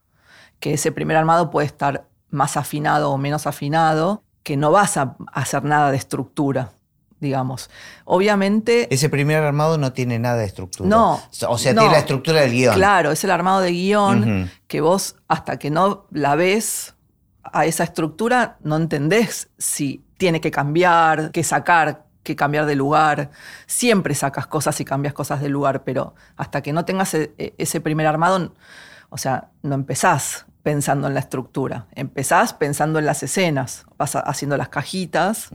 que 0.60 0.74
ese 0.74 0.92
primer 0.92 1.16
armado 1.16 1.50
puede 1.50 1.66
estar 1.66 2.08
más 2.34 2.56
afinado 2.56 3.10
o 3.10 3.18
menos 3.18 3.46
afinado, 3.46 4.22
que 4.42 4.56
no 4.56 4.70
vas 4.70 4.96
a 4.96 5.16
hacer 5.32 5.64
nada 5.64 5.90
de 5.90 5.96
estructura, 5.96 6.72
digamos. 7.20 7.70
Obviamente... 8.04 8.92
Ese 8.94 9.08
primer 9.08 9.42
armado 9.42 9.78
no 9.78 9.92
tiene 9.92 10.18
nada 10.18 10.36
de 10.36 10.44
estructura. 10.44 10.88
No, 10.88 11.14
O 11.48 11.56
sea, 11.58 11.72
no. 11.72 11.80
tiene 11.80 11.94
la 11.94 12.00
estructura 12.00 12.40
del 12.42 12.52
guion. 12.52 12.74
Claro, 12.74 13.10
es 13.10 13.24
el 13.24 13.30
armado 13.30 13.60
de 13.60 13.72
guion 13.72 14.50
que 14.66 14.80
vos, 14.80 15.16
hasta 15.28 15.58
que 15.58 15.70
no 15.70 16.06
la 16.10 16.34
ves 16.34 16.94
a 17.42 17.64
esa 17.66 17.84
estructura, 17.84 18.58
no 18.62 18.76
entendés 18.76 19.48
si 19.58 20.04
tiene 20.16 20.40
que 20.40 20.50
cambiar, 20.50 21.30
que 21.30 21.44
sacar, 21.44 22.04
que 22.22 22.36
cambiar 22.36 22.66
de 22.66 22.74
lugar. 22.74 23.30
Siempre 23.66 24.14
sacas 24.14 24.46
cosas 24.46 24.78
y 24.80 24.84
cambias 24.84 25.14
cosas 25.14 25.40
de 25.40 25.48
lugar, 25.48 25.84
pero 25.84 26.14
hasta 26.36 26.62
que 26.62 26.72
no 26.72 26.84
tengas 26.84 27.14
e- 27.14 27.32
e- 27.38 27.54
ese 27.58 27.80
primer 27.80 28.06
armado, 28.06 28.54
o 29.10 29.18
sea, 29.18 29.50
no 29.62 29.74
empezás 29.74 30.46
pensando 30.64 31.06
en 31.06 31.14
la 31.14 31.20
estructura. 31.20 31.86
Empezás 31.94 32.54
pensando 32.54 32.98
en 32.98 33.04
las 33.04 33.22
escenas, 33.22 33.86
vas 33.98 34.16
haciendo 34.16 34.56
las 34.56 34.70
cajitas. 34.70 35.50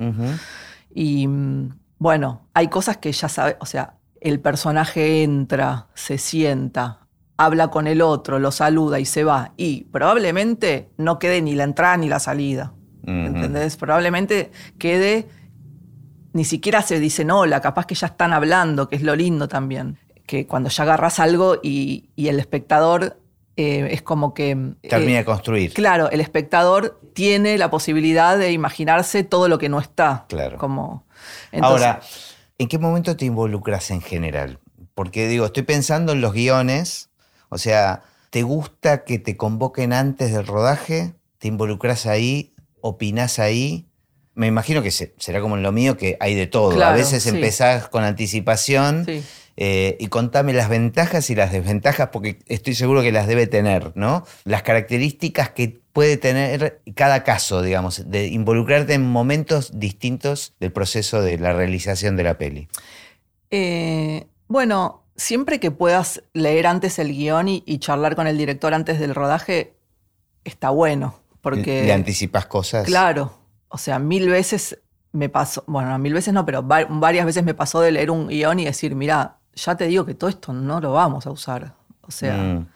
Y 0.93 1.27
mm, 1.27 1.71
bueno, 1.97 2.47
hay 2.53 2.67
cosas 2.69 2.97
que 2.97 3.11
ya 3.11 3.27
sabes, 3.27 3.57
o 3.59 3.65
sea, 3.65 3.95
el 4.21 4.39
personaje 4.39 5.23
entra, 5.23 5.87
se 5.95 6.19
sienta, 6.19 7.07
habla 7.37 7.69
con 7.69 7.87
el 7.87 8.01
otro, 8.03 8.37
lo 8.37 8.51
saluda 8.51 8.99
y 8.99 9.05
se 9.05 9.23
va. 9.23 9.51
Y 9.57 9.85
probablemente 9.85 10.91
no 10.97 11.17
quede 11.17 11.41
ni 11.41 11.55
la 11.55 11.63
entrada 11.63 11.97
ni 11.97 12.07
la 12.07 12.19
salida. 12.19 12.73
Ujú. 13.01 13.11
¿Entendés? 13.11 13.77
Probablemente 13.77 14.51
quede, 14.77 15.27
ni 16.33 16.45
siquiera 16.45 16.83
se 16.83 16.99
dicen 16.99 17.31
hola, 17.31 17.61
capaz 17.61 17.87
que 17.87 17.95
ya 17.95 18.07
están 18.07 18.31
hablando, 18.31 18.87
que 18.87 18.95
es 18.95 19.01
lo 19.01 19.15
lindo 19.15 19.47
también. 19.47 19.97
Que 20.27 20.45
cuando 20.45 20.69
ya 20.69 20.83
agarras 20.83 21.19
algo 21.19 21.57
y, 21.63 22.11
y 22.15 22.27
el 22.27 22.39
espectador 22.39 23.18
eh, 23.61 23.89
es 23.91 24.01
como 24.01 24.33
que... 24.33 24.51
eh, 24.51 24.87
Termina 24.89 25.17
de 25.19 25.25
construir. 25.25 25.73
Claro, 25.73 26.09
el 26.11 26.21
espectador 26.21 26.99
tiene 27.13 27.57
la 27.57 27.69
posibilidad 27.69 28.37
de 28.37 28.51
imaginarse 28.51 29.23
todo 29.23 29.47
lo 29.49 29.57
que 29.57 29.67
no 29.69 29.79
está. 29.79 30.25
Claro. 30.29 30.57
Como, 30.57 31.05
entonces- 31.51 31.85
Ahora, 31.87 32.01
¿en 32.57 32.67
qué 32.67 32.77
momento 32.79 33.15
te 33.17 33.25
involucras 33.25 33.91
en 33.91 34.01
general? 34.01 34.59
Porque 34.95 35.27
digo, 35.27 35.45
estoy 35.45 35.63
pensando 35.63 36.11
en 36.13 36.21
los 36.21 36.33
guiones, 36.33 37.09
o 37.49 37.57
sea, 37.57 38.03
¿te 38.29 38.43
gusta 38.43 39.03
que 39.03 39.19
te 39.19 39.35
convoquen 39.37 39.91
antes 39.93 40.31
del 40.33 40.45
rodaje? 40.47 41.13
¿Te 41.37 41.47
involucras 41.47 42.05
ahí? 42.05 42.53
¿Opinás 42.81 43.39
ahí? 43.39 43.87
Me 44.35 44.47
imagino 44.47 44.81
que 44.81 44.91
se- 44.91 45.13
será 45.17 45.41
como 45.41 45.57
en 45.57 45.63
lo 45.63 45.71
mío, 45.73 45.97
que 45.97 46.15
hay 46.21 46.33
de 46.35 46.47
todo. 46.47 46.81
a 46.81 46.93
veces 46.93 47.23
sí. 47.23 47.29
empezás 47.29 47.89
con 47.89 48.03
anticipación 48.05 49.03
Sí. 49.05 49.23
Eh, 49.61 49.97
y 49.99 50.07
contame 50.07 50.53
las 50.53 50.69
ventajas 50.69 51.29
y 51.29 51.35
las 51.35 51.51
desventajas, 51.51 52.09
porque 52.13 52.39
estoy 52.47 52.75
seguro 52.75 53.01
que 53.01 53.11
las 53.11 53.27
debe 53.27 53.45
tener, 53.45 53.91
¿no? 53.95 54.23
Las 54.45 54.63
características 54.63 55.49
que 55.49 55.81
puede 55.91 56.15
tener 56.15 56.81
cada 56.95 57.25
caso, 57.25 57.61
digamos, 57.61 58.09
de 58.09 58.27
involucrarte 58.27 58.93
en 58.93 59.03
momentos 59.05 59.77
distintos 59.77 60.53
del 60.61 60.71
proceso 60.71 61.21
de 61.21 61.37
la 61.37 61.51
realización 61.51 62.15
de 62.15 62.23
la 62.23 62.37
peli. 62.37 62.69
Eh, 63.51 64.27
bueno, 64.47 65.03
siempre 65.17 65.59
que 65.59 65.71
puedas 65.71 66.23
leer 66.33 66.65
antes 66.67 66.97
el 66.99 67.11
guion 67.11 67.49
y, 67.49 67.63
y 67.65 67.79
charlar 67.79 68.15
con 68.15 68.27
el 68.27 68.37
director 68.37 68.73
antes 68.73 68.97
del 68.99 69.13
rodaje, 69.13 69.73
está 70.45 70.69
bueno. 70.69 71.19
Porque, 71.41 71.83
¿Le 71.83 71.93
anticipas 71.93 72.45
cosas? 72.45 72.85
claro, 72.85 73.33
o 73.69 73.77
sea, 73.77 73.99
mil 73.99 74.29
veces 74.29 74.79
me 75.11 75.27
pasó, 75.29 75.63
bueno, 75.67 75.97
mil 75.99 76.13
veces 76.13 76.33
no, 76.33 76.45
pero 76.45 76.65
va- 76.65 76.85
varias 76.89 77.25
veces 77.25 77.43
me 77.43 77.53
pasó 77.53 77.81
de 77.81 77.91
leer 77.91 78.11
un 78.11 78.27
guion 78.27 78.59
y 78.59 78.65
decir, 78.65 78.95
mira, 78.95 79.38
ya 79.65 79.75
te 79.75 79.85
digo 79.87 80.05
que 80.05 80.15
todo 80.15 80.29
esto 80.29 80.53
no 80.53 80.79
lo 80.79 80.93
vamos 80.93 81.25
a 81.25 81.31
usar. 81.31 81.73
O 82.01 82.11
sea, 82.11 82.35
Mm. 82.37 82.67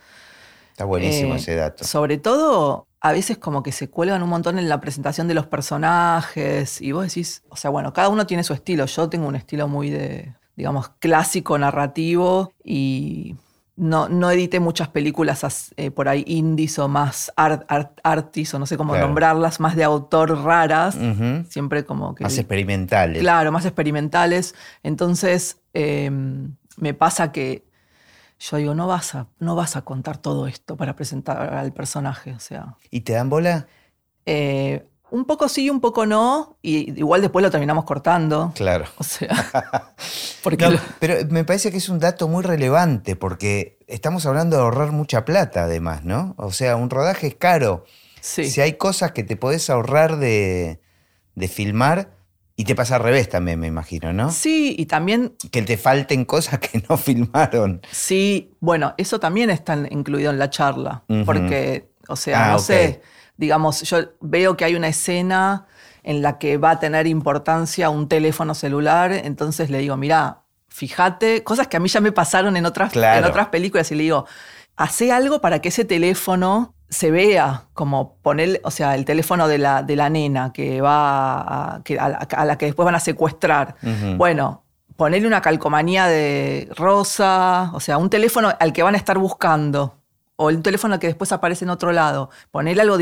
Está 0.74 0.86
buenísimo 0.86 1.36
Eh, 1.36 1.38
ese 1.38 1.56
dato. 1.56 1.84
Sobre 1.84 2.18
todo 2.18 2.88
a 3.00 3.12
veces 3.12 3.38
como 3.38 3.62
que 3.62 3.72
se 3.72 3.90
cuelgan 3.90 4.24
un 4.24 4.30
montón 4.30 4.58
en 4.58 4.68
la 4.70 4.80
presentación 4.82 5.28
de 5.28 5.36
los 5.36 5.46
personajes 5.46 6.82
y 6.82 6.94
vos 6.94 7.06
decís, 7.06 7.44
o 7.50 7.56
sea, 7.56 7.70
bueno, 7.70 7.94
cada 7.94 8.10
uno 8.10 8.26
tiene 8.26 8.44
su 8.44 8.54
estilo. 8.54 8.86
Yo 8.86 9.10
tengo 9.10 9.28
un 9.28 9.36
estilo 9.36 9.68
muy 9.68 9.90
de, 9.92 10.34
digamos, 10.56 10.90
clásico, 11.00 11.58
narrativo 11.60 12.54
y 12.64 13.36
no, 13.76 14.08
no 14.08 14.32
edité 14.32 14.60
muchas 14.60 14.88
películas 14.88 15.74
eh, 15.78 15.92
por 15.92 16.08
ahí 16.08 16.24
indies 16.28 16.80
o 16.80 16.88
más 16.88 17.32
art, 17.36 17.70
artis 18.04 18.54
o 18.54 18.60
no 18.60 18.66
sé 18.66 18.78
cómo 18.78 18.96
nombrarlas, 18.96 19.60
más 19.60 19.76
de 19.76 19.84
autor 19.84 20.44
raras, 20.44 20.98
siempre 21.50 21.84
como 21.84 22.16
que... 22.16 22.24
Más 22.24 22.38
experimentales. 22.38 23.22
Claro, 23.22 23.52
más 23.52 23.66
experimentales. 23.66 24.56
Entonces 24.82 25.58
em, 25.74 26.56
me 26.78 26.94
pasa 26.94 27.32
que 27.32 27.66
yo 28.40 28.58
digo, 28.58 28.76
no 28.76 28.88
vas, 28.88 29.16
a, 29.16 29.28
no 29.40 29.56
vas 29.56 29.76
a 29.76 29.84
contar 29.84 30.18
todo 30.18 30.48
esto 30.48 30.76
para 30.76 30.96
presentar 30.96 31.54
al 31.54 31.72
personaje, 31.72 32.34
o 32.34 32.40
sea... 32.40 32.76
¿Y 32.90 33.02
te 33.02 33.14
dan 33.14 33.30
bola? 33.30 33.68
Eh, 34.26 34.86
un 35.12 35.26
poco 35.26 35.48
sí, 35.48 35.70
un 35.70 35.80
poco 35.80 36.06
no, 36.06 36.58
y 36.62 36.98
igual 37.00 37.22
después 37.22 37.44
lo 37.44 37.52
terminamos 37.52 37.86
cortando. 37.86 38.52
Claro. 38.56 38.86
O 38.98 39.04
sea, 39.04 39.94
porque 40.44 40.80
pero 41.00 41.16
me 41.30 41.46
parece 41.46 41.72
que 41.72 41.78
es 41.78 41.88
un 41.88 42.00
dato 42.00 42.28
muy 42.28 42.44
relevante 42.44 43.16
porque 43.16 43.78
estamos 43.88 44.26
hablando 44.26 44.58
de 44.58 44.64
ahorrar 44.64 44.92
mucha 44.92 45.24
plata 45.24 45.66
además, 45.66 46.04
¿no? 46.04 46.34
O 46.38 46.52
sea, 46.52 46.76
un 46.76 46.90
rodaje 46.90 47.28
es 47.28 47.36
caro. 47.36 47.86
Sí. 48.22 48.50
Si 48.50 48.60
hay 48.60 48.74
cosas 48.74 49.12
que 49.12 49.24
te 49.24 49.36
podés 49.36 49.70
ahorrar 49.70 50.18
de, 50.18 50.82
de 51.36 51.48
filmar, 51.48 52.18
y 52.56 52.66
te 52.66 52.76
pasa 52.76 52.98
al 52.98 53.04
revés 53.04 53.30
también, 53.30 53.60
me 53.60 53.68
imagino, 53.68 54.14
¿no? 54.14 54.32
Sí, 54.32 54.76
y 54.78 54.86
también... 54.86 55.36
Que 55.52 55.62
te 55.64 55.78
falten 55.78 56.26
cosas 56.26 56.60
que 56.60 56.84
no 56.88 56.98
filmaron. 56.98 57.82
Sí, 57.92 58.52
bueno, 58.60 58.94
eso 58.98 59.20
también 59.20 59.50
está 59.50 59.78
incluido 59.90 60.32
en 60.32 60.40
la 60.40 60.50
charla, 60.50 61.04
porque, 61.26 61.90
o 62.08 62.16
sea, 62.16 62.50
ah, 62.50 62.52
no 62.54 62.60
sé 62.60 63.02
digamos, 63.38 63.82
yo 63.82 63.98
veo 64.22 64.56
que 64.58 64.66
hay 64.66 64.76
una 64.76 64.88
escena 64.88 65.66
en 66.04 66.22
la 66.22 66.38
que 66.38 66.58
va 66.58 66.72
a 66.72 66.80
tener 66.80 67.08
importancia 67.08 67.90
un 67.90 68.08
teléfono 68.08 68.54
celular, 68.56 69.12
entonces 69.12 69.70
le 69.70 69.80
digo, 69.80 69.98
mira, 69.98 70.44
fíjate, 70.68 71.44
cosas 71.44 71.68
que 71.68 71.78
a 71.78 71.80
mí 71.80 71.90
ya 71.90 72.02
me 72.02 72.12
pasaron 72.12 72.58
en 72.58 72.66
otras, 72.66 72.96
en 72.96 73.24
otras 73.24 73.48
películas 73.48 73.92
y 73.92 73.96
le 73.96 74.04
digo, 74.04 74.26
hace 74.76 75.12
algo 75.12 75.40
para 75.40 75.60
que 75.60 75.70
ese 75.70 75.86
teléfono 75.86 76.76
se 76.94 77.10
vea 77.10 77.66
como 77.74 78.18
poner, 78.22 78.62
o 78.64 78.72
sea, 78.72 78.94
el 78.96 79.04
teléfono 79.04 79.48
de 79.48 79.58
la, 79.58 79.82
de 79.82 79.96
la 79.96 80.10
nena 80.10 80.54
que 80.54 80.80
va 80.80 81.76
a, 81.76 81.84
que, 81.84 81.98
a, 82.00 82.46
la, 82.46 82.58
que 82.58 82.68
después 82.68 82.86
van 82.86 82.96
a 82.96 83.00
secuestrar. 83.00 83.76
Bueno, 84.16 84.64
ponerle 84.96 85.28
una 85.28 85.42
calcomanía 85.42 86.06
de 86.06 86.70
rosa, 86.76 87.72
o 87.74 87.80
sea, 87.80 87.98
un 87.98 88.10
teléfono 88.10 88.54
al 88.60 88.74
que 88.74 88.84
van 88.84 88.94
a 88.94 88.98
estar 88.98 89.18
buscando 89.18 89.98
o 90.36 90.50
el 90.50 90.62
teléfono 90.62 91.00
que 91.00 91.08
después 91.08 91.32
aparece 91.32 91.66
en 91.66 91.70
otro 91.70 91.92
lado, 91.92 92.30
ponerle 92.52 92.82
algo, 92.82 92.98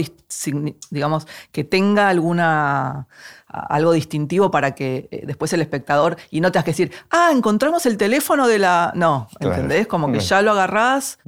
digamos, 0.89 1.27
que 1.51 1.63
tenga 1.63 2.09
alguna, 2.09 3.07
algo 3.47 3.93
distintivo 3.93 4.51
para 4.51 4.75
que 4.75 5.07
eh, 5.11 5.23
después 5.25 5.51
el 5.53 5.61
espectador, 5.61 6.17
y 6.29 6.41
no 6.41 6.51
tengas 6.51 6.65
que 6.65 6.71
decir, 6.71 6.91
ah, 7.09 7.29
encontramos 7.33 7.85
el 7.85 7.97
teléfono 7.97 8.47
de 8.47 8.59
la... 8.59 8.91
No, 8.95 9.29
¿entendés? 9.39 9.87
Como 9.87 10.11
que 10.11 10.19
ya 10.19 10.41
lo 10.41 10.51
agarrás. 10.51 11.19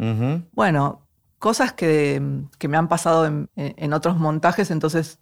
Bueno, 0.52 1.03
cosas 1.44 1.74
que, 1.74 2.22
me 2.22 2.78
han 2.78 2.88
pasado 2.88 3.26
en, 3.26 3.94
otros 3.94 4.16
montajes, 4.16 4.72
entonces... 4.72 5.20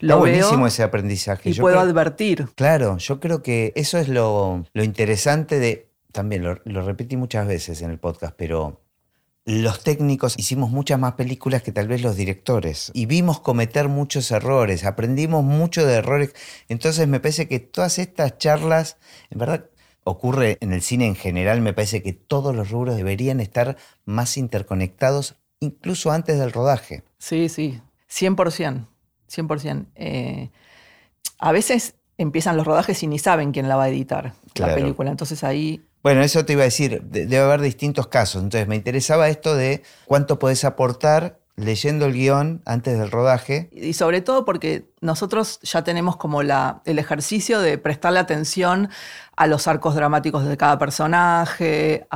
Lo 0.00 0.18
buenísimo 0.18 0.66
ese 0.66 0.82
aprendizaje. 0.82 1.48
Y 1.48 1.54
puedo 1.54 1.80
advertir. 1.80 2.50
Claro, 2.54 2.98
yo 2.98 3.18
creo 3.18 3.42
que 3.42 3.72
eso 3.74 3.96
es 3.96 4.10
lo, 4.10 4.66
interesante 4.74 5.58
de... 5.58 5.88
También 6.12 6.44
lo, 6.44 6.60
lo 6.66 6.82
repetí 6.82 7.16
muchas 7.16 7.46
veces 7.46 7.80
en 7.80 7.90
el 7.90 7.98
podcast, 7.98 8.34
pero 8.36 8.82
los 9.46 9.82
técnicos 9.82 10.34
hicimos 10.36 10.68
muchas 10.68 10.98
más 10.98 11.14
películas 11.14 11.62
que 11.62 11.72
tal 11.72 11.88
vez 11.88 12.02
los 12.02 12.14
directores 12.14 12.90
y 12.92 13.06
vimos 13.06 13.40
cometer 13.40 13.88
muchos 13.88 14.30
errores, 14.32 14.84
aprendimos 14.84 15.44
mucho 15.44 15.86
de 15.86 15.94
errores. 15.94 16.34
Entonces 16.68 17.08
me 17.08 17.20
parece 17.20 17.48
que 17.48 17.58
todas 17.58 17.98
estas 17.98 18.36
charlas, 18.36 18.98
en 19.30 19.38
verdad, 19.38 19.64
ocurre 20.04 20.58
en 20.60 20.74
el 20.74 20.82
cine 20.82 21.06
en 21.06 21.16
general, 21.16 21.62
me 21.62 21.72
parece 21.72 22.02
que 22.02 22.12
todos 22.12 22.54
los 22.54 22.70
rubros 22.70 22.96
deberían 22.96 23.40
estar 23.40 23.78
más 24.04 24.36
interconectados, 24.36 25.36
incluso 25.60 26.10
antes 26.10 26.38
del 26.38 26.52
rodaje. 26.52 27.04
Sí, 27.18 27.48
sí, 27.48 27.80
100%, 28.10 28.86
100%. 29.28 29.86
Eh, 29.94 30.50
a 31.38 31.52
veces 31.52 31.94
empiezan 32.18 32.56
los 32.56 32.66
rodajes 32.66 33.02
y 33.02 33.06
ni 33.06 33.18
saben 33.18 33.52
quién 33.52 33.68
la 33.68 33.76
va 33.76 33.84
a 33.84 33.88
editar, 33.88 34.34
la 34.56 34.74
película. 34.74 35.10
Entonces 35.10 35.42
ahí 35.44 35.84
bueno, 36.04 36.20
eso 36.20 36.44
te 36.44 36.52
iba 36.52 36.60
a 36.60 36.66
decir, 36.66 37.00
debe 37.02 37.38
haber 37.38 37.62
distintos 37.62 38.08
casos. 38.08 38.42
Entonces 38.42 38.68
me 38.68 38.76
interesaba 38.76 39.30
esto 39.30 39.56
de 39.56 39.82
cuánto 40.04 40.38
podés 40.38 40.62
aportar 40.64 41.40
leyendo 41.56 42.06
el 42.06 42.14
guion 42.14 42.62
antes 42.64 42.98
del 42.98 43.10
rodaje. 43.10 43.68
Y 43.72 43.92
sobre 43.92 44.20
todo 44.20 44.44
porque 44.44 44.88
nosotros 45.00 45.60
ya 45.62 45.84
tenemos 45.84 46.16
como 46.16 46.42
la, 46.42 46.82
el 46.84 46.98
ejercicio 46.98 47.60
de 47.60 47.78
prestarle 47.78 48.18
atención 48.18 48.88
a 49.36 49.46
los 49.46 49.68
arcos 49.68 49.94
dramáticos 49.94 50.44
de 50.44 50.56
cada 50.56 50.78
personaje, 50.78 52.06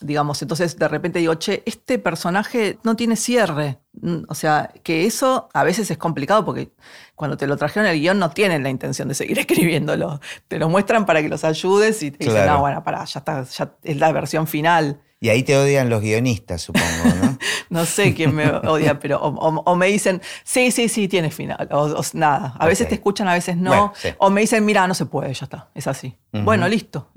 digamos, 0.00 0.42
entonces 0.42 0.76
de 0.76 0.88
repente 0.88 1.18
digo, 1.18 1.34
che, 1.34 1.62
este 1.66 1.98
personaje 1.98 2.78
no 2.82 2.96
tiene 2.96 3.16
cierre. 3.16 3.78
Mm, 4.00 4.24
o 4.28 4.34
sea, 4.34 4.72
que 4.82 5.06
eso 5.06 5.48
a 5.54 5.64
veces 5.64 5.90
es 5.90 5.98
complicado 5.98 6.44
porque 6.44 6.70
cuando 7.14 7.36
te 7.36 7.46
lo 7.46 7.56
trajeron 7.56 7.88
el 7.88 7.98
guion 7.98 8.18
no 8.18 8.30
tienen 8.30 8.62
la 8.62 8.70
intención 8.70 9.08
de 9.08 9.14
seguir 9.14 9.38
escribiéndolo. 9.40 10.20
Te 10.46 10.58
lo 10.58 10.68
muestran 10.68 11.04
para 11.06 11.22
que 11.22 11.28
los 11.28 11.44
ayudes 11.44 12.02
y 12.02 12.10
te 12.10 12.26
dicen, 12.26 12.46
no, 12.46 12.60
bueno, 12.60 12.84
para, 12.84 13.04
ya 13.04 13.18
está, 13.18 13.42
ya 13.42 13.72
es 13.82 13.96
la 13.96 14.12
versión 14.12 14.46
final. 14.46 15.00
Y 15.20 15.30
ahí 15.30 15.42
te 15.42 15.56
odian 15.56 15.90
los 15.90 16.00
guionistas, 16.00 16.62
supongo, 16.62 16.86
¿no? 17.22 17.38
no 17.70 17.84
sé 17.84 18.14
quién 18.14 18.34
me 18.34 18.48
odia, 18.48 19.00
pero 19.00 19.18
o, 19.20 19.76
me 19.76 19.86
dicen, 19.86 20.22
sí, 20.44 20.70
sí, 20.70 20.88
sí, 20.88 21.08
tiene 21.08 21.30
final, 21.30 21.68
o, 21.72 22.00
nada. 22.12 22.54
A 22.58 22.66
veces 22.66 22.88
te 22.88 22.94
escuchan, 22.94 23.26
a 23.26 23.34
veces 23.34 23.56
no. 23.56 23.92
O 24.18 24.30
me 24.30 24.42
dicen, 24.42 24.64
mira, 24.64 24.86
no 24.86 24.94
se 24.94 25.06
puede, 25.06 25.34
ya 25.34 25.44
está, 25.44 25.70
es 25.74 25.86
así. 25.86 26.16
Bueno, 26.32 26.68
listo. 26.68 27.10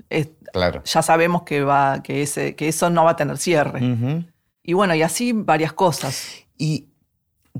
claro. 0.52 0.82
Ya 0.84 1.02
sabemos 1.02 1.42
que, 1.42 1.62
va, 1.62 2.02
que, 2.02 2.22
ese, 2.22 2.56
que 2.56 2.68
eso 2.68 2.90
no 2.90 3.04
va 3.04 3.12
a 3.12 3.16
tener 3.16 3.38
cierre. 3.38 3.80
Y 4.64 4.72
bueno, 4.74 4.94
y 4.94 5.02
así 5.02 5.32
varias 5.32 5.72
cosas. 5.72 6.44
Y 6.58 6.91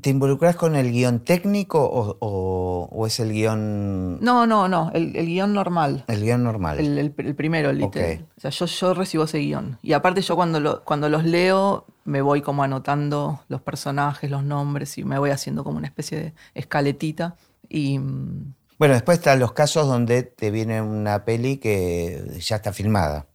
¿Te 0.01 0.09
involucras 0.09 0.57
con 0.57 0.75
el 0.75 0.91
guion 0.91 1.21
técnico 1.21 1.87
o, 2.19 3.07
es 3.07 3.21
el 3.21 3.31
guion...? 3.31 4.19
No, 4.21 4.47
no, 4.47 4.67
no, 4.67 4.91
el, 4.95 5.13
guion 5.13 5.53
normal. 5.53 6.05
El 6.09 6.23
guion 6.23 6.43
normal. 6.43 6.79
El, 6.79 7.13
primero, 7.13 7.69
el 7.69 7.83
O 7.83 7.91
sea, 8.39 8.51
yo, 8.51 8.65
yo 8.65 8.95
recibo 8.95 9.25
ese 9.25 9.39
guion. 9.39 9.79
Y 9.83 9.93
aparte 9.93 10.23
yo 10.23 10.35
cuando, 10.35 10.83
cuando 10.85 11.11
los 11.11 11.25
leo 11.25 11.85
me 12.05 12.23
voy 12.23 12.41
como 12.41 12.63
anotando 12.63 13.41
los 13.49 13.61
personajes, 13.61 14.31
los 14.31 14.43
nombres 14.43 14.97
y 14.97 15.05
me 15.05 15.19
voy 15.19 15.31
haciendo 15.31 15.63
como 15.63 15.77
una 15.77 15.89
especie 15.89 16.19
de 16.19 16.35
escaletita. 16.55 17.37
Y... 17.69 17.99
Mm, 17.99 18.55
bueno, 18.79 18.95
después 18.95 19.19
están 19.19 19.41
los 19.41 19.53
casos 19.53 19.87
donde 19.87 20.23
te 20.23 20.51
viene 20.51 20.81
una 20.81 21.27
peli 21.27 21.59
que 21.59 22.39
ya 22.41 22.57
está 22.57 22.73
filmada, 22.73 23.27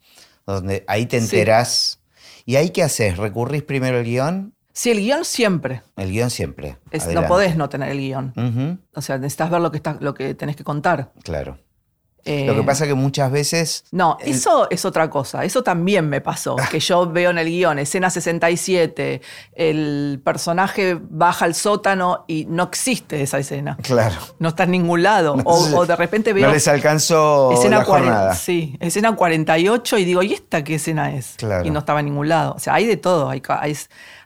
donde 0.48 0.84
ahí 0.88 1.06
te 1.06 1.18
enterás. 1.18 2.02
¿Y 2.46 2.56
ahí 2.56 2.72
qué 2.72 2.82
haces? 2.82 3.18
¿Recurrís 3.18 3.62
primero 3.62 4.00
al 4.00 4.04
guion 4.04 4.57
Sí, 4.78 4.92
el 4.92 5.00
guion 5.00 5.26
siempre. 5.26 5.82
El 5.96 6.12
guion 6.12 6.30
siempre. 6.30 6.78
no 7.12 7.26
podés 7.26 7.56
no 7.56 7.68
tener 7.68 7.90
el 7.90 7.98
guion. 7.98 8.80
O 8.94 9.02
sea, 9.02 9.18
necesitas 9.18 9.50
ver 9.50 9.60
lo 9.60 9.72
que, 9.72 9.78
está, 9.78 9.98
lo 10.00 10.14
que 10.14 10.36
tenés 10.36 10.56
que 10.56 10.64
contar. 10.64 11.14
Claro. 11.24 11.54
lo 11.54 12.54
que 12.54 12.60
eh, 12.60 12.64
pasa 12.64 12.84
es 12.84 12.90
que 12.90 12.94
muchas 12.94 13.32
veces... 13.32 13.86
No, 13.90 14.20
eso 14.22 14.70
es 14.70 14.86
otra 14.86 15.10
cosa. 15.10 15.44
Eso 15.44 15.64
también 15.64 16.08
me 16.08 16.22
pasó. 16.22 16.56
que 16.70 16.80
yo 16.80 17.10
veo 17.10 17.32
en 17.32 17.40
el 17.40 17.48
guion, 17.48 17.80
escena 17.80 18.12
67, 18.12 19.20
el 19.54 20.22
personaje 20.24 20.96
baja 21.02 21.46
al 21.46 21.56
sótano 21.56 22.26
y 22.28 22.46
no 22.46 22.62
existe 22.62 23.24
esa 23.24 23.40
escena. 23.40 23.78
Claro. 23.82 24.18
No 24.38 24.50
está 24.50 24.66
en 24.66 24.72
ningún 24.72 25.02
lado. 25.02 25.38
o, 25.44 25.88
de 25.88 25.96
repente 25.96 26.34
veo... 26.34 26.46
No 26.46 26.54
les 26.54 26.68
alcanzó 26.68 27.52
escena 27.52 27.80
la 27.80 27.84
jornada. 27.84 28.36
Sí, 28.36 28.78
escena 28.80 29.16
48 29.16 29.98
y 29.98 30.06
digo, 30.06 30.22
¿y 30.22 30.34
esta 30.34 30.64
qué 30.64 30.76
escena 30.76 31.16
es? 31.16 31.34
Claro. 31.38 31.66
Y 31.66 31.72
no 31.72 31.80
estaba 31.80 32.02
en 32.02 32.06
ningún 32.06 32.30
lado. 32.30 32.54
O 32.54 32.60
sea, 32.60 32.76
hay 32.76 32.86
de 32.86 32.98
todo. 32.98 33.32
Hay, 33.32 33.42
hay, 33.48 33.76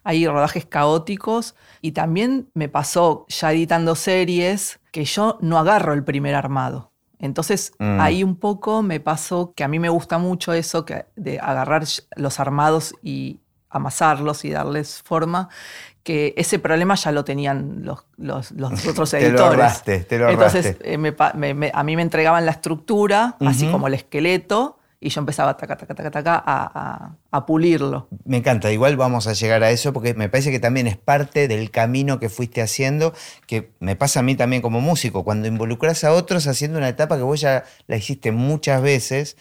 hay 0.04 0.28
rodajes 0.28 0.66
caóticos 0.66 1.56
y 1.82 1.92
también 1.92 2.50
me 2.54 2.70
pasó 2.70 3.26
ya 3.28 3.52
editando 3.52 3.96
series 3.96 4.80
que 4.92 5.06
yo 5.06 5.38
no 5.42 5.58
agarro 5.58 5.94
el 5.94 6.04
primer 6.04 6.36
armado. 6.36 6.92
Entonces 7.20 7.74
mm. 7.78 8.00
ahí 8.00 8.24
un 8.24 8.36
poco 8.36 8.82
me 8.82 9.00
pasó 9.00 9.54
que 9.56 9.64
a 9.64 9.68
mí 9.68 9.78
me 9.78 9.90
gusta 9.90 10.18
mucho 10.18 10.54
eso 10.54 10.86
que 10.86 11.06
de 11.16 11.40
agarrar 11.40 11.84
los 12.16 12.40
armados 12.40 12.96
y 13.04 13.40
amasarlos 13.70 14.44
y 14.44 14.50
darles 14.50 15.02
forma, 15.04 15.50
que 16.04 16.34
ese 16.36 16.60
problema 16.60 16.96
ya 16.96 17.12
lo 17.12 17.24
tenían 17.24 17.84
los, 17.84 18.06
los, 18.18 18.52
otros 18.88 19.14
editores. 19.14 19.84
te 19.84 20.00
lo 20.00 20.06
te 20.06 20.20
lo 20.20 20.30
Entonces 20.30 20.78
eh, 20.82 21.16
a 21.74 21.84
mí 21.84 21.96
me 21.96 22.02
entregaban 22.02 22.46
la 22.46 22.52
estructura, 22.52 23.38
así 23.40 23.70
como 23.70 23.88
el 23.88 23.94
esqueleto, 23.94 24.78
y 25.04 25.10
yo 25.10 25.20
empezaba 25.20 25.58
taca, 25.58 26.44
a, 26.46 27.16
a, 27.32 27.46
pulirlo. 27.48 28.08
Me 28.24 28.38
encanta, 28.38 28.72
igual 28.72 28.98
vamos 28.98 29.26
a 29.26 29.34
llegar 29.34 29.64
a 29.64 29.72
eso 29.72 29.94
porque 29.94 30.14
me 30.14 30.30
parece 30.30 30.52
que 30.52 30.60
también 30.60 30.86
es 30.86 30.96
parte 30.96 31.48
del 31.48 31.72
camino 31.72 32.20
que 32.20 32.30
fuiste 32.30 32.62
haciendo, 32.62 33.12
que 33.48 33.72
me 33.80 33.96
pasa 33.96 34.20
a 34.20 34.24
mí 34.24 34.36
también 34.36 34.62
como 34.62 34.80
músico, 34.80 35.24
cuando 35.24 35.48
involucras 35.48 36.04
a 36.04 36.14
otros 36.14 36.46
haciendo 36.46 36.78
una 36.78 36.88
etapa 36.88 37.18
que 37.18 37.24
vos 37.24 37.42
ya 37.42 37.64
la 37.88 37.98
hiciste 37.98 38.32
muchas 38.32 38.84
veces 38.84 39.38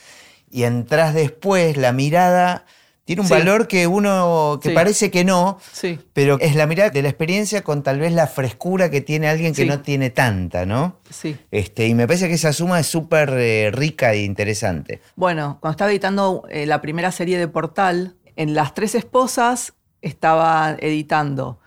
y 0.50 0.62
entras 0.62 1.12
después, 1.12 1.76
la 1.76 1.92
mirada 1.92 2.64
Tiene 3.11 3.22
un 3.22 3.26
Sí. 3.28 3.34
valor 3.34 3.66
que 3.66 3.88
uno, 3.88 4.61
que 4.62 4.68
Sí. 4.68 4.74
parece 4.76 5.11
que 5.11 5.24
no, 5.24 5.58
Sí, 5.72 5.98
pero 6.12 6.38
es 6.38 6.54
la 6.54 6.68
mirada 6.68 6.90
de 6.90 7.02
la 7.02 7.08
experiencia 7.08 7.62
con 7.62 7.82
tal 7.82 7.98
vez 7.98 8.12
la 8.12 8.28
frescura 8.28 8.88
que 8.88 9.00
tiene 9.00 9.28
alguien 9.28 9.52
que 9.52 9.66
no 9.66 9.80
tiene 9.80 10.11
tanta, 10.11 10.64
¿no? 10.64 10.96
sí. 11.11 11.36
Este, 11.50 11.88
y 11.88 11.94
me 11.94 12.06
parece 12.06 12.28
que 12.28 12.34
esa 12.34 12.52
suma 12.52 12.78
es 12.78 12.86
súper 12.86 13.30
eh, 13.36 13.72
rica 13.72 14.12
e 14.12 14.22
interesante. 14.22 15.00
Bueno, 15.16 15.58
cuando 15.61 15.72
estaba 15.72 15.90
editando 15.90 16.44
eh, 16.50 16.66
la 16.66 16.80
primera 16.80 17.11
serie 17.11 17.36
de 17.36 17.48
Portal, 17.48 18.14
en 18.36 18.54
Las 18.54 18.74
Tres 18.74 18.94
Esposas 18.94 19.72
estaba 20.02 20.76
editando. 20.78 21.58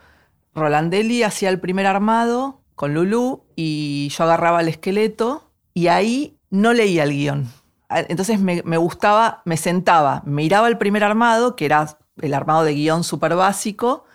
Rolandelli 0.55 1.23
hacía 1.23 1.49
el 1.49 1.59
primer 1.59 1.87
armado 1.87 2.61
con 2.75 2.93
Lulú 2.93 3.43
y 3.57 4.07
yo 4.17 4.23
agarraba 4.23 4.61
el 4.61 4.69
esqueleto 4.69 5.51
y 5.73 5.87
ahí 5.87 6.37
no 6.49 6.71
leía 6.71 7.03
el 7.03 7.09
guion. 7.11 7.51
Ah, 7.93 8.03
Entonces 8.09 8.39
me, 8.39 8.63
me 8.63 8.77
gustaba, 8.77 9.41
me 9.45 9.55
sentaba, 9.55 10.23
miraba 10.25 10.67
el 10.67 10.77
primer 10.79 11.03
armado, 11.03 11.55
que 11.55 11.65
era 11.65 11.97
el 12.21 12.33
armado 12.33 12.63
de 12.63 12.73
guion 12.73 13.03
súper 13.03 13.35
básico, 13.35 14.05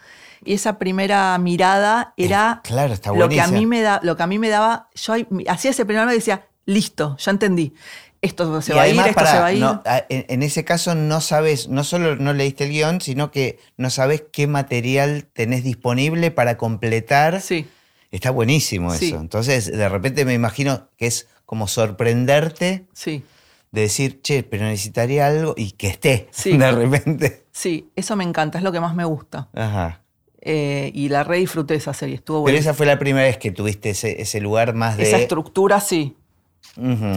y 0.44 0.54
esa 0.54 0.78
primera 0.78 1.36
mirada 1.38 2.12
era 2.16 2.60
Eh, 2.64 2.68
claro, 2.68 2.94
está 2.94 3.12
lo 3.12 3.28
que, 3.28 3.40
a 3.40 3.46
mí 3.46 3.66
me 3.66 3.80
da, 3.82 4.00
lo 4.02 4.16
que 4.16 4.22
a 4.22 4.26
mí 4.26 4.38
me 4.38 4.48
daba, 4.48 4.88
yo 4.94 5.14
hacía 5.48 5.70
ese 5.70 5.84
primer 5.84 6.00
armado 6.00 6.16
y 6.16 6.20
decía, 6.20 6.46
listo, 6.66 7.16
ya 7.18 7.30
entendí. 7.30 7.72
Esto 8.20 8.60
se 8.60 8.72
y 8.72 8.76
va 8.76 8.82
a 8.82 8.88
ir, 8.88 9.00
esto 9.00 9.26
se 9.26 9.38
va 9.38 9.46
a 9.46 9.52
ir. 9.52 9.60
no, 9.60 9.80
en, 10.08 10.42
ese 10.42 10.64
caso 10.64 10.96
no 10.96 11.20
sabes, 11.20 11.68
no 11.68 11.84
solo 11.84 12.16
no 12.16 12.32
leíste 12.32 12.64
el 12.64 12.70
guion, 12.70 13.00
sino 13.00 13.30
que 13.30 13.60
no 13.76 13.90
sabes 13.90 14.24
qué 14.32 14.48
material 14.48 15.28
tenés 15.32 15.62
disponible 15.62 16.32
para 16.32 16.56
completar. 16.56 17.40
Sí, 17.40 17.68
Está 18.10 18.30
buenísimo 18.30 18.92
Sí. 18.94 19.08
eso. 19.08 19.20
Entonces, 19.20 19.70
de 19.70 19.88
repente 19.88 20.24
me 20.24 20.32
imagino 20.34 20.88
que 20.96 21.06
es 21.06 21.28
como 21.44 21.68
sorprenderte 21.68 22.86
sí, 22.92 23.22
de 23.70 23.82
decir, 23.82 24.20
che, 24.22 24.42
pero 24.42 24.64
necesitaría 24.64 25.26
algo 25.26 25.54
y 25.56 25.72
que 25.72 25.88
esté. 25.88 26.28
Sí. 26.30 26.56
De 26.56 26.70
repente. 26.72 27.44
sí, 27.52 27.90
eso 27.96 28.16
me 28.16 28.24
encanta, 28.24 28.58
es 28.58 28.64
lo 28.64 28.72
que 28.72 28.80
más 28.80 28.94
me 28.94 29.04
gusta. 29.04 29.48
Ajá. 29.54 30.02
Eh, 30.40 30.90
y 30.94 31.08
la 31.08 31.24
re 31.24 31.38
disfruté 31.38 31.74
esa 31.74 31.92
serie, 31.92 32.14
estuvo 32.14 32.38
Pero 32.38 32.42
buena. 32.54 32.58
esa 32.58 32.72
fue 32.72 32.86
la 32.86 32.98
primera 32.98 33.26
vez 33.26 33.36
que 33.38 33.50
tuviste 33.50 33.90
ese, 33.90 34.22
ese 34.22 34.40
lugar 34.40 34.74
más 34.74 34.96
de. 34.96 35.02
Esa 35.02 35.18
estructura, 35.18 35.80
sí. 35.80 36.16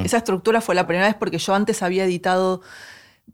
Esa 0.03 0.17
estructura 0.17 0.59
fue 0.59 0.73
la 0.73 0.87
primera 0.87 1.05
vez 1.05 1.15
porque 1.15 1.37
yo 1.37 1.53
antes 1.53 1.83
había 1.83 2.05
editado 2.05 2.61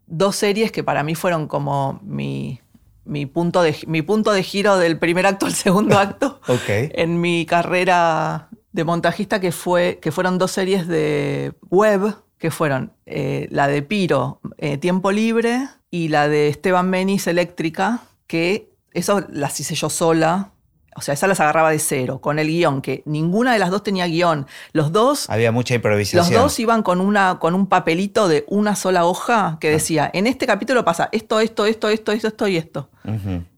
dos 0.06 0.36
series 0.36 0.70
que 0.72 0.84
para 0.84 1.02
mí 1.02 1.14
fueron 1.14 1.46
como 1.48 2.00
mi, 2.02 2.60
mi, 3.06 3.24
punto, 3.24 3.62
de, 3.62 3.74
mi 3.86 4.02
punto 4.02 4.32
de 4.32 4.42
giro 4.42 4.76
del 4.76 4.98
primer 4.98 5.26
acto 5.26 5.46
al 5.46 5.54
segundo 5.54 5.98
acto 5.98 6.40
Ok. 6.48 6.68
en 6.68 7.20
mi 7.20 7.46
carrera 7.46 8.48
de 8.72 8.84
montajista, 8.84 9.40
que, 9.40 9.52
fue, 9.52 9.98
que 10.02 10.12
fueron 10.12 10.36
dos 10.36 10.50
series 10.50 10.86
de 10.86 11.54
web, 11.70 12.14
que 12.38 12.50
fueron 12.50 12.92
eh, 13.06 13.48
la 13.50 13.68
de 13.68 13.82
Piro, 13.82 14.40
eh, 14.58 14.78
Tiempo 14.78 15.10
Libre, 15.12 15.68
y 15.90 16.08
la 16.08 16.28
de 16.28 16.48
Esteban 16.48 16.88
Menis, 16.90 17.26
Eléctrica, 17.26 18.02
que 18.26 18.70
eso 18.92 19.24
las 19.30 19.58
hice 19.60 19.74
yo 19.74 19.90
sola. 19.90 20.52
O 20.94 21.00
sea, 21.00 21.14
esas 21.14 21.28
las 21.28 21.38
agarraba 21.38 21.70
de 21.70 21.78
cero, 21.78 22.20
con 22.20 22.40
el 22.40 22.48
guion, 22.48 22.82
que 22.82 23.02
ninguna 23.06 23.52
de 23.52 23.60
las 23.60 23.70
dos 23.70 23.84
tenía 23.84 24.06
guion. 24.06 24.46
Los 24.72 24.90
dos 24.90 25.30
Había 25.30 25.52
mucha 25.52 25.74
improvisación. 25.74 26.34
los 26.34 26.42
dos 26.42 26.58
iban 26.58 26.82
con, 26.82 27.00
una, 27.00 27.38
con 27.38 27.54
un 27.54 27.68
papelito 27.68 28.26
de 28.26 28.44
una 28.48 28.74
sola 28.74 29.04
hoja 29.04 29.58
que 29.60 29.70
decía, 29.70 30.10
en 30.12 30.26
este 30.26 30.46
capítulo 30.46 30.84
pasa 30.84 31.08
esto, 31.12 31.38
esto, 31.38 31.66
esto, 31.66 31.88
esto, 31.88 32.12
esto, 32.12 32.26
esto 32.28 32.48
y 32.48 32.56
esto. 32.56 32.90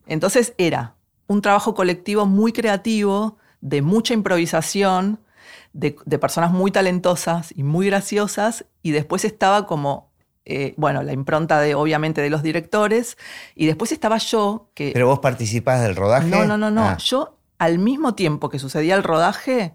Entonces 0.07 0.53
era 0.59 0.97
un 1.27 1.41
trabajo 1.41 1.75
colectivo 1.75 2.27
muy 2.27 2.53
creativo, 2.53 3.39
de 3.61 3.83
mucha 3.83 4.15
improvisación, 4.15 5.21
de, 5.73 5.97
de 6.05 6.19
personas 6.19 6.53
muy 6.53 6.71
talentosas 6.71 7.53
y 7.57 7.63
muy 7.63 7.87
graciosas, 7.87 8.65
y 8.83 8.91
después 8.93 9.25
estaba 9.25 9.67
como, 9.67 10.11
eh, 10.45 10.75
bueno, 10.77 11.03
la 11.03 11.13
impronta 11.13 11.61
de, 11.61 11.75
obviamente, 11.75 12.21
de 12.21 12.31
los 12.31 12.43
directores, 12.43 13.17
y 13.55 13.67
después 13.67 13.93
estaba 13.93 14.19
yo, 14.19 14.71
que... 14.75 14.91
Pero 14.93 15.07
vos 15.07 15.21
participás 15.21 15.83
del 15.83 15.97
rodaje. 15.97 16.29
no, 16.29 16.45
no, 16.45 16.59
no, 16.59 16.71
no. 16.71 16.85
Ah, 16.85 16.97
Yo, 16.99 17.37
al 17.59 17.79
mismo 17.79 18.15
tiempo 18.15 18.49
que 18.49 18.59
sucedía 18.59 18.95
el 18.95 19.03
rodaje, 19.03 19.75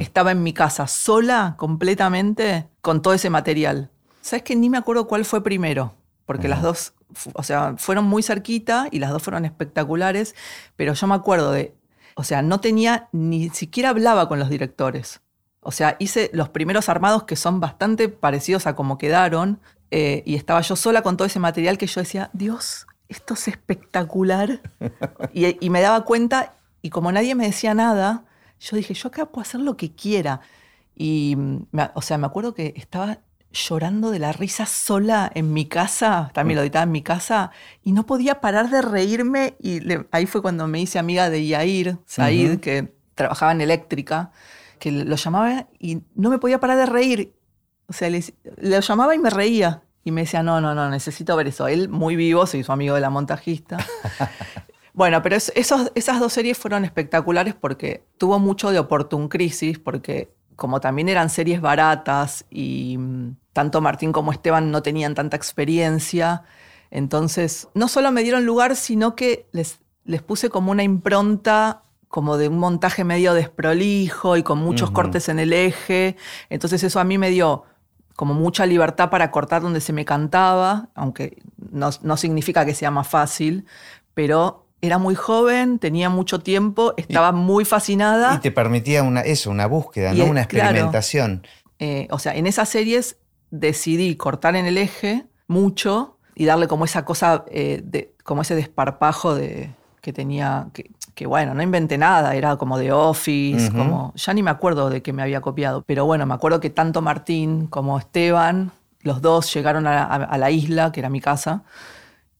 estaba 0.00 0.32
en 0.32 0.42
mi 0.42 0.52
casa 0.52 0.86
sola 0.86 1.54
completamente 1.56 2.68
con 2.82 3.00
todo 3.00 3.14
ese 3.14 3.30
material. 3.30 3.90
¿Sabes 4.20 4.42
que 4.42 4.54
ni 4.54 4.68
me 4.68 4.76
acuerdo 4.76 5.06
cuál 5.06 5.24
fue 5.24 5.42
primero? 5.42 5.94
Porque 6.26 6.46
las 6.46 6.60
dos, 6.60 6.92
o 7.32 7.42
sea, 7.42 7.74
fueron 7.78 8.04
muy 8.04 8.22
cerquita 8.22 8.88
y 8.90 8.98
las 8.98 9.10
dos 9.10 9.22
fueron 9.22 9.46
espectaculares, 9.46 10.34
pero 10.76 10.92
yo 10.92 11.06
me 11.06 11.14
acuerdo 11.14 11.52
de, 11.52 11.74
o 12.14 12.22
sea, 12.22 12.42
no 12.42 12.60
tenía, 12.60 13.08
ni 13.12 13.48
siquiera 13.48 13.88
hablaba 13.88 14.28
con 14.28 14.38
los 14.38 14.50
directores. 14.50 15.22
O 15.64 15.70
sea, 15.70 15.96
hice 16.00 16.30
los 16.32 16.48
primeros 16.48 16.88
armados 16.88 17.22
que 17.24 17.36
son 17.36 17.60
bastante 17.60 18.08
parecidos 18.08 18.66
a 18.66 18.74
como 18.74 18.98
quedaron 18.98 19.60
eh, 19.90 20.22
y 20.26 20.34
estaba 20.34 20.60
yo 20.60 20.74
sola 20.76 21.02
con 21.02 21.16
todo 21.16 21.26
ese 21.26 21.38
material 21.38 21.78
que 21.78 21.86
yo 21.86 22.00
decía, 22.00 22.30
Dios, 22.32 22.86
esto 23.08 23.34
es 23.34 23.46
espectacular. 23.48 24.60
y, 25.32 25.56
y 25.64 25.70
me 25.70 25.80
daba 25.80 26.04
cuenta 26.04 26.54
y 26.82 26.90
como 26.90 27.12
nadie 27.12 27.34
me 27.34 27.46
decía 27.46 27.74
nada, 27.74 28.24
yo 28.60 28.76
dije, 28.76 28.94
yo 28.94 29.08
acá 29.08 29.26
puedo 29.26 29.42
hacer 29.42 29.60
lo 29.60 29.76
que 29.76 29.92
quiera. 29.94 30.40
Y, 30.96 31.34
mm, 31.36 31.66
me- 31.70 31.90
o 31.94 32.02
sea, 32.02 32.18
me 32.18 32.26
acuerdo 32.26 32.54
que 32.54 32.74
estaba 32.76 33.18
llorando 33.52 34.10
de 34.10 34.18
la 34.18 34.32
risa 34.32 34.66
sola 34.66 35.30
en 35.34 35.52
mi 35.52 35.66
casa, 35.66 36.30
también 36.34 36.56
lo 36.56 36.62
editaba 36.62 36.84
en 36.84 36.92
mi 36.92 37.02
casa, 37.02 37.50
y 37.84 37.92
no 37.92 38.06
podía 38.06 38.40
parar 38.40 38.70
de 38.70 38.82
reírme. 38.82 39.56
Y 39.60 39.80
le- 39.80 40.06
ahí 40.10 40.26
fue 40.26 40.42
cuando 40.42 40.66
me 40.66 40.80
hice 40.80 40.98
amiga 40.98 41.28
de 41.30 41.46
Yair 41.46 41.98
Said, 42.06 42.60
que 42.60 42.94
trabajaba 43.14 43.52
en 43.52 43.60
eléctrica, 43.60 44.32
que 44.82 44.90
lo 44.90 45.14
llamaba 45.14 45.68
y 45.78 46.02
no 46.16 46.28
me 46.28 46.38
podía 46.40 46.58
parar 46.58 46.76
de 46.76 46.86
reír. 46.86 47.32
O 47.86 47.92
sea, 47.92 48.10
le, 48.10 48.20
lo 48.56 48.80
llamaba 48.80 49.14
y 49.14 49.18
me 49.20 49.30
reía. 49.30 49.82
Y 50.02 50.10
me 50.10 50.22
decía, 50.22 50.42
no, 50.42 50.60
no, 50.60 50.74
no, 50.74 50.90
necesito 50.90 51.36
ver 51.36 51.46
eso. 51.46 51.68
Él 51.68 51.88
muy 51.88 52.16
vivo, 52.16 52.46
se 52.46 52.58
hizo 52.58 52.72
amigo 52.72 52.96
de 52.96 53.00
la 53.00 53.10
montajista. 53.10 53.78
Bueno, 54.94 55.22
pero 55.22 55.36
es- 55.36 55.50
esos- 55.56 55.90
esas 55.94 56.20
dos 56.20 56.34
series 56.34 56.58
fueron 56.58 56.84
espectaculares 56.84 57.54
porque 57.54 58.04
tuvo 58.18 58.38
mucho 58.38 58.70
de 58.70 58.78
Opportun 58.78 59.28
Crisis, 59.28 59.78
porque 59.78 60.34
como 60.54 60.80
también 60.80 61.08
eran 61.08 61.30
series 61.30 61.62
baratas 61.62 62.44
y 62.50 62.98
mm, 62.98 63.36
tanto 63.54 63.80
Martín 63.80 64.12
como 64.12 64.32
Esteban 64.32 64.70
no 64.70 64.82
tenían 64.82 65.14
tanta 65.14 65.34
experiencia, 65.36 66.42
entonces 66.90 67.68
no 67.74 67.88
solo 67.88 68.12
me 68.12 68.22
dieron 68.22 68.44
lugar, 68.44 68.76
sino 68.76 69.16
que 69.16 69.46
les, 69.52 69.78
les 70.04 70.20
puse 70.20 70.50
como 70.50 70.70
una 70.70 70.82
impronta 70.82 71.84
como 72.12 72.36
de 72.36 72.48
un 72.48 72.58
montaje 72.58 73.04
medio 73.04 73.32
desprolijo 73.32 74.36
y 74.36 74.42
con 74.42 74.58
muchos 74.58 74.90
cortes 74.90 75.30
en 75.30 75.38
el 75.38 75.54
eje. 75.54 76.14
Entonces 76.50 76.84
eso 76.84 77.00
a 77.00 77.04
mí 77.04 77.16
me 77.16 77.30
dio 77.30 77.64
como 78.16 78.34
mucha 78.34 78.66
libertad 78.66 79.08
para 79.08 79.30
cortar 79.30 79.62
donde 79.62 79.80
se 79.80 79.94
me 79.94 80.04
cantaba, 80.04 80.90
aunque 80.94 81.38
no, 81.70 81.88
no 82.02 82.18
significa 82.18 82.66
que 82.66 82.74
sea 82.74 82.90
más 82.90 83.08
fácil, 83.08 83.64
pero 84.12 84.66
era 84.82 84.98
muy 84.98 85.14
joven, 85.14 85.78
tenía 85.78 86.10
mucho 86.10 86.40
tiempo, 86.40 86.92
estaba 86.98 87.32
muy 87.32 87.64
fascinada. 87.64 88.34
Y 88.34 88.40
te 88.40 88.50
permitía 88.52 89.02
una, 89.04 89.22
eso, 89.22 89.50
una 89.50 89.64
búsqueda, 89.64 90.12
Y 90.12 90.18
¿no? 90.18 90.24
es- 90.24 90.30
Una 90.30 90.44
claro. 90.44 90.66
experimentación. 90.68 91.46
Eh, 91.78 92.08
o 92.10 92.18
sea, 92.18 92.34
en 92.36 92.46
esas 92.46 92.68
series 92.68 93.16
decidí 93.50 94.16
cortar 94.16 94.54
en 94.54 94.66
el 94.66 94.76
eje 94.76 95.24
mucho 95.48 96.18
y 96.34 96.44
darle 96.44 96.68
como 96.68 96.84
esa 96.84 97.06
cosa, 97.06 97.46
eh, 97.48 97.80
de, 97.82 98.12
como 98.22 98.42
ese 98.42 98.54
desparpajo 98.54 99.34
de, 99.34 99.70
que 100.02 100.12
tenía, 100.12 100.66
que, 100.74 100.90
que 101.14 101.26
bueno, 101.26 101.54
no 101.54 101.62
inventé 101.62 101.98
nada, 101.98 102.34
era 102.34 102.56
como 102.56 102.78
de 102.78 102.90
Office, 102.92 103.70
como, 103.76 104.12
ya 104.16 104.32
ni 104.34 104.42
me 104.42 104.50
acuerdo 104.50 104.88
de 104.90 105.02
qué 105.02 105.12
me 105.12 105.22
había 105.22 105.40
copiado, 105.40 105.82
pero 105.86 106.04
bueno, 106.06 106.24
me 106.26 106.34
acuerdo 106.34 106.60
que 106.60 106.70
tanto 106.70 107.02
Martín 107.02 107.66
como 107.66 107.98
Esteban, 107.98 108.70
los 109.00 109.20
dos 109.20 109.52
llegaron 109.52 109.86
a, 109.86 110.04
a- 110.04 110.14
a 110.24 110.38
la 110.38 110.50
isla, 110.50 110.92
que 110.92 111.00
era 111.00 111.08
mi 111.10 111.20
casa, 111.20 111.62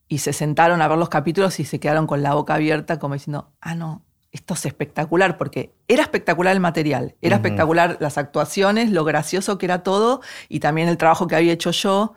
y 0.08 0.18
se 0.18 0.32
sentaron 0.32 0.82
a 0.82 0.88
ver 0.88 0.98
los 0.98 1.08
capítulos 1.08 1.58
y 1.60 1.64
se 1.64 1.80
quedaron 1.80 2.06
con 2.06 2.22
la 2.22 2.34
boca 2.34 2.54
abierta 2.54 2.98
como 2.98 3.14
diciendo, 3.14 3.48
ah, 3.60 3.74
no, 3.74 4.02
esto 4.30 4.54
es 4.54 4.64
espectacular, 4.66 5.36
porque 5.36 5.72
era 5.88 6.02
espectacular 6.02 6.52
el 6.54 6.60
material, 6.60 7.14
era 7.20 7.36
espectacular 7.36 7.96
las 8.00 8.16
actuaciones, 8.16 8.90
lo 8.90 9.04
gracioso 9.04 9.58
que 9.58 9.66
era 9.66 9.82
todo, 9.82 10.20
y 10.48 10.60
también 10.60 10.88
el 10.88 10.96
trabajo 10.96 11.26
que 11.26 11.36
había 11.36 11.52
hecho 11.52 11.70
yo, 11.70 12.14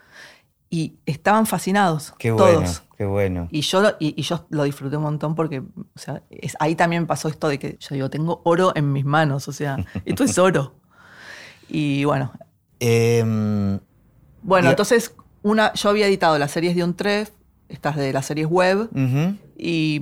y 0.70 0.96
estaban 1.06 1.46
fascinados, 1.46 2.14
Qué 2.18 2.30
todos. 2.30 2.54
bueno, 2.56 2.72
qué 2.98 3.06
bueno. 3.06 3.48
Y 3.52 3.62
yo, 3.62 3.82
lo- 3.82 3.96
y, 4.00 4.14
y 4.20 4.24
yo 4.24 4.46
lo 4.50 4.64
disfruté 4.64 4.98
un 4.98 5.04
montón 5.04 5.36
porque 5.36 5.60
o 5.60 6.00
sea, 6.00 6.22
es- 6.30 6.56
ahí 6.60 6.76
también 6.76 7.06
pasó 7.08 7.28
esto 7.30 7.48
de 7.48 7.60
que 7.60 7.78
yo 7.80 7.96
digo, 7.96 8.10
tengo 8.10 8.42
oro 8.44 8.72
en 8.76 8.92
mis 8.92 9.06
manos, 9.06 9.48
o 9.48 9.52
sea, 9.52 9.78
esto 10.06 10.24
es 10.24 10.38
oro. 10.38 10.76
Y 11.70 12.04
bueno, 12.06 12.32
Em, 12.80 13.80
bueno, 14.44 14.68
Y- 14.68 14.72
entonces 14.72 15.16
una, 15.44 15.72
yo 15.74 15.90
había 15.90 16.08
editado 16.08 16.38
las 16.38 16.52
series 16.52 16.76
de 16.76 16.84
un 16.84 16.94
Tref, 16.96 17.30
estas 17.70 17.96
de 17.96 18.12
las 18.12 18.26
series 18.26 18.48
web, 18.48 18.90
y, 19.58 20.02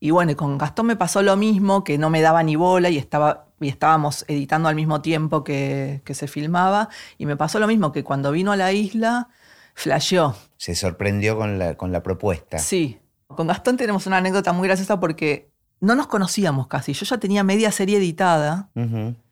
y 0.00 0.10
bueno, 0.10 0.32
y 0.32 0.34
con 0.34 0.58
Gastón 0.58 0.86
me 0.86 0.96
pasó 0.96 1.22
lo 1.22 1.36
mismo, 1.36 1.84
que 1.84 1.96
no 1.98 2.10
me 2.10 2.20
daba 2.20 2.42
ni 2.42 2.56
bola 2.56 2.90
y, 2.90 2.98
estaba, 2.98 3.46
y 3.60 3.68
estábamos 3.68 4.24
editando 4.28 4.68
al 4.68 4.74
mismo 4.74 5.00
tiempo 5.00 5.42
que, 5.44 6.02
que 6.04 6.14
se 6.14 6.26
filmaba, 6.28 6.88
y 7.16 7.26
me 7.26 7.36
pasó 7.36 7.58
lo 7.58 7.66
mismo, 7.66 7.92
que 7.92 8.04
cuando 8.04 8.30
vino 8.30 8.52
a 8.52 8.56
la 8.56 8.72
isla, 8.72 9.28
flasheó. 9.74 10.34
Se 10.56 10.74
sorprendió 10.74 11.36
con 11.36 11.58
la, 11.58 11.76
con 11.76 11.92
la 11.92 12.02
propuesta. 12.02 12.58
Sí. 12.58 13.00
Con 13.28 13.46
Gastón 13.46 13.76
tenemos 13.76 14.06
una 14.06 14.18
anécdota 14.18 14.52
muy 14.52 14.68
graciosa 14.68 15.00
porque 15.00 15.50
no 15.80 15.94
nos 15.94 16.06
conocíamos 16.06 16.66
casi. 16.68 16.92
Yo 16.92 17.04
ya 17.04 17.18
tenía 17.18 17.44
media 17.44 17.70
serie 17.70 17.98
editada 17.98 18.70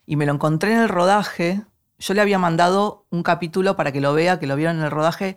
y 0.07 0.16
me 0.16 0.26
lo 0.26 0.32
encontré 0.32 0.72
en 0.72 0.80
el 0.80 0.88
rodaje. 0.88 1.62
Yo 1.99 2.14
le 2.14 2.20
había 2.20 2.38
mandado 2.38 3.07
un 3.11 3.22
capítulo 3.22 3.76
para 3.76 3.93
que 3.93 4.01
lo 4.01 4.12
vea, 4.12 4.38
que 4.38 4.47
lo 4.47 4.57
vieron 4.57 4.78
en 4.78 4.84
el 4.84 4.90
rodaje 4.90 5.36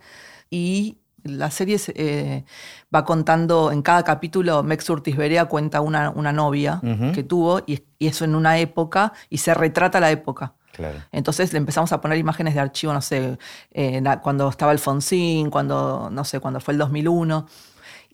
y 0.49 0.97
la 1.25 1.49
serie 1.51 1.79
eh, 1.95 2.45
va 2.93 3.03
contando 3.03 3.71
en 3.71 3.81
cada 3.81 4.03
capítulo, 4.03 4.61
Mex 4.63 4.89
Urtis 4.89 5.17
Berea 5.17 5.45
cuenta 5.45 5.81
una, 5.81 6.11
una 6.11 6.31
novia 6.31 6.79
que 7.13 7.23
tuvo 7.23 7.61
y, 7.65 7.83
eso 7.99 8.25
en 8.25 8.35
una 8.35 8.59
época 8.59 9.13
y 9.29 9.39
se 9.39 9.53
retrata 9.53 9.99
la 9.99 10.11
época. 10.11 10.53
Claro. 10.75 11.01
Entonces 11.11 11.53
le 11.53 11.57
empezamos 11.57 11.91
a 11.91 12.01
poner 12.01 12.17
imágenes 12.17 12.53
de 12.53 12.59
archivo, 12.59 12.93
no 12.93 13.01
sé, 13.01 13.37
eh, 13.71 14.03
cuando 14.21 14.49
estaba 14.49 14.71
Alfonsín, 14.71 15.49
cuando, 15.49 16.09
no 16.11 16.23
sé, 16.23 16.39
cuando 16.39 16.59
fue 16.59 16.73
el 16.73 16.77
2001. 16.77 17.45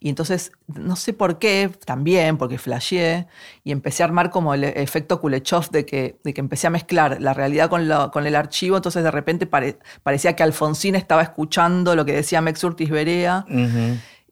Y 0.04 0.08
entonces, 0.08 0.50
no 0.66 0.96
sé 0.96 1.12
por 1.12 1.38
qué, 1.38 1.70
también 1.84 2.36
porque 2.36 2.58
flasheé, 2.58 3.28
y 3.62 3.70
empecé 3.70 4.02
a 4.02 4.06
armar 4.06 4.30
como 4.30 4.52
el 4.52 4.64
efecto 4.64 5.20
Kulechov 5.20 5.70
de 5.70 5.86
que, 5.86 6.18
de 6.24 6.34
que 6.34 6.40
empecé 6.40 6.66
a 6.66 6.70
mezclar 6.70 7.20
la 7.20 7.34
realidad 7.34 7.70
con, 7.70 7.88
con 8.10 8.26
el 8.26 8.34
archivo, 8.34 8.76
entonces 8.76 9.04
de 9.04 9.12
repente 9.12 9.46
parecía 9.46 10.34
que 10.34 10.42
Alfonsín 10.42 10.96
estaba 10.96 11.22
escuchando 11.22 11.94
lo 11.94 12.04
que 12.04 12.14
decía 12.14 12.40
Mex 12.40 12.64
Urtis 12.64 12.90
Berea. 12.90 13.46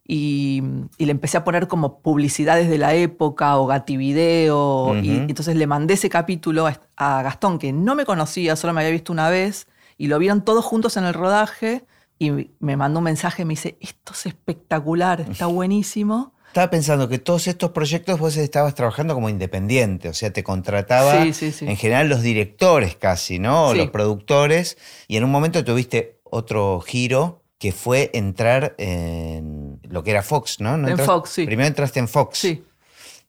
Y, 0.06 0.62
le 0.98 1.10
empecé 1.10 1.36
a 1.36 1.44
poner 1.44 1.68
como 1.68 2.00
publicidades 2.00 2.68
de 2.68 2.78
la 2.78 2.94
época 2.94 3.56
o 3.58 3.66
gativideo. 3.66 4.96
Y 5.02 5.10
entonces 5.10 5.56
le 5.56 5.66
mandé 5.66 5.94
ese 5.94 6.08
capítulo 6.08 6.68
a 6.96 7.22
Gastón, 7.22 7.58
que 7.58 7.72
no 7.72 7.94
me 7.94 8.04
conocía, 8.04 8.56
solo 8.56 8.72
me 8.72 8.80
había 8.80 8.92
visto 8.92 9.12
una 9.12 9.30
vez, 9.30 9.66
y 9.96 10.08
lo 10.08 10.18
vieron 10.18 10.44
todos 10.44 10.64
juntos 10.64 10.96
en 10.96 11.04
el 11.04 11.14
rodaje 11.14 11.84
y 12.18 12.50
me 12.58 12.76
mandó 12.76 12.98
un 12.98 13.04
mensaje, 13.04 13.44
me 13.46 13.52
dice, 13.52 13.78
esto 13.80 14.12
es 14.12 14.26
espectacular, 14.26 15.22
está 15.22 15.46
buenísimo. 15.46 16.34
Estaba 16.48 16.68
pensando 16.68 17.08
que 17.08 17.18
todos 17.18 17.46
estos 17.46 17.70
proyectos 17.70 18.18
vos 18.18 18.36
estabas 18.36 18.74
trabajando 18.74 19.14
como 19.14 19.28
independiente, 19.28 20.08
o 20.08 20.14
sea, 20.14 20.32
te 20.32 20.42
contrataba 20.42 21.22
en 21.22 21.76
general 21.76 22.08
los 22.08 22.22
directores 22.22 22.96
casi, 22.96 23.38
¿no? 23.38 23.72
Los 23.72 23.90
productores, 23.90 24.76
y 25.06 25.16
en 25.16 25.24
un 25.24 25.30
momento 25.30 25.64
tuviste 25.64 26.20
otro 26.24 26.80
giro 26.80 27.42
que 27.58 27.72
fue 27.72 28.10
entrar 28.14 28.74
en 28.78 29.69
lo 29.90 30.02
que 30.04 30.12
era 30.12 30.22
Fox, 30.22 30.60
¿no? 30.60 30.74
en 30.88 30.98
Fox, 30.98 31.30
sí. 31.30 31.44
Primero 31.44 31.66
entraste 31.66 31.98
en 31.98 32.08
Fox. 32.08 32.38
Sí. 32.38 32.64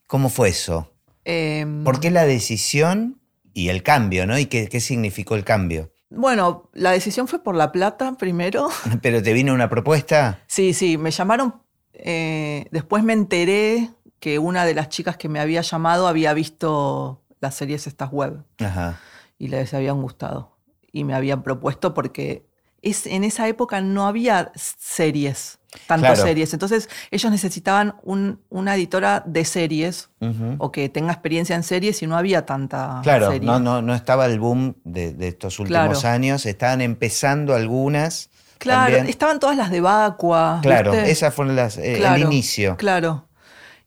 ¿Cómo 0.08 0.30
fue 0.30 0.50
eso? 0.50 0.92
Em, 1.26 1.84
¿Por 1.84 2.00
qué 2.00 2.12
la 2.12 2.26
decisión 2.26 3.20
y 3.54 3.70
el 3.70 3.84
cambio, 3.84 4.26
¿no? 4.28 4.38
¿Y 4.38 4.46
qué, 4.46 4.68
qué 4.70 4.80
significó 4.80 5.36
el 5.36 5.44
cambio? 5.44 5.92
Bueno, 6.10 6.70
la 6.74 6.92
decisión 6.92 7.28
fue 7.28 7.42
por 7.42 7.56
la 7.56 7.72
plata 7.72 8.18
primero. 8.18 8.70
¿Pero 9.02 9.24
te 9.24 9.34
vino 9.34 9.54
una 9.54 9.70
propuesta? 9.70 10.42
Sí, 10.48 10.74
sí, 10.74 10.98
me 10.98 11.12
llamaron. 11.12 11.62
Eh, 11.94 12.66
después 12.72 13.04
me 13.04 13.14
enteré 13.14 13.90
que 14.20 14.38
una 14.38 14.66
de 14.66 14.74
las 14.74 14.90
chicas 14.90 15.18
que 15.18 15.30
me 15.30 15.40
había 15.40 15.62
llamado 15.62 16.08
había 16.08 16.34
visto 16.34 17.24
las 17.40 17.56
series 17.56 17.88
estas 17.88 18.12
web. 18.12 18.44
Ajá. 18.60 19.00
Y 19.40 19.48
les 19.48 19.74
habían 19.74 20.02
gustado. 20.02 20.58
Y 20.92 21.06
me 21.06 21.16
habían 21.16 21.42
propuesto 21.42 21.94
porque 21.94 22.46
es, 22.82 23.06
en 23.06 23.24
esa 23.24 23.48
época 23.48 23.82
no 23.82 24.08
había 24.08 24.52
series 24.56 25.60
tantas 25.88 26.22
series. 26.22 26.54
Entonces, 26.54 26.90
ellos 27.12 27.32
necesitaban 27.32 27.96
una 28.04 28.76
editora 28.76 29.24
de 29.26 29.46
series 29.46 30.10
o 30.58 30.72
que 30.72 30.90
tenga 30.90 31.12
experiencia 31.12 31.56
en 31.56 31.64
series 31.64 32.02
y 32.02 32.08
no 32.08 32.18
había 32.18 32.46
tanta 32.46 33.00
claro, 33.04 33.32
No, 33.42 33.60
no, 33.60 33.82
no 33.82 33.96
estaba 33.96 34.26
el 34.26 34.40
boom 34.40 34.76
de, 34.84 35.16
estos 35.28 35.60
últimos 35.60 36.06
años. 36.06 36.46
Estaban 36.46 36.82
empezando 36.82 37.56
algunas. 37.56 38.30
Claro, 38.58 38.98
estaban 38.98 39.40
todas 39.40 39.58
las 39.58 39.72
de 39.72 39.82
Vacua. 39.82 40.60
Claro, 40.62 40.94
esas 40.94 41.34
fueron 41.34 41.56
las, 41.56 41.78
eh, 41.78 42.04
el 42.04 42.22
inicio. 42.22 42.78
Claro. 42.78 43.28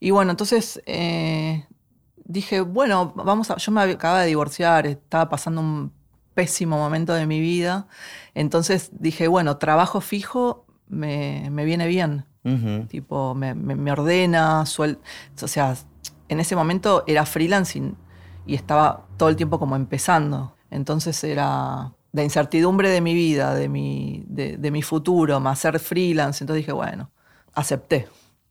Y 0.01 0.11
bueno, 0.11 0.33
entonces 0.33 0.83
eh, 0.87 1.65
dije, 2.25 2.61
bueno, 2.61 3.13
vamos 3.15 3.51
a. 3.51 3.57
Yo 3.57 3.71
me 3.73 3.83
acababa 3.83 4.23
de 4.23 4.29
divorciar, 4.29 4.87
estaba 4.87 5.29
pasando 5.29 5.61
un 5.61 5.93
pésimo 6.35 6.77
momento 6.77 7.15
de 7.15 7.27
mi 7.27 7.41
vida. 7.41 7.87
Entonces 8.35 8.91
dije, 8.93 9.29
bueno, 9.29 9.57
trabajo 9.57 10.01
fijo 10.01 10.67
me, 10.89 11.51
viene 11.65 11.87
bien. 11.87 12.27
Tipo, 12.89 13.35
me, 13.35 13.91
ordena, 13.91 14.67
suel 14.67 14.99
o 15.41 15.49
sea, 15.49 15.77
en 16.29 16.41
ese 16.41 16.55
momento 16.55 17.03
era 17.07 17.25
freelancing 17.25 17.97
y 18.47 18.55
estaba 18.55 19.07
todo 19.17 19.31
el 19.31 19.37
tiempo 19.37 19.59
como 19.59 19.77
empezando. 19.77 20.55
Entonces 20.71 21.25
era 21.25 21.93
la 22.13 22.23
incertidumbre 22.23 22.91
de 22.91 23.01
mi 23.01 23.15
vida, 23.15 23.55
de 23.55 23.69
mi, 23.69 24.25
de, 24.27 24.71
mi 24.71 24.83
futuro, 24.83 25.41
más 25.41 25.59
ser 25.61 25.79
freelance. 25.81 26.45
Entonces 26.45 26.61
dije, 26.61 26.73
bueno, 26.73 27.11
acepté. 27.55 28.09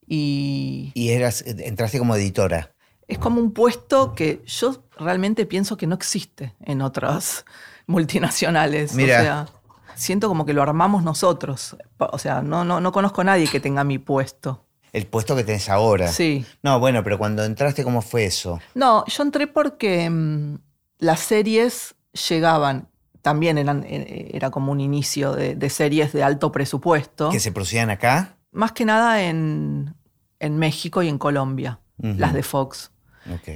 Y, 0.07 0.91
y 0.95 1.09
eras, 1.09 1.43
entraste 1.45 1.99
como 1.99 2.15
editora. 2.15 2.71
Es 3.07 3.19
como 3.19 3.39
un 3.39 3.51
puesto 3.51 4.15
que 4.15 4.41
yo 4.45 4.83
realmente 4.97 5.45
pienso 5.45 5.77
que 5.77 5.87
no 5.87 5.95
existe 5.95 6.53
en 6.61 6.81
otras 6.81 7.45
multinacionales. 7.87 8.93
Mira. 8.93 9.19
O 9.19 9.23
sea, 9.23 9.47
siento 9.95 10.27
como 10.27 10.45
que 10.45 10.53
lo 10.53 10.61
armamos 10.61 11.03
nosotros. 11.03 11.75
O 11.97 12.17
sea, 12.17 12.41
no, 12.41 12.63
no, 12.63 12.79
no 12.79 12.91
conozco 12.91 13.21
a 13.21 13.23
nadie 13.25 13.47
que 13.47 13.59
tenga 13.59 13.83
mi 13.83 13.99
puesto. 13.99 14.65
El 14.91 15.07
puesto 15.07 15.35
que 15.35 15.43
tenés 15.43 15.69
ahora. 15.69 16.07
Sí. 16.07 16.45
No, 16.61 16.79
bueno, 16.79 17.03
pero 17.03 17.17
cuando 17.17 17.43
entraste, 17.43 17.83
¿cómo 17.83 18.01
fue 18.01 18.25
eso? 18.25 18.59
No, 18.75 19.03
yo 19.07 19.23
entré 19.23 19.47
porque 19.47 20.07
mm, 20.09 20.59
las 20.99 21.19
series 21.19 21.95
llegaban. 22.29 22.87
También 23.23 23.57
eran, 23.57 23.83
eh, 23.87 24.31
era 24.33 24.51
como 24.51 24.71
un 24.71 24.81
inicio 24.81 25.33
de, 25.33 25.69
series 25.69 26.13
de 26.13 26.23
alto 26.23 26.51
presupuesto. 26.51 27.29
¿Que 27.29 27.39
se 27.39 27.51
producían 27.51 27.89
acá? 27.89 28.37
Más 28.51 28.73
que 28.73 28.85
nada 28.85 29.23
en, 29.23 29.95
en 30.39 30.57
México 30.57 31.01
y 31.01 31.07
en 31.07 31.17
Colombia, 31.17 31.79
las 31.97 32.33
de 32.33 32.43
Fox. 32.43 32.91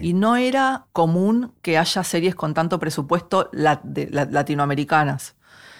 Y 0.01 0.13
no 0.13 0.37
era 0.37 0.85
común 0.93 1.53
que 1.61 1.77
haya 1.77 2.03
series 2.03 2.35
con 2.35 2.53
tanto 2.53 2.79
presupuesto 2.79 3.49
latinoamericanas. 3.51 5.35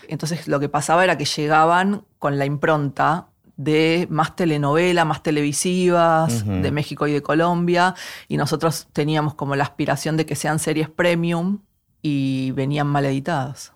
Entonces 0.08 0.48
lo 0.48 0.60
que 0.60 0.70
pasaba 0.70 1.04
era 1.04 1.18
que 1.18 1.26
llegaban 1.26 2.04
con 2.20 2.38
la 2.38 2.46
impronta 2.46 3.28
de 3.58 4.08
más 4.10 4.36
telenovela, 4.36 5.04
más 5.04 5.24
televisivas, 5.24 6.46
de 6.46 6.72
México 6.72 7.08
y 7.08 7.14
de 7.14 7.22
Colombia, 7.24 7.96
y 8.28 8.38
nosotros 8.38 8.88
teníamos 8.94 9.34
como 9.34 9.56
la 9.56 9.64
aspiración 9.64 10.16
de 10.16 10.26
que 10.26 10.36
sean 10.36 10.60
series 10.60 10.90
premium 10.90 11.60
y 12.02 12.52
venían 12.52 12.88
mal 12.88 13.06
editadas. 13.06 13.74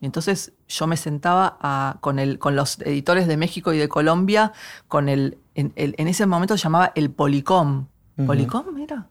Y 0.00 0.06
entonces 0.06 0.52
yo 0.68 0.86
me 0.86 0.96
sentaba 0.96 1.96
con, 2.00 2.18
el, 2.18 2.38
con 2.38 2.56
los 2.56 2.78
editores 2.80 3.26
de 3.26 3.36
México 3.36 3.72
y 3.72 3.78
de 3.78 3.88
Colombia, 3.88 4.52
con 4.88 5.08
el, 5.08 5.38
en, 5.54 5.72
ese 6.08 6.26
momento 6.26 6.56
se 6.56 6.64
llamaba 6.64 6.92
el 6.94 7.10
Policom. 7.10 7.86
¿Policom 8.26 8.76
era? 8.78 9.08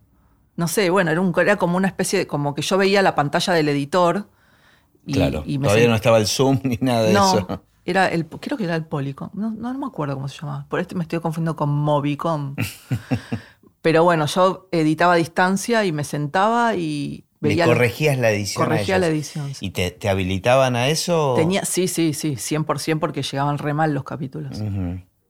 No 0.56 0.68
sé, 0.68 0.89
bueno, 0.89 1.12
era, 1.12 1.22
un, 1.22 1.34
era 1.39 1.56
como 1.56 1.78
una 1.78 1.88
especie 1.88 2.20
de, 2.20 2.28
como 2.28 2.54
que 2.54 2.62
yo 2.62 2.78
veía 2.78 3.02
la 3.02 3.16
pantalla 3.16 3.54
del 3.54 3.70
editor 3.70 4.28
claro, 5.12 5.43
todavía 5.43 5.88
no 5.88 5.95
estaba 5.95 6.18
el 6.18 6.28
Zoom 6.28 6.60
ni 6.64 6.78
nada 6.82 7.04
de 7.04 7.12
eso. 7.12 7.62
Era 7.84 8.08
el, 8.10 8.28
creo 8.28 8.58
que 8.58 8.66
era 8.66 8.76
el 8.76 8.86
Polycom. 8.86 9.30
No, 9.34 9.49
no, 9.49 9.74
me 9.74 9.88
acuerdo 9.88 10.14
cómo 10.14 10.28
se 10.28 10.39
llamaba. 10.39 10.68
Por 10.70 10.80
este 10.80 10.93
me 10.93 11.02
estoy 11.02 11.20
confundiendo 11.20 11.56
con 11.56 11.70
Movicom. 11.70 12.56
Pero 13.82 14.04
bueno, 14.04 14.28
yo 14.28 14.68
editaba 14.72 15.14
a 15.14 15.16
distancia 15.16 15.84
y 15.84 15.91
me 15.91 16.04
sentaba 16.04 16.76
y 16.76 17.26
veía. 17.39 17.66
corregías 17.66 18.20
la 18.20 18.30
edición. 18.30 18.64
Corregía 18.64 18.99
la 18.99 19.08
edición. 19.08 19.52
¿Y 19.60 19.72
te, 19.72 20.10
habilitaban 20.10 20.76
a 20.76 20.89
eso? 20.89 21.34
Tenía, 21.36 21.66
sí, 21.66 21.88
sí, 21.88 22.14
sí, 22.14 22.36
100% 22.36 22.99
porque 22.99 23.24
llegaban 23.24 23.58
re 23.58 23.74
mal 23.74 23.95
los 23.95 24.04
capítulos. 24.04 24.62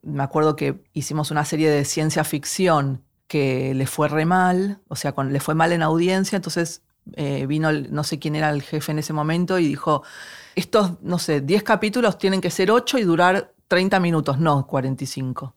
Me 0.02 0.22
acuerdo 0.22 0.54
que 0.54 0.82
hicimos 0.92 1.30
una 1.30 1.46
serie 1.46 1.70
de 1.70 1.86
ciencia 1.86 2.22
ficción 2.24 3.02
que 3.32 3.72
le 3.72 3.86
fue 3.86 4.08
re 4.08 4.26
mal, 4.26 4.80
o 4.88 4.94
sea, 4.94 5.14
le 5.26 5.40
fue 5.40 5.54
mal 5.54 5.72
en 5.72 5.80
audiencia, 5.80 6.36
entonces 6.36 6.82
eh, 7.14 7.46
vino, 7.46 7.72
no 7.72 8.04
sé 8.04 8.18
quién 8.18 8.36
era 8.36 8.50
el 8.50 8.60
jefe 8.60 8.92
en 8.92 8.98
ese 8.98 9.14
momento 9.14 9.58
y 9.58 9.68
dijo, 9.68 10.02
estos, 10.54 11.00
no 11.00 11.18
sé, 11.18 11.40
10 11.40 11.62
capítulos 11.62 12.18
tienen 12.18 12.42
que 12.42 12.50
ser 12.50 12.70
8 12.70 12.98
y 12.98 13.04
durar 13.04 13.54
30 13.68 14.00
minutos, 14.00 14.38
no 14.38 14.66
45. 14.66 15.54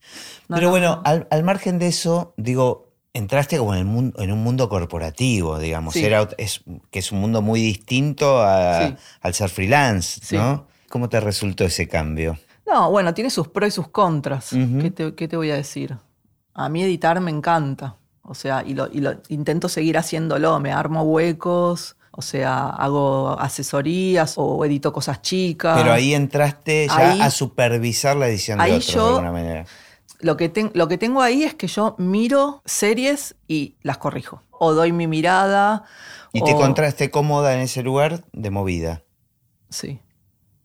Pero 0.47 0.69
bueno, 0.69 1.01
Al, 1.03 1.43
margen 1.43 1.77
de 1.77 1.87
eso, 1.87 2.33
digo, 2.37 2.93
entraste 3.13 3.57
como 3.57 3.73
en, 3.73 3.79
el 3.79 3.85
mundo, 3.85 4.23
en 4.23 4.31
un 4.31 4.41
mundo 4.41 4.69
corporativo, 4.69 5.59
digamos, 5.59 5.97
Era, 5.97 6.29
es, 6.37 6.63
que 6.91 6.99
es 6.99 7.11
un 7.11 7.19
mundo 7.19 7.41
muy 7.41 7.59
distinto 7.59 8.41
al 8.41 9.33
ser 9.33 9.49
freelance, 9.49 10.33
¿no? 10.33 10.67
¿Cómo 10.87 11.09
te 11.09 11.19
resultó 11.19 11.65
ese 11.65 11.89
cambio? 11.89 12.37
No, 12.65 12.89
bueno, 12.89 13.13
tiene 13.13 13.29
sus 13.29 13.49
pros 13.49 13.67
y 13.67 13.71
sus 13.71 13.89
contras. 13.89 14.51
¿Qué 14.51 15.27
te 15.27 15.35
voy 15.35 15.51
a 15.51 15.55
decir? 15.55 15.97
A 16.55 16.69
mí 16.69 16.81
editar 16.83 17.19
me 17.21 17.29
encanta. 17.29 17.97
O 18.23 18.33
sea, 18.33 18.63
y 18.65 18.73
lo, 18.73 18.89
intento 19.29 19.69
seguir 19.69 19.99
haciéndolo, 19.99 20.59
me 20.59 20.71
armo 20.71 21.03
huecos, 21.03 21.95
o 22.09 22.21
sea, 22.21 22.69
hago 22.69 23.37
asesorías 23.39 24.33
o 24.37 24.65
edito 24.65 24.91
cosas 24.91 25.21
chicas. 25.21 25.77
Pero 25.77 25.93
ahí 25.93 26.13
entraste 26.13 26.87
ya 26.87 27.23
a 27.23 27.29
supervisar 27.29 28.15
la 28.15 28.27
edición 28.27 28.57
de 28.57 28.71
otros 28.71 28.95
de 28.95 29.01
alguna 29.01 29.31
manera. 29.31 29.65
Lo 30.21 30.37
que, 30.37 30.71
lo 30.73 30.87
que 30.87 30.97
tengo 30.97 31.21
ahí 31.21 31.43
es 31.43 31.53
que 31.53 31.67
yo 31.67 31.95
miro 31.99 32.63
series 32.65 33.35
y 33.47 33.75
las 33.81 33.97
corrijo. 33.97 34.41
O 34.49 34.73
doy 34.73 34.91
mi 34.91 35.07
mirada. 35.07 35.83
¿Y 36.31 36.41
te 36.41 36.51
encontraste 36.51 37.11
cómoda 37.11 37.53
en 37.53 37.59
ese 37.59 37.83
lugar 37.83 38.23
de 38.31 38.49
movida? 38.49 39.03
Sí. 39.69 39.99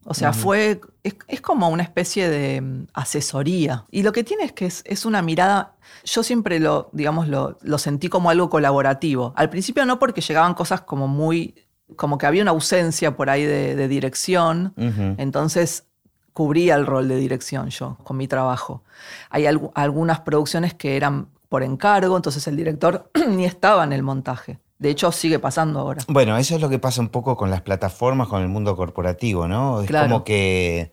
O 0.05 0.13
sea, 0.13 0.33
fue. 0.33 0.79
Es, 1.03 1.41
como 1.41 1.69
una 1.69 1.83
especie 1.83 2.29
de 2.29 2.61
mm, 2.61 2.87
asesoría. 2.93 3.85
Y 3.89 4.03
lo 4.03 4.11
que 4.11 4.23
tiene 4.23 4.43
es 4.43 4.53
que 4.53 4.65
es, 4.65 5.05
una 5.05 5.21
mirada. 5.21 5.75
Yo 6.03 6.23
siempre 6.23 6.59
lo, 6.59 6.89
digamos, 6.93 7.27
lo, 7.27 7.77
sentí 7.77 8.07
como 8.09 8.29
algo 8.29 8.49
colaborativo. 8.49 9.33
Al 9.35 9.49
principio 9.49 9.85
no 9.85 9.99
porque 9.99 10.21
llegaban 10.21 10.53
cosas 10.53 10.81
como 10.81 11.07
muy. 11.07 11.55
como 11.95 12.17
que 12.17 12.27
había 12.27 12.43
una 12.43 12.51
ausencia 12.51 13.15
por 13.15 13.29
ahí 13.29 13.43
de, 13.43 13.87
dirección. 13.87 14.73
Entonces, 15.17 15.85
cubría 16.33 16.75
el 16.75 16.85
rol 16.85 17.07
de 17.07 17.17
dirección 17.17 17.69
yo 17.69 17.97
con 18.03 18.17
mi 18.17 18.27
trabajo. 18.27 18.83
Hay 19.29 19.45
algunas 19.45 20.19
producciones 20.21 20.73
que 20.73 20.95
eran 20.95 21.27
por 21.49 21.63
encargo, 21.63 22.15
entonces 22.15 22.47
el 22.47 22.55
director 22.55 23.11
ni 23.27 23.45
estaba 23.45 23.83
en 23.83 23.91
el 23.91 24.03
montaje. 24.03 24.59
De 24.81 24.89
hecho, 24.89 25.11
sigue 25.11 25.37
pasando 25.37 25.79
ahora. 25.79 26.01
Bueno, 26.07 26.35
eso 26.37 26.55
es 26.55 26.61
lo 26.61 26.67
que 26.67 26.79
pasa 26.79 27.01
un 27.01 27.09
poco 27.09 27.37
con 27.37 27.51
las 27.51 27.61
plataformas, 27.61 28.27
con 28.27 28.41
el 28.41 28.47
mundo 28.47 28.75
corporativo, 28.75 29.47
¿no? 29.47 29.83
Es 29.83 29.91
como 29.91 30.23
que, 30.23 30.91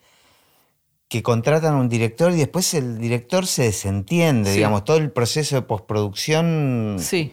que 1.09 1.22
contratan 1.22 1.72
a 1.72 1.78
un 1.78 1.89
director 1.89 2.30
y 2.32 2.36
después 2.36 2.74
el 2.74 2.99
director 2.99 3.47
se 3.47 3.62
desentiende, 3.62 4.53
digamos, 4.53 4.84
todo 4.84 4.99
el 4.99 5.11
proceso 5.11 5.57
de 5.57 5.62
postproducción 5.62 6.97
sí. 6.99 7.32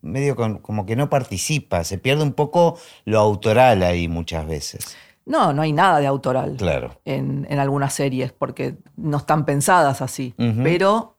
medio 0.00 0.36
como 0.36 0.86
que 0.86 0.94
no 0.94 1.10
participa, 1.10 1.82
se 1.82 1.98
pierde 1.98 2.22
un 2.22 2.34
poco 2.34 2.78
lo 3.04 3.18
autoral 3.18 3.82
ahí 3.82 4.06
muchas 4.06 4.46
veces. 4.46 4.96
No, 5.24 5.52
no 5.52 5.62
hay 5.62 5.72
nada 5.72 5.98
de 5.98 6.06
autoral 6.06 6.54
claro. 6.56 7.00
en, 7.04 7.48
algunas 7.58 7.92
series, 7.92 8.30
porque 8.30 8.76
no 8.94 9.16
están 9.16 9.44
pensadas 9.44 10.00
así. 10.02 10.34
Pero, 10.36 11.18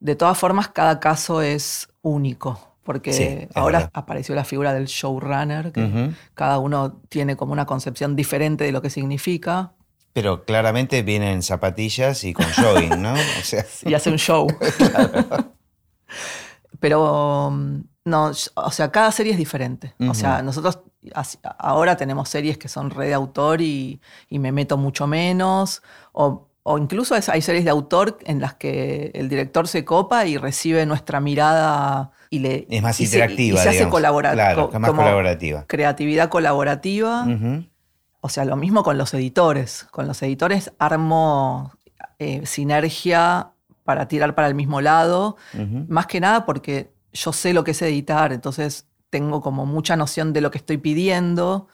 de 0.00 0.16
todas 0.16 0.36
formas, 0.36 0.66
cada 0.66 0.98
caso 0.98 1.40
es 1.40 1.88
único 2.02 2.67
porque 2.88 3.50
ahora 3.54 3.90
apareció 3.92 4.34
la 4.34 4.44
figura 4.44 4.72
del 4.72 4.86
showrunner, 4.86 5.72
que 5.72 6.14
cada 6.32 6.58
uno 6.58 7.02
tiene 7.10 7.36
como 7.36 7.52
una 7.52 7.66
concepción 7.66 8.16
diferente 8.16 8.64
de 8.64 8.72
lo 8.72 8.80
que 8.80 8.88
significa. 8.88 9.74
Pero 10.14 10.46
claramente 10.46 11.02
viene 11.02 11.32
en 11.32 11.42
zapatillas 11.42 12.24
y 12.24 12.32
con 12.32 12.46
jogging, 12.50 13.02
¿no? 13.02 13.12
Y 13.84 13.92
hace 13.92 14.08
un 14.08 14.16
show. 14.16 14.46
Pero 16.80 17.52
no, 18.06 18.32
o 18.54 18.70
sea, 18.70 18.90
cada 18.90 19.12
serie 19.12 19.32
es 19.32 19.38
diferente. 19.38 19.94
O 20.08 20.14
sea, 20.14 20.40
nosotros 20.40 20.80
ahora 21.58 21.98
tenemos 21.98 22.30
series 22.30 22.56
que 22.56 22.68
son 22.68 22.88
red 22.88 23.08
de 23.08 23.14
autor 23.14 23.60
y, 23.60 24.00
y 24.30 24.38
me 24.38 24.50
meto 24.50 24.78
mucho 24.78 25.06
menos. 25.06 25.82
O 26.12 26.47
o 26.62 26.78
incluso 26.78 27.14
hay 27.14 27.42
series 27.42 27.64
de 27.64 27.70
autor 27.70 28.18
en 28.24 28.40
las 28.40 28.54
que 28.54 29.10
el 29.14 29.28
director 29.28 29.66
se 29.68 29.84
copa 29.84 30.26
y 30.26 30.36
recibe 30.36 30.84
nuestra 30.84 31.20
mirada 31.20 32.10
y 32.30 32.40
le 32.40 32.66
es 32.68 32.82
más 32.82 33.00
interactiva. 33.00 33.62
Se, 33.62 33.68
y 33.68 33.72
se 33.72 33.78
hace 33.80 33.88
Claro, 34.34 34.70
más 34.78 34.90
colaborativa. 34.90 35.64
Creatividad 35.66 36.28
colaborativa. 36.28 37.26
O 38.20 38.28
sea, 38.28 38.44
lo 38.44 38.56
mismo 38.56 38.82
con 38.82 38.98
los 38.98 39.14
editores. 39.14 39.86
Con 39.90 40.06
los 40.06 40.20
editores 40.22 40.72
armo 40.78 41.72
eh, 42.18 42.44
sinergia 42.46 43.52
para 43.84 44.08
tirar 44.08 44.34
para 44.34 44.48
el 44.48 44.54
mismo 44.54 44.80
lado. 44.80 45.36
Más 45.88 46.06
que 46.06 46.20
nada 46.20 46.44
porque 46.44 46.90
yo 47.12 47.32
sé 47.32 47.54
lo 47.54 47.64
que 47.64 47.70
es 47.70 47.80
editar, 47.80 48.32
entonces 48.32 48.86
tengo 49.08 49.40
como 49.40 49.64
mucha 49.64 49.96
noción 49.96 50.32
de 50.32 50.40
lo 50.42 50.50
que 50.50 50.58
estoy 50.58 50.76
pidiendo. 50.76 51.68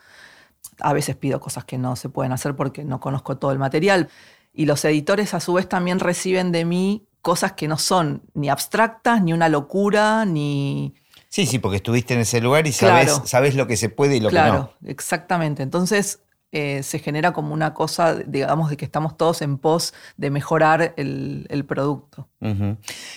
A 0.80 0.92
veces 0.92 1.16
pido 1.16 1.40
cosas 1.40 1.64
que 1.64 1.78
no 1.78 1.96
se 1.96 2.08
pueden 2.08 2.32
hacer 2.32 2.54
porque 2.54 2.84
no 2.84 3.00
conozco 3.00 3.36
todo 3.38 3.50
el 3.50 3.58
material. 3.58 4.08
Y 4.54 4.66
los 4.66 4.84
editores 4.84 5.34
a 5.34 5.40
su 5.40 5.52
vez 5.52 5.68
también 5.68 5.98
reciben 5.98 6.52
de 6.52 6.64
mí 6.64 7.08
cosas 7.20 7.52
que 7.52 7.66
no 7.68 7.76
son 7.76 8.22
ni 8.34 8.48
abstractas, 8.48 9.22
ni 9.22 9.32
una 9.32 9.48
locura, 9.48 10.24
ni... 10.24 10.94
Sí, 11.28 11.46
sí, 11.46 11.58
porque 11.58 11.76
estuviste 11.76 12.14
en 12.14 12.20
ese 12.20 12.40
lugar 12.40 12.66
y 12.68 12.72
sabes, 12.72 13.20
sabes 13.24 13.56
lo 13.56 13.66
que 13.66 13.76
se 13.76 13.88
puede 13.88 14.16
y 14.16 14.20
lo 14.20 14.28
que 14.28 14.36
no. 14.36 14.42
Claro, 14.42 14.74
exactamente. 14.84 15.64
Entonces 15.64 16.20
eh, 16.52 16.84
se 16.84 17.00
genera 17.00 17.32
como 17.32 17.52
una 17.52 17.74
cosa, 17.74 18.14
digamos, 18.14 18.70
de 18.70 18.76
que 18.76 18.84
estamos 18.84 19.16
todos 19.16 19.42
en 19.42 19.58
pos 19.58 19.92
de 20.16 20.30
mejorar 20.30 20.94
el, 20.96 21.64
producto. 21.66 22.28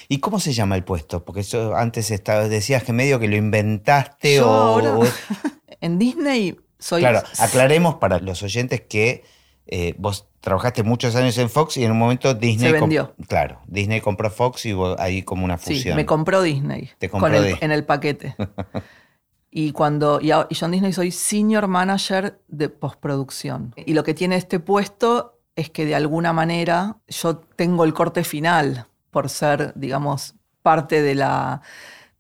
¿Y 0.08 0.18
cómo 0.18 0.40
se 0.40 0.54
llama 0.54 0.76
el 0.76 0.84
puesto? 0.84 1.24
Porque 1.24 1.42
eso 1.42 1.76
antes 1.76 2.10
estaba, 2.10 2.48
decías 2.48 2.82
que 2.84 2.94
medio 2.94 3.20
que 3.20 3.28
lo 3.28 3.36
inventaste 3.36 4.42
o... 4.42 5.04
en 5.82 6.00
Disney 6.00 6.58
soy... 6.80 7.02
Claro, 7.02 7.22
aclaremos 7.38 7.96
para 7.96 8.18
los 8.18 8.42
oyentes 8.42 8.82
que 8.82 9.24
eh, 9.68 9.96
vos 9.98 10.28
trabajaste 10.40 10.84
muchos 10.84 11.16
años 11.16 11.38
en 11.38 11.50
Fox 11.50 11.76
y 11.78 11.84
en 11.84 11.92
un 11.92 11.98
momento 11.98 12.34
Disney. 12.34 12.72
Se 12.72 12.80
vendió. 12.80 13.14
Claro, 13.28 13.60
Disney 13.68 14.00
compró 14.00 14.30
Fox 14.32 14.66
y 14.66 14.74
ahí 14.98 15.24
como 15.24 15.44
una 15.44 15.58
fusión. 15.58 15.94
Sí, 15.94 15.96
me 15.96 16.06
compró 16.06 16.42
Disney. 16.42 16.90
Te 16.98 17.10
compró 17.10 17.36
En 17.36 17.72
el 17.72 17.84
paquete. 17.84 18.36
y 19.52 19.74
cuando. 19.74 20.22
Y, 20.22 20.28
yo 20.28 20.46
en 20.50 20.72
Disney 20.72 20.94
soy 20.94 21.12
senior 21.12 21.68
manager 21.68 22.40
de 22.48 22.70
postproducción. 22.70 23.74
Y 23.86 23.94
lo 23.94 24.04
que 24.04 24.14
tiene 24.14 24.38
este 24.38 24.60
puesto 24.60 25.40
es 25.56 25.70
que 25.70 25.86
de 25.86 25.96
alguna 25.96 26.32
manera 26.32 26.98
yo 27.08 27.38
tengo 27.38 27.84
el 27.84 27.94
corte 27.94 28.24
final 28.24 28.88
por 29.12 29.30
ser, 29.30 29.74
digamos, 29.76 30.36
parte 30.62 31.02
de 31.02 31.16
la. 31.16 31.62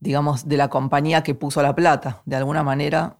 digamos, 0.01 0.49
de 0.49 0.57
la 0.57 0.67
compañía 0.67 1.23
que 1.23 1.33
puso 1.33 1.61
la 1.61 1.73
plata. 1.73 2.21
De 2.25 2.35
alguna 2.35 2.63
manera 2.63 3.17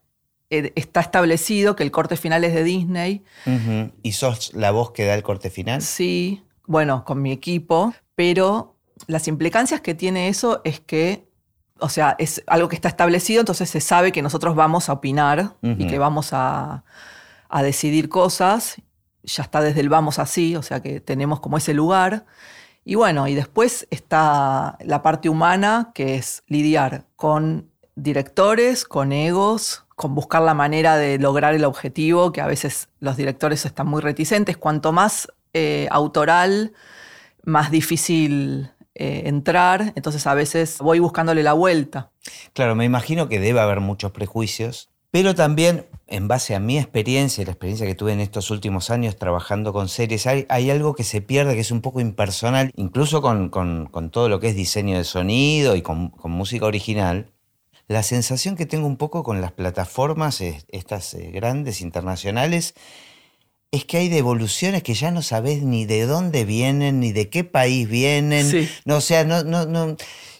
está 0.50 1.02
establecido 1.02 1.76
que 1.76 1.84
el 1.84 1.92
corte 1.92 2.16
final 2.16 2.44
es 2.44 2.54
de 2.54 2.64
Disney. 2.64 3.24
¿Y 4.04 4.12
sos 4.14 4.54
la 4.54 4.72
voz 4.72 4.92
que 4.92 5.06
da 5.06 5.14
el 5.14 5.24
corte 5.24 5.50
final? 5.50 5.82
Sí, 5.82 6.44
bueno, 6.66 7.04
con 7.06 7.22
mi 7.22 7.32
equipo, 7.32 7.94
pero 8.16 8.76
las 9.08 9.28
implicancias 9.28 9.82
que 9.82 9.94
tiene 9.94 10.30
eso 10.30 10.62
es 10.64 10.80
que, 10.80 11.28
o 11.80 11.90
sea, 11.90 12.16
es 12.20 12.44
algo 12.48 12.70
que 12.70 12.76
está 12.76 12.90
establecido, 12.90 13.42
entonces 13.42 13.70
se 13.70 13.82
sabe 13.82 14.12
que 14.12 14.22
nosotros 14.22 14.56
vamos 14.56 14.90
a 14.90 14.94
opinar 14.94 15.56
y 15.62 15.88
que 15.88 16.00
vamos 16.00 16.30
a, 16.34 16.84
a 17.50 17.64
decidir 17.64 18.10
cosas. 18.10 18.82
Ya 19.24 19.44
está 19.44 19.62
desde 19.62 19.82
el 19.82 19.90
vamos 19.90 20.20
así, 20.20 20.56
o 20.56 20.62
sea 20.62 20.82
que 20.82 21.02
tenemos 21.02 21.42
como 21.42 21.58
ese 21.58 21.74
lugar. 21.74 22.26
Y 22.86 22.96
bueno, 22.96 23.28
y 23.28 23.36
después 23.36 23.86
está 23.92 24.78
la 24.80 25.02
parte 25.02 25.28
humana, 25.28 25.92
que 25.94 26.16
es 26.16 26.44
lidiar 26.48 27.06
con 27.18 27.70
directores, 27.96 28.86
con 28.86 29.12
egos, 29.12 29.87
con 29.98 30.14
buscar 30.14 30.44
la 30.44 30.54
manera 30.54 30.96
de 30.96 31.18
lograr 31.18 31.56
el 31.56 31.66
objetivo, 31.66 32.32
que 32.32 32.40
a 32.40 32.46
veces 32.46 32.88
los 33.00 33.18
directores 33.18 33.66
están 33.66 33.88
muy 33.88 34.00
reticentes. 34.00 34.56
Cuanto 34.56 34.92
más 34.92 35.28
eh, 35.54 35.88
autoral, 35.90 36.74
más 37.44 37.72
difícil 37.72 38.70
eh, 38.94 39.24
entrar, 39.26 39.94
entonces 39.96 40.28
a 40.28 40.36
veces 40.36 40.78
voy 40.78 41.00
buscándole 41.00 41.42
la 41.42 41.54
vuelta. 41.54 42.12
Claro, 42.54 42.76
me 42.76 42.86
imagino 42.86 43.28
que 43.28 43.40
debe 43.40 43.60
haber 43.60 43.80
muchos 43.80 44.12
prejuicios, 44.12 44.92
pero 45.10 45.34
también 45.34 45.88
en 46.06 46.28
base 46.28 46.54
a 46.54 46.60
mi 46.60 46.78
experiencia 46.78 47.42
y 47.42 47.46
la 47.46 47.54
experiencia 47.54 47.88
que 47.88 47.96
tuve 47.96 48.14
en 48.14 48.20
estos 48.20 48.52
últimos 48.52 48.92
años 48.92 49.16
trabajando 49.16 49.74
con 49.74 49.90
series, 49.90 50.28
hay, 50.28 50.70
algo 50.70 50.94
que 50.94 51.06
se 51.06 51.22
pierde 51.22 51.56
que 51.56 51.62
es 51.62 51.72
un 51.72 51.82
poco 51.82 52.02
impersonal, 52.02 52.72
incluso 52.76 53.24
con, 53.24 53.50
todo 54.12 54.30
lo 54.30 54.40
que 54.40 54.50
es 54.50 54.56
diseño 54.56 54.96
de 54.96 55.06
sonido 55.06 55.76
y 55.76 55.82
con 55.82 56.12
música 56.26 56.68
original, 56.68 57.32
la 57.88 58.04
sensación 58.04 58.56
que 58.56 58.66
tengo 58.66 58.86
un 58.86 58.98
poco 58.98 59.24
con 59.24 59.42
las 59.42 59.54
plataformas, 59.54 60.42
estas 60.42 61.14
eh, 61.14 61.32
grandes 61.32 61.82
internacionales, 61.82 62.76
es 63.72 63.86
que 63.86 63.98
hay 63.98 64.10
devoluciones 64.10 64.84
que 64.84 64.94
ya 64.94 65.12
no 65.12 65.22
sabes 65.22 65.64
ni 65.64 65.86
de 65.86 66.06
dónde 66.06 66.46
vienen, 66.46 67.00
ni 67.00 67.12
de 67.12 67.30
qué 67.30 67.44
país 67.44 67.88
vienen. 67.88 68.70
No, 68.86 68.98
o 68.98 69.02
sea, 69.02 69.24
no, 69.24 69.44
no, 69.44 69.66
no. 69.66 69.96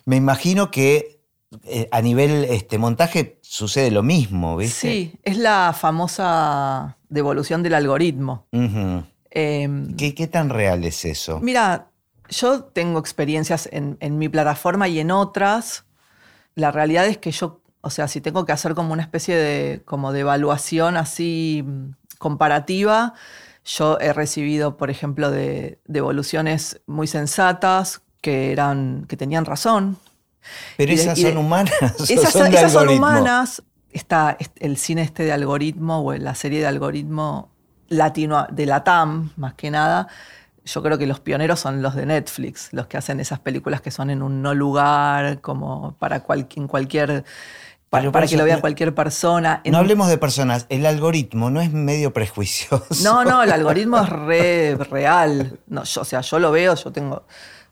Me 0.06 0.16
imagino 0.16 0.72
que 0.72 1.22
eh, 1.66 1.88
a 1.92 2.02
nivel 2.02 2.46
este, 2.46 2.78
montaje 2.78 3.40
sucede 3.42 3.92
lo 3.92 4.04
mismo, 4.04 4.58
¿viste? 4.58 4.92
Sí, 4.92 5.14
es 5.24 5.38
la 5.38 5.76
famosa 5.78 6.98
devolución 7.10 7.64
del 7.64 7.74
algoritmo. 7.74 8.48
Em, 8.52 9.96
¿Qué, 9.96 10.28
tan 10.28 10.50
real 10.50 10.84
es 10.84 11.06
eso? 11.06 11.40
Mira, 11.42 11.92
yo 12.30 12.64
tengo 12.64 13.00
experiencias 13.00 13.70
en, 13.72 13.98
en 14.00 14.18
mi 14.18 14.30
plataforma 14.30 14.88
y 14.88 15.00
en 15.00 15.12
otras 15.12 15.87
la 16.58 16.72
realidad 16.72 17.06
es 17.06 17.20
que 17.20 17.32
yo, 17.32 17.62
o 17.82 17.92
sea, 17.92 18.08
si 18.08 18.20
tengo 18.20 18.44
que 18.46 18.52
hacer 18.52 18.74
como 18.74 18.92
una 18.92 19.04
especie 19.04 19.36
de, 19.36 19.84
como 19.86 20.12
de 20.12 20.22
evaluación 20.22 20.98
así 20.98 21.64
mm, 21.64 21.92
comparativa, 22.18 23.14
yo 23.64 24.00
he 24.00 24.12
recibido, 24.12 24.76
por 24.76 24.90
ejemplo, 24.90 25.30
de, 25.30 25.80
devoluciones 25.86 26.82
muy 26.88 27.06
sensatas 27.06 28.02
que, 28.22 28.52
eran, 28.52 29.06
que 29.08 29.16
tenían 29.18 29.46
razón. 29.46 29.98
Pero 30.78 30.92
esas 30.94 31.20
son 31.20 31.38
humanas. 31.38 31.72
Esas 32.10 32.34
son, 32.34 32.48
esas 32.48 32.72
son 32.72 32.90
humanas. 32.90 33.62
Está 33.92 34.36
el 34.56 34.78
cine 34.78 35.04
este 35.04 35.24
de 35.24 35.32
algoritmo 35.32 36.04
o 36.04 36.14
la 36.14 36.34
serie 36.34 36.60
de 36.60 36.66
algoritmo 36.66 37.52
latino, 37.88 38.48
de 38.50 38.66
la 38.66 38.84
TAM, 38.84 39.32
más 39.38 39.54
que 39.54 39.70
nada, 39.70 40.08
yo 40.68 40.84
creo 40.84 40.98
que 40.98 41.08
los 41.08 41.20
pioneros 41.20 41.60
son 41.60 41.82
los 41.82 41.96
de 41.96 42.06
Netflix, 42.06 42.70
los 42.72 42.88
que 42.88 42.98
hacen 42.98 43.20
esas 43.20 43.40
películas 43.40 43.82
que 43.82 43.90
son 43.90 44.10
en 44.10 44.22
un 44.22 44.42
no 44.42 44.54
lugar, 44.54 45.42
como 45.42 45.96
para 45.98 46.24
en 46.56 46.68
cualquier... 46.68 47.26
Para, 47.90 48.28
que 48.28 48.36
lo 48.36 48.44
vea 48.44 48.60
cualquier 48.60 48.94
persona. 48.94 49.62
No 49.64 49.78
hablemos 49.78 50.10
de 50.10 50.18
personas, 50.18 50.66
el 50.68 50.86
algoritmo 50.86 51.50
no 51.50 51.62
es 51.62 51.72
medio 51.72 52.12
prejuicioso. 52.12 52.86
No, 53.02 53.24
no, 53.24 53.42
el 53.44 53.52
algoritmo 53.52 53.98
es 54.00 54.10
re, 54.10 54.76
real. 54.92 55.58
No, 55.68 55.82
o 55.82 55.86
sea, 55.86 56.20
yo 56.20 56.38
lo 56.38 56.52
veo, 56.52 56.76
yo 56.76 56.92
tengo, 56.92 57.24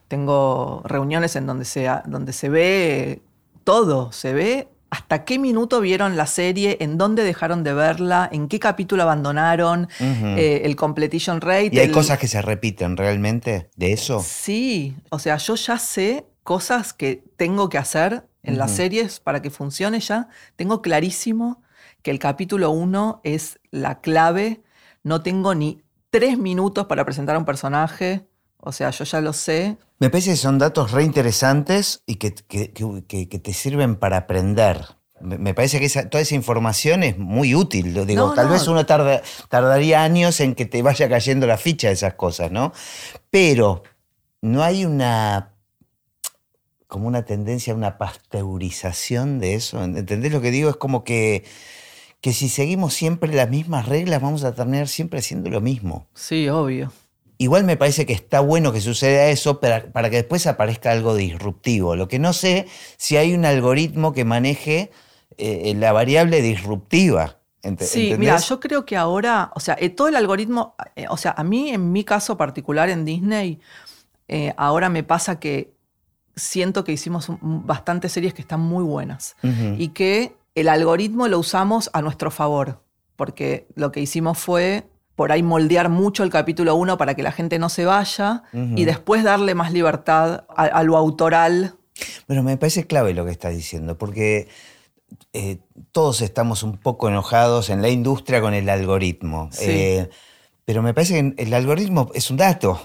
tengo 0.08 0.82
reuniones 0.86 1.36
en 1.36 1.46
donde 1.46 1.66
se, 1.66 1.91
donde 2.06 2.32
se 2.32 2.48
ve 2.48 3.22
todo, 3.66 4.14
se 4.14 4.32
ve 4.32 4.70
hasta 4.96 5.26
qué 5.26 5.39
minuto 5.39 5.82
vieron 5.82 6.16
la 6.16 6.26
serie, 6.26 6.78
en 6.80 6.98
dónde 6.98 7.24
dejaron 7.24 7.66
de 7.66 7.74
verla, 7.74 8.30
en 8.32 8.48
qué 8.48 8.60
capítulo 8.60 9.04
abandonaron, 9.04 9.89
eh, 10.00 10.62
el 10.64 10.78
completion 10.78 11.41
rate. 11.41 11.72
¿Y 11.74 11.80
hay 11.80 11.91
cosas 11.91 12.18
que 12.18 12.30
se 12.30 12.41
repiten 12.41 12.96
realmente 12.96 13.70
de 13.76 13.91
eso? 13.91 14.24
Sí, 14.26 14.96
o 15.10 15.20
sea, 15.20 15.36
yo 15.36 15.56
ya 15.56 15.78
sé 15.80 16.26
cosas 16.43 16.93
que 16.93 17.26
tengo 17.36 17.68
que 17.68 17.78
hacer 17.78 18.26
en 18.41 18.58
las 18.58 18.72
series 18.72 19.20
para 19.20 19.41
que 19.41 19.50
funcione 19.50 20.00
ya. 20.00 20.30
Tengo 20.56 20.82
clarísimo 20.82 21.62
que 22.02 22.12
el 22.12 22.20
capítulo 22.20 22.72
1 22.72 23.20
es 23.26 23.60
la 23.72 24.00
clave. 24.00 24.62
No 25.04 25.24
tengo 25.24 25.56
ni 25.56 25.84
tres 26.10 26.38
minutos 26.38 26.86
para 26.86 27.04
presentar 27.04 27.36
a 27.36 27.39
un 27.39 27.46
personaje. 27.46 28.28
O 28.60 28.72
sea, 28.72 28.91
yo 28.91 29.04
ya 29.04 29.20
lo 29.20 29.34
sé. 29.34 29.78
Me 30.00 30.10
parece 30.10 30.32
que 30.32 30.36
son 30.38 30.58
datos 30.60 30.91
re 30.91 31.04
interesantes 31.04 32.04
y 32.06 32.16
que, 32.16 32.34
que- 32.34 32.72
que- 33.08 33.30
que 33.30 33.39
te 33.39 33.54
sirven 33.54 33.96
para 33.96 34.18
aprender. 34.18 34.82
Me 35.22 35.38
me 35.38 35.54
parece 35.54 35.80
que 35.80 35.86
esa- 35.86 36.10
toda 36.10 36.22
esa 36.22 36.36
información 36.36 37.02
es 37.04 37.18
muy 37.18 37.56
útil. 37.56 37.93
Lo 37.93 38.06
Digo, 38.06 38.28
No, 38.28 38.34
tal 38.34 38.48
no. 38.48 38.54
vez 38.54 38.68
uno 38.68 38.86
tarda- 38.86 39.22
tardaría 39.50 40.04
años 40.04 40.39
en 40.41 40.54
que 40.56 40.66
te 40.66 40.82
vaya 40.82 41.08
cayendo 41.08 41.48
la 41.48 41.58
ficha 41.58 41.88
de 41.88 41.93
esas 41.93 42.16
cosas, 42.16 42.52
¿no? 42.52 42.74
Pero 43.30 43.84
no 44.41 44.62
hay 44.64 44.86
una 44.86 45.52
como 46.88 47.08
una 47.08 47.24
tendencia 47.26 47.74
a 47.74 47.76
una 47.76 47.98
pasteurización 47.98 49.39
de 49.39 49.56
eso. 49.56 49.84
¿Entendés 49.84 50.32
lo 50.32 50.39
que 50.41 50.52
digo? 50.52 50.70
Es 50.70 50.76
como 50.78 51.04
que, 51.04 51.43
que 52.22 52.32
si 52.32 52.48
seguimos 52.48 52.93
siempre 52.93 53.34
las 53.34 53.50
mismas 53.50 53.88
reglas, 53.88 54.22
vamos 54.22 54.43
a 54.43 54.54
terminar 54.54 54.88
siempre 54.88 55.20
haciendo 55.20 55.50
lo 55.50 55.62
mismo. 55.62 56.08
Sí, 56.14 56.48
obvio. 56.48 56.91
Igual 57.38 57.64
me 57.66 57.76
parece 57.78 58.06
que 58.06 58.14
está 58.14 58.40
bueno 58.40 58.72
que 58.72 58.80
suceda 58.82 59.28
eso 59.28 59.60
para, 59.60 59.92
para 59.92 60.10
que 60.10 60.18
después 60.18 60.48
aparezca 60.48 60.92
algo 60.92 61.16
disruptivo. 61.16 61.96
Lo 61.96 62.08
que 62.08 62.18
no 62.20 62.32
sé 62.34 62.68
si 62.98 63.18
hay 63.18 63.34
un 63.34 63.44
algoritmo 63.46 64.14
que 64.14 64.24
maneje 64.26 64.92
eh, 65.38 65.74
la 65.78 65.92
variable 65.92 66.42
disruptiva. 66.42 67.40
Ent- 67.62 67.80
Sí, 67.82 68.00
¿entendés? 68.12 68.20
mira, 68.20 68.38
yo 68.38 68.60
creo 68.60 68.86
que 68.86 68.96
ahora, 68.96 69.52
o 69.56 69.60
sea, 69.60 69.76
eh, 69.80 69.90
todo 69.90 70.08
el 70.08 70.16
algoritmo, 70.16 70.76
eh, 70.96 71.08
o 71.10 71.18
sea, 71.18 71.34
a 71.38 71.44
mí 71.44 71.70
en 71.72 71.92
mi 71.92 72.04
caso 72.04 72.38
particular 72.38 72.90
en 72.90 73.04
Disney, 73.06 73.60
eh, 74.28 74.54
ahora 74.56 74.88
me 74.90 75.04
pasa 75.04 75.40
que 75.40 75.74
siento 76.36 76.84
que 76.84 76.92
hicimos 76.94 77.28
un- 77.30 77.66
bastantes 77.66 78.12
series 78.12 78.34
que 78.34 78.42
están 78.42 78.60
muy 78.62 78.84
buenas 78.84 79.36
y 79.78 79.90
que 79.90 80.36
el 80.54 80.70
algoritmo 80.70 81.28
lo 81.28 81.40
usamos 81.40 81.90
a 81.94 82.02
nuestro 82.02 82.32
favor, 82.32 82.82
porque 83.16 83.68
lo 83.76 83.92
que 83.92 84.00
hicimos 84.00 84.38
fue 84.38 84.86
por 85.16 85.32
ahí 85.32 85.43
moldear 85.43 85.89
mucho 85.89 86.24
el 86.24 86.30
capítulo 86.30 86.76
1 86.76 86.97
para 86.97 87.16
que 87.16 87.24
la 87.24 87.32
gente 87.32 87.57
no 87.59 87.70
se 87.70 87.86
vaya 87.86 88.43
y 88.53 88.84
después 88.86 89.24
darle 89.24 89.55
más 89.55 89.72
libertad 89.72 90.43
a, 90.49 90.63
a 90.66 90.84
lo 90.84 90.97
autoral. 90.97 91.76
Bueno, 92.28 92.43
me 92.43 92.57
parece 92.57 92.86
clave 92.88 93.13
lo 93.13 93.24
que 93.26 93.32
estás 93.32 93.53
diciendo, 93.55 93.97
porque 93.97 94.47
eh, 95.34 95.59
todos 95.91 96.22
estamos 96.22 96.63
un 96.63 96.78
poco 96.78 97.07
enojados 97.07 97.70
en 97.70 97.82
la 97.82 97.89
industria 97.89 98.41
con 98.41 98.53
el 98.53 98.68
algoritmo. 98.70 99.49
Sí. 99.51 99.66
Eh, 99.68 100.09
pero 100.66 100.82
me 100.82 100.95
parece 100.95 101.13
que 101.13 101.43
el 101.43 101.53
algoritmo 101.53 102.09
es 102.16 102.32
un 102.32 102.38
dato, 102.38 102.80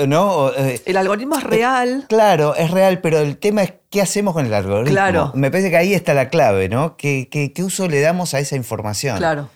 ¿no? 0.06 0.50
Eh, 0.56 0.80
El 0.86 0.96
algoritmo 0.96 1.36
es 1.36 1.42
real. 1.42 2.06
Claro, 2.08 2.54
es 2.54 2.70
real, 2.70 3.00
pero 3.00 3.18
el 3.18 3.38
tema 3.38 3.64
es 3.64 3.74
qué 3.90 4.00
hacemos 4.00 4.34
con 4.34 4.46
el 4.46 4.54
algoritmo. 4.54 4.92
Claro. 4.92 5.32
Me 5.34 5.50
parece 5.50 5.68
que 5.68 5.76
ahí 5.76 5.94
está 5.94 6.14
la 6.14 6.28
clave, 6.28 6.68
¿no? 6.68 6.96
¿Qué, 6.96 7.28
qué- 7.30 7.52
qué 7.52 7.64
uso 7.64 7.88
le 7.88 8.00
damos 8.00 8.34
a 8.34 8.38
esa 8.38 8.54
información? 8.54 9.18
Claro. 9.18 9.48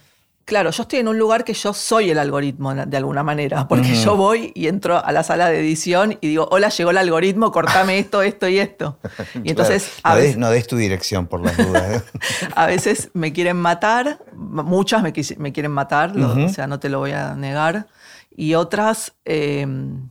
Claro, 0.49 0.71
yo 0.71 0.83
estoy 0.83 1.01
en 1.01 1.09
un 1.09 1.19
lugar 1.19 1.45
que 1.45 1.53
yo 1.53 1.75
soy 1.75 2.11
el 2.11 2.19
algoritmo 2.19 2.75
de 2.75 2.97
alguna 2.97 3.23
manera, 3.23 3.69
porque 3.69 3.95
yo 3.95 4.17
voy 4.17 4.51
y 4.55 4.67
entro 4.67 5.05
a 5.05 5.13
la 5.13 5.23
sala 5.23 5.51
de 5.51 5.61
edición 5.61 6.17
y 6.23 6.29
digo, 6.29 6.49
hola, 6.51 6.71
llegó 6.71 6.91
el 6.91 6.97
algoritmo, 6.97 7.53
cortame 7.53 7.99
esto, 7.99 8.23
esto 8.23 8.49
y 8.49 8.59
esto. 8.59 8.99
Y 9.45 9.51
entonces 9.51 9.91
Claro. 10.03 10.05
a, 10.05 10.11
no, 10.11 10.17
veces, 10.17 10.31
des, 10.31 10.39
no 10.39 10.51
des 10.51 10.67
tu 10.67 10.77
dirección 10.79 11.27
por 11.27 11.45
las 11.45 11.55
dudas. 11.55 11.97
¿eh? 11.97 12.03
a 12.57 12.65
veces 12.67 13.11
me 13.13 13.35
quieren 13.35 13.59
matar, 13.59 14.21
muchas 14.35 15.03
me, 15.03 15.13
me 15.37 15.53
quieren 15.53 15.71
matar, 15.73 16.17
lo- 16.17 16.47
o 16.47 16.49
sea, 16.49 16.67
no 16.67 16.81
te 16.81 16.89
lo 16.89 16.99
voy 17.01 17.13
a 17.13 17.35
negar. 17.35 17.87
Y 18.31 18.55
otras 18.55 19.15
eh, 19.25 19.67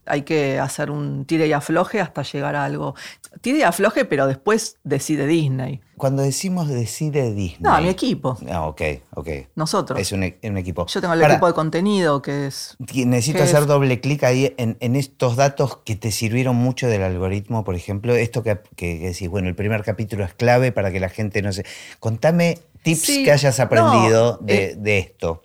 hay 0.05 0.24
que 0.24 0.59
hacer 0.59 0.91
un 0.91 1.24
tire 1.26 1.47
y 1.47 1.53
afloje 1.53 2.01
hasta 2.01 2.24
llegar 2.24 2.55
a 2.57 2.65
algo. 2.65 2.93
Tire 3.39 3.59
y 3.59 3.61
afloje, 3.61 4.03
pero 4.03 4.28
después 4.28 4.78
decide 4.84 5.26
Disney. 5.28 5.80
Cuando 5.95 6.24
decimos 6.24 6.68
decide 6.68 7.34
Disney. 7.34 7.59
No, 7.61 7.80
mi 7.82 7.88
equipo, 7.88 8.38
Ah, 8.51 8.68
ok, 8.68 8.82
ok. 9.15 9.28
nosotros. 9.55 9.99
Es 9.99 10.11
un, 10.11 10.24
e- 10.24 10.38
un 10.43 10.57
equipo. 10.57 10.86
Yo 10.88 10.99
tengo 10.99 11.13
el 11.13 11.22
Para, 11.22 11.36
equipo 11.36 11.47
de 11.47 11.53
contenido 11.53 12.22
que 12.22 12.47
es 12.47 12.76
Necesito 12.80 13.38
¿Qué 13.38 13.43
hacer 13.43 13.61
es? 13.61 13.68
doble 13.68 14.01
clic 14.01 14.24
ahí 14.24 14.53
en, 14.57 14.76
en 14.82 14.95
estos 14.97 15.38
datos 15.38 15.78
que 15.86 15.95
te 15.95 16.11
sirvieron 16.11 16.55
mucho 16.57 16.88
del 16.88 17.03
algoritmo, 17.03 17.63
por 17.63 17.76
ejemplo, 17.76 18.13
esto 18.15 18.43
que, 18.43 18.59
que- 18.76 18.99
que 18.99 19.07
decís, 19.07 19.30
bueno, 19.30 19.47
el 19.47 19.55
primer 19.55 19.84
capítulo 19.84 20.26
es 20.26 20.34
clave 20.34 20.72
para 20.74 20.91
que 20.91 20.99
la 20.99 21.09
gente 21.09 21.41
no 21.41 21.53
se... 21.53 21.65
Contame 21.99 22.59
tips 22.84 22.99
Sí, 23.01 23.24
que 23.24 23.32
hayas 23.32 23.59
aprendido 23.61 24.38
no, 24.41 24.45
de, 24.47 24.65
eh, 24.65 24.76
de 24.78 24.97
esto. 24.99 25.43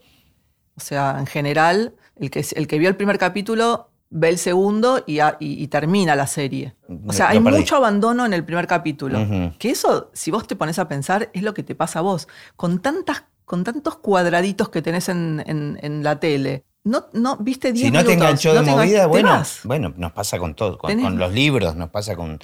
O 0.77 0.81
sea, 0.81 1.17
en 1.19 1.27
general, 1.27 1.95
el 2.23 2.31
que, 2.31 2.45
el 2.55 2.67
que 2.67 2.79
vio 2.79 2.89
el 2.89 2.97
primer 2.97 3.19
capítulo 3.19 3.89
ve 4.15 4.29
el 4.29 4.39
segundo 4.39 5.03
y, 5.07 5.21
a- 5.21 5.37
y- 5.41 5.63
y 5.63 5.69
termina 5.69 6.15
la 6.15 6.27
serie. 6.27 6.75
O 7.07 7.13
sea, 7.13 7.31
hay 7.31 7.41
perdí. 7.41 7.59
mucho 7.59 7.77
abandono 7.77 8.25
en 8.27 8.33
el 8.35 8.45
primer 8.45 8.67
capítulo. 8.67 9.21
Ujú. 9.23 9.53
Que 9.59 9.71
eso, 9.71 10.11
si 10.13 10.31
vos 10.31 10.47
te 10.47 10.55
pones 10.55 10.79
a 10.79 10.87
pensar, 10.87 11.31
es 11.33 11.43
lo 11.43 11.55
que 11.55 11.63
te 11.63 11.75
pasa 11.75 12.01
a 12.01 12.03
vos. 12.03 12.29
Con, 12.57 12.81
tantas, 12.81 13.25
con 13.47 13.65
tantos 13.65 13.97
cuadraditos 13.97 14.69
que 14.69 14.83
tenés 14.83 15.09
en, 15.09 15.43
en- 15.47 15.79
en 15.83 16.03
la 16.03 16.21
tele. 16.21 16.65
No, 16.85 17.07
no 17.15 17.37
viste 17.39 17.73
10 17.73 17.87
Si 17.87 17.91
no 17.93 18.01
te 18.01 18.09
minutos, 18.11 18.23
enganchó 18.27 18.53
de 18.55 18.61
te 18.61 18.67
engan- 18.71 18.77
movida, 18.77 19.01
te 19.03 19.07
bueno, 19.07 19.43
bueno, 19.65 19.95
nos 19.97 20.13
pasa 20.13 20.39
con 20.39 20.55
todo, 20.55 20.77
con, 20.79 21.01
con 21.01 21.17
los 21.19 21.33
libros, 21.33 21.75
nos 21.77 21.89
pasa 21.91 22.15
con... 22.17 22.39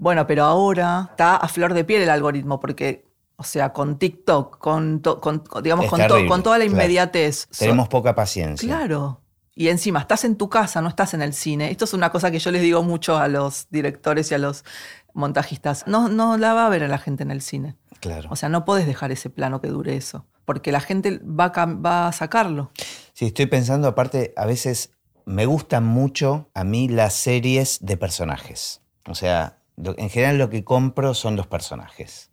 Bueno, 0.00 0.26
pero 0.26 0.44
ahora 0.44 1.08
está 1.10 1.36
a 1.36 1.46
flor 1.46 1.72
de 1.74 1.84
piel 1.84 2.02
el 2.02 2.10
algoritmo, 2.10 2.58
porque, 2.58 3.04
o 3.36 3.44
sea, 3.44 3.72
con 3.72 3.98
TikTok, 3.98 4.58
con, 4.58 5.02
to- 5.02 5.20
con- 5.20 5.44
digamos, 5.62 5.86
con, 5.86 6.00
to- 6.08 6.26
con 6.26 6.42
toda 6.42 6.58
la 6.58 6.64
claro. 6.64 6.80
inmediatez. 6.82 7.46
so- 7.50 7.58
Tenemos 7.64 7.88
poca 7.88 8.14
paciencia. 8.14 8.66
Claro. 8.66 9.20
Y 9.54 9.68
encima, 9.68 10.00
estás 10.00 10.24
en 10.24 10.36
tu 10.36 10.48
casa, 10.48 10.80
no 10.80 10.88
estás 10.88 11.12
en 11.14 11.22
el 11.22 11.34
cine. 11.34 11.70
Esto 11.70 11.84
es 11.84 11.92
una 11.92 12.10
cosa 12.10 12.30
que 12.30 12.38
yo 12.38 12.50
les 12.50 12.62
digo 12.62 12.82
mucho 12.82 13.18
a 13.18 13.28
los 13.28 13.68
directores 13.70 14.30
y 14.30 14.34
a 14.34 14.38
los 14.38 14.64
montajistas. 15.12 15.86
No, 15.86 16.08
no 16.08 16.38
la 16.38 16.54
va 16.54 16.66
a 16.66 16.70
ver 16.70 16.84
a 16.84 16.88
la 16.88 16.98
gente 16.98 17.22
en 17.22 17.30
el 17.30 17.42
cine. 17.42 17.76
Claro. 18.00 18.28
O 18.32 18.36
sea, 18.36 18.48
no 18.48 18.64
podés 18.64 18.86
dejar 18.86 19.12
ese 19.12 19.30
plano 19.30 19.60
que 19.60 19.68
dure 19.68 19.94
eso. 19.96 20.26
Porque 20.44 20.72
la 20.72 20.80
gente 20.80 21.20
va 21.24 21.52
a, 21.54 21.66
va 21.66 22.08
a 22.08 22.12
sacarlo. 22.12 22.72
Sí, 23.12 23.26
estoy 23.26 23.46
pensando, 23.46 23.88
aparte, 23.88 24.32
a 24.36 24.46
veces 24.46 24.90
me 25.24 25.46
gustan 25.46 25.84
mucho 25.84 26.50
a 26.54 26.64
mí 26.64 26.88
las 26.88 27.12
series 27.12 27.78
de 27.80 27.96
personajes. 27.96 28.80
O 29.06 29.14
sea, 29.14 29.58
en 29.76 30.10
general 30.10 30.38
lo 30.38 30.50
que 30.50 30.64
compro 30.64 31.14
son 31.14 31.36
los 31.36 31.46
personajes. 31.46 32.30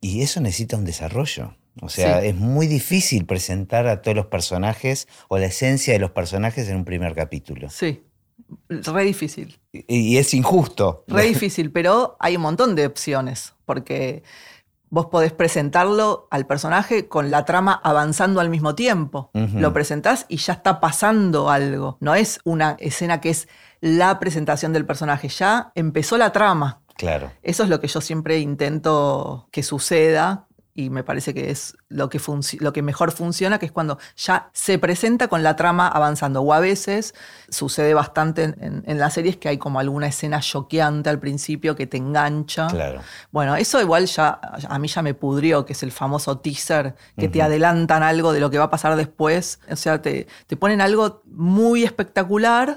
Y 0.00 0.22
eso 0.22 0.40
necesita 0.40 0.76
un 0.76 0.84
desarrollo. 0.84 1.56
O 1.82 1.88
sea, 1.88 2.20
Sí. 2.20 2.28
es 2.28 2.34
muy 2.36 2.66
difícil 2.66 3.26
presentar 3.26 3.86
a 3.86 4.02
todos 4.02 4.16
los 4.16 4.26
personajes 4.26 5.08
o 5.28 5.38
la 5.38 5.46
esencia 5.46 5.92
de 5.92 5.98
los 5.98 6.10
personajes 6.10 6.68
en 6.68 6.76
un 6.76 6.84
primer 6.84 7.14
capítulo. 7.14 7.70
Sí. 7.70 8.02
Re 8.68 9.04
difícil. 9.04 9.58
Y, 9.72 9.84
y 10.14 10.18
es 10.18 10.32
injusto. 10.34 11.04
Re 11.08 11.24
difícil, 11.24 11.70
pero 11.72 12.16
hay 12.20 12.36
un 12.36 12.42
montón 12.42 12.74
de 12.74 12.86
opciones. 12.86 13.54
Porque 13.66 14.22
vos 14.90 15.06
podés 15.06 15.32
presentarlo 15.32 16.28
al 16.30 16.46
personaje 16.46 17.08
con 17.08 17.30
la 17.30 17.44
trama 17.44 17.78
avanzando 17.84 18.40
al 18.40 18.48
mismo 18.48 18.74
tiempo. 18.74 19.30
Lo 19.34 19.72
presentás 19.74 20.24
y 20.28 20.38
ya 20.38 20.54
está 20.54 20.80
pasando 20.80 21.50
algo. 21.50 21.98
No 22.00 22.14
es 22.14 22.40
una 22.44 22.76
escena 22.80 23.20
que 23.20 23.30
es 23.30 23.48
la 23.80 24.18
presentación 24.18 24.72
del 24.72 24.86
personaje, 24.86 25.28
ya 25.28 25.70
empezó 25.74 26.16
la 26.16 26.32
trama. 26.32 26.80
Claro. 26.96 27.30
Eso 27.42 27.62
es 27.62 27.68
lo 27.68 27.80
que 27.80 27.86
yo 27.86 28.00
siempre 28.00 28.38
intento 28.40 29.46
que 29.52 29.62
suceda 29.62 30.47
y 30.78 30.90
me 30.90 31.02
parece 31.02 31.34
que 31.34 31.50
es 31.50 31.76
lo 31.88 32.08
que, 32.08 32.20
lo 32.60 32.72
que 32.72 32.82
mejor 32.82 33.10
funciona, 33.10 33.58
que 33.58 33.66
es 33.66 33.72
cuando 33.72 33.98
ya 34.16 34.48
se 34.52 34.78
presenta 34.78 35.26
con 35.26 35.42
la 35.42 35.56
trama 35.56 35.88
avanzando. 35.88 36.40
O 36.42 36.52
a 36.52 36.60
veces 36.60 37.14
sucede 37.48 37.94
bastante 37.94 38.44
en, 38.44 38.56
en- 38.60 38.82
en 38.86 38.98
las 39.00 39.14
series 39.14 39.36
que 39.38 39.48
hay 39.48 39.58
como 39.58 39.80
alguna 39.80 40.06
escena 40.06 40.38
choqueante 40.38 41.10
al 41.10 41.18
principio 41.18 41.74
que 41.74 41.88
te 41.88 41.96
engancha. 41.96 42.68
Claro. 42.68 43.00
Bueno, 43.32 43.56
eso 43.56 43.80
igual 43.80 44.06
ya 44.06 44.38
a 44.68 44.78
mí 44.78 44.86
ya 44.86 45.02
me 45.02 45.14
pudrió, 45.14 45.66
que 45.66 45.72
es 45.72 45.82
el 45.82 45.90
famoso 45.90 46.38
teaser, 46.38 46.94
que 47.16 47.28
te 47.28 47.42
adelantan 47.42 48.04
algo 48.04 48.32
de 48.32 48.38
lo 48.38 48.48
que 48.48 48.58
va 48.58 48.64
a 48.66 48.70
pasar 48.70 48.94
después. 48.94 49.58
O 49.68 49.74
sea, 49.74 50.00
te, 50.00 50.28
te 50.46 50.56
ponen 50.56 50.80
algo 50.80 51.22
muy 51.26 51.82
espectacular, 51.82 52.76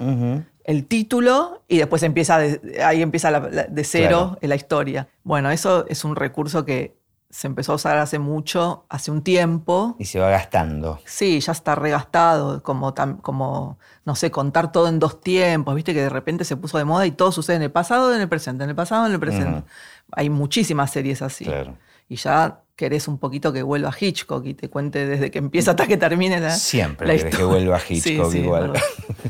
el 0.64 0.86
título, 0.86 1.62
y 1.68 1.78
después 1.78 2.02
empieza 2.02 2.38
de, 2.38 2.80
ahí 2.84 3.00
empieza 3.02 3.30
la- 3.30 3.48
la- 3.48 3.64
de 3.64 3.84
cero 3.84 4.08
Claro. 4.08 4.38
en 4.40 4.48
la 4.48 4.54
historia. 4.56 5.08
Bueno, 5.22 5.50
eso 5.52 5.86
es 5.88 6.04
un 6.04 6.16
recurso 6.16 6.64
que 6.64 7.00
se 7.32 7.46
empezó 7.46 7.72
a 7.72 7.76
usar 7.76 7.96
hace 7.96 8.18
mucho, 8.18 8.84
hace 8.90 9.10
un 9.10 9.22
tiempo. 9.22 9.96
Y 9.98 10.04
se 10.04 10.20
va 10.20 10.28
gastando. 10.28 11.00
Sí, 11.06 11.40
ya 11.40 11.52
está 11.52 11.74
regastado, 11.74 12.62
como, 12.62 12.94
como, 13.22 13.78
no 14.04 14.14
sé, 14.14 14.30
contar 14.30 14.70
todo 14.70 14.86
en 14.86 14.98
dos 14.98 15.22
tiempos, 15.22 15.74
viste 15.74 15.94
que 15.94 16.02
de 16.02 16.10
repente 16.10 16.44
se 16.44 16.56
puso 16.58 16.76
de 16.76 16.84
moda 16.84 17.06
y 17.06 17.10
todo 17.10 17.32
sucede 17.32 17.56
en 17.56 17.62
el 17.62 17.70
pasado, 17.70 18.14
en 18.14 18.20
el 18.20 18.28
presente, 18.28 18.64
en 18.64 18.70
el 18.70 18.76
pasado, 18.76 19.06
en 19.06 19.12
el 19.12 19.18
presente. 19.18 19.62
Hay 20.10 20.28
muchísimas 20.28 20.90
series 20.90 21.22
así. 21.22 21.46
Claro. 21.46 21.78
Y 22.06 22.16
ya 22.16 22.60
querés 22.76 23.08
un 23.08 23.16
poquito 23.16 23.50
que 23.50 23.62
vuelva 23.62 23.94
Hitchcock 23.98 24.44
y 24.44 24.52
te 24.52 24.68
cuente 24.68 25.06
desde 25.06 25.30
que 25.30 25.38
empieza 25.38 25.70
hasta 25.70 25.86
que 25.86 25.96
termine 25.96 26.38
la 26.38 26.50
Siempre 26.50 27.06
la 27.06 27.16
querés 27.16 27.34
que 27.34 27.44
vuelva 27.44 27.80
Hitchcock 27.88 28.30
sí, 28.30 28.40
igual. 28.40 28.74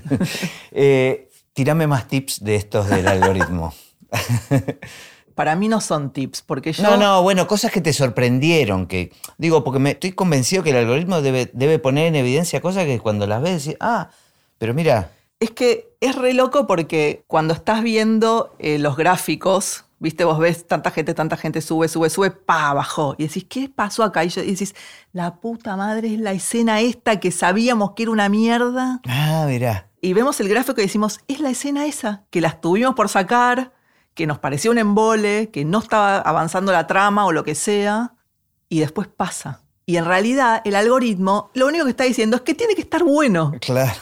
eh, 0.72 1.30
tirame 1.52 1.86
más 1.86 2.08
tips 2.08 2.42
de 2.42 2.56
estos 2.56 2.88
del 2.88 3.06
algoritmo. 3.06 3.72
Para 5.34 5.56
mí 5.56 5.68
no 5.68 5.80
son 5.80 6.12
tips, 6.12 6.42
porque 6.42 6.72
yo... 6.72 6.82
No, 6.82 6.96
no, 6.96 7.22
bueno, 7.22 7.46
cosas 7.46 7.70
que 7.72 7.80
te 7.80 7.92
sorprendieron, 7.92 8.86
que 8.86 9.12
digo, 9.38 9.64
porque 9.64 9.78
me 9.78 9.90
estoy 9.92 10.12
convencido 10.12 10.62
que 10.62 10.70
el 10.70 10.76
algoritmo 10.76 11.22
debe, 11.22 11.50
debe 11.52 11.78
poner 11.78 12.06
en 12.06 12.16
evidencia 12.16 12.60
cosas 12.60 12.84
que 12.84 12.98
cuando 13.00 13.26
las 13.26 13.42
ves 13.42 13.64
decís, 13.64 13.78
ah, 13.80 14.10
pero 14.58 14.74
mira, 14.74 15.10
Es 15.40 15.50
que 15.50 15.96
es 16.00 16.14
re 16.14 16.34
loco 16.34 16.66
porque 16.66 17.24
cuando 17.26 17.54
estás 17.54 17.82
viendo 17.82 18.54
eh, 18.58 18.78
los 18.78 18.96
gráficos 18.96 19.84
Viste, 20.02 20.24
vos 20.24 20.40
ves 20.40 20.66
tanta 20.66 20.90
gente, 20.90 21.14
tanta 21.14 21.36
gente 21.36 21.60
sube, 21.60 21.86
sube, 21.86 22.10
sube, 22.10 22.32
pa, 22.32 22.74
bajó. 22.74 23.14
Y 23.18 23.28
decís, 23.28 23.46
¿qué 23.48 23.68
pasó 23.68 24.02
acá? 24.02 24.24
Y, 24.24 24.30
yo, 24.30 24.42
y 24.42 24.50
decís, 24.50 24.74
la 25.12 25.36
puta 25.36 25.76
madre 25.76 26.12
es 26.12 26.18
la 26.18 26.32
escena 26.32 26.80
esta 26.80 27.20
que 27.20 27.30
sabíamos 27.30 27.92
que 27.92 28.02
era 28.02 28.10
una 28.10 28.28
mierda. 28.28 29.00
Ah, 29.06 29.44
mirá. 29.46 29.90
Y 30.00 30.12
vemos 30.12 30.40
el 30.40 30.48
gráfico 30.48 30.80
y 30.80 30.86
decimos, 30.86 31.20
es 31.28 31.38
la 31.38 31.50
escena 31.50 31.86
esa, 31.86 32.24
que 32.30 32.40
las 32.40 32.60
tuvimos 32.60 32.96
por 32.96 33.08
sacar, 33.08 33.74
que 34.14 34.26
nos 34.26 34.38
parecía 34.38 34.70
un 34.70 34.78
embole, 34.78 35.50
que 35.50 35.64
no 35.64 35.78
estaba 35.78 36.18
avanzando 36.18 36.72
la 36.72 36.86
trama 36.86 37.24
o 37.26 37.32
lo 37.32 37.44
que 37.44 37.54
sea, 37.54 38.14
y 38.68 38.80
después 38.80 39.08
pasa. 39.08 39.60
Y 39.86 39.96
en 39.96 40.04
realidad 40.04 40.62
el 40.64 40.76
algoritmo 40.76 41.50
lo 41.54 41.66
único 41.66 41.84
que 41.84 41.90
está 41.90 42.04
diciendo 42.04 42.36
es 42.36 42.42
que 42.42 42.54
tiene 42.54 42.74
que 42.74 42.82
estar 42.82 43.02
bueno. 43.04 43.52
Claro. 43.60 43.92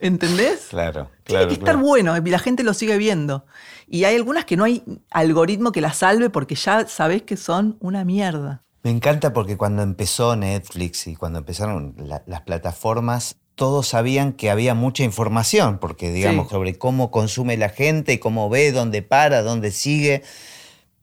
¿Entendés? 0.00 0.66
Claro, 0.70 1.08
Tiene 1.24 1.38
claro. 1.44 1.48
que 1.48 1.54
estar 1.54 1.64
claro. 1.74 1.78
bueno 1.86 2.16
y 2.16 2.30
la 2.30 2.38
gente 2.38 2.62
lo 2.62 2.74
sigue 2.74 2.98
viendo. 2.98 3.46
Y 3.88 4.04
hay 4.04 4.16
algunas 4.16 4.44
que 4.44 4.56
no 4.56 4.64
hay 4.64 4.82
algoritmo 5.10 5.72
que 5.72 5.80
las 5.80 5.96
salve 5.98 6.28
porque 6.28 6.54
ya 6.54 6.86
sabés 6.86 7.22
que 7.22 7.36
son 7.36 7.76
una 7.80 8.04
mierda. 8.04 8.62
Me 8.82 8.90
encanta 8.90 9.32
porque 9.32 9.56
cuando 9.56 9.82
empezó 9.82 10.36
Netflix 10.36 11.06
y 11.06 11.16
cuando 11.16 11.38
empezaron 11.38 11.94
la- 11.96 12.22
las 12.26 12.42
plataformas, 12.42 13.36
todos 13.56 13.88
sabían 13.88 14.32
que 14.34 14.50
había 14.50 14.74
mucha 14.74 15.02
información, 15.02 15.78
porque 15.78 16.12
digamos, 16.12 16.46
Sí. 16.46 16.50
sobre 16.52 16.78
cómo 16.78 17.10
consume 17.10 17.56
la 17.56 17.68
gente, 17.70 18.20
cómo 18.20 18.48
ve, 18.48 18.70
dónde 18.70 19.02
para, 19.02 19.42
dónde 19.42 19.72
sigue. 19.72 20.22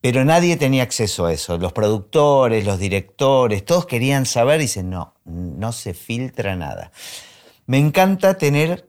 Pero 0.01 0.23
nadie 0.23 0.55
tenía 0.57 0.83
acceso 0.83 1.25
a 1.25 1.33
eso. 1.33 1.57
Los 1.57 1.73
productores, 1.73 2.65
los 2.65 2.77
directores, 2.79 3.65
todos 3.65 3.85
querían 3.85 4.25
saber 4.25 4.59
y 4.59 4.63
dicen, 4.63 4.89
no, 4.89 5.13
no 5.25 5.71
se 5.71 5.93
filtra 5.93 6.55
nada. 6.55 6.91
Me 7.65 7.77
encanta 7.79 8.37
tener 8.37 8.87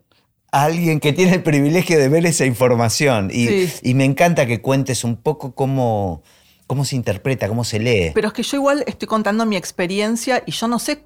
a 0.52 0.64
alguien 0.64 1.00
que 1.00 1.12
tiene 1.12 1.32
el 1.34 1.42
privilegio 1.42 1.98
de 1.98 2.08
ver 2.08 2.26
esa 2.26 2.44
información 2.46 3.30
y, 3.32 3.46
Sí. 3.48 3.72
y 3.82 3.94
me 3.94 4.04
encanta 4.04 4.46
que 4.46 4.60
cuentes 4.60 5.04
un 5.04 5.16
poco 5.16 5.54
cómo, 5.54 6.22
cómo 6.66 6.84
se 6.84 6.96
interpreta, 6.96 7.48
cómo 7.48 7.64
se 7.64 7.78
lee. 7.78 8.10
Pero 8.14 8.28
es 8.28 8.34
que 8.34 8.42
yo 8.42 8.56
igual 8.58 8.84
estoy 8.86 9.08
contando 9.08 9.46
mi 9.46 9.56
experiencia 9.56 10.42
y 10.46 10.52
yo 10.52 10.68
no 10.68 10.78
sé. 10.78 11.04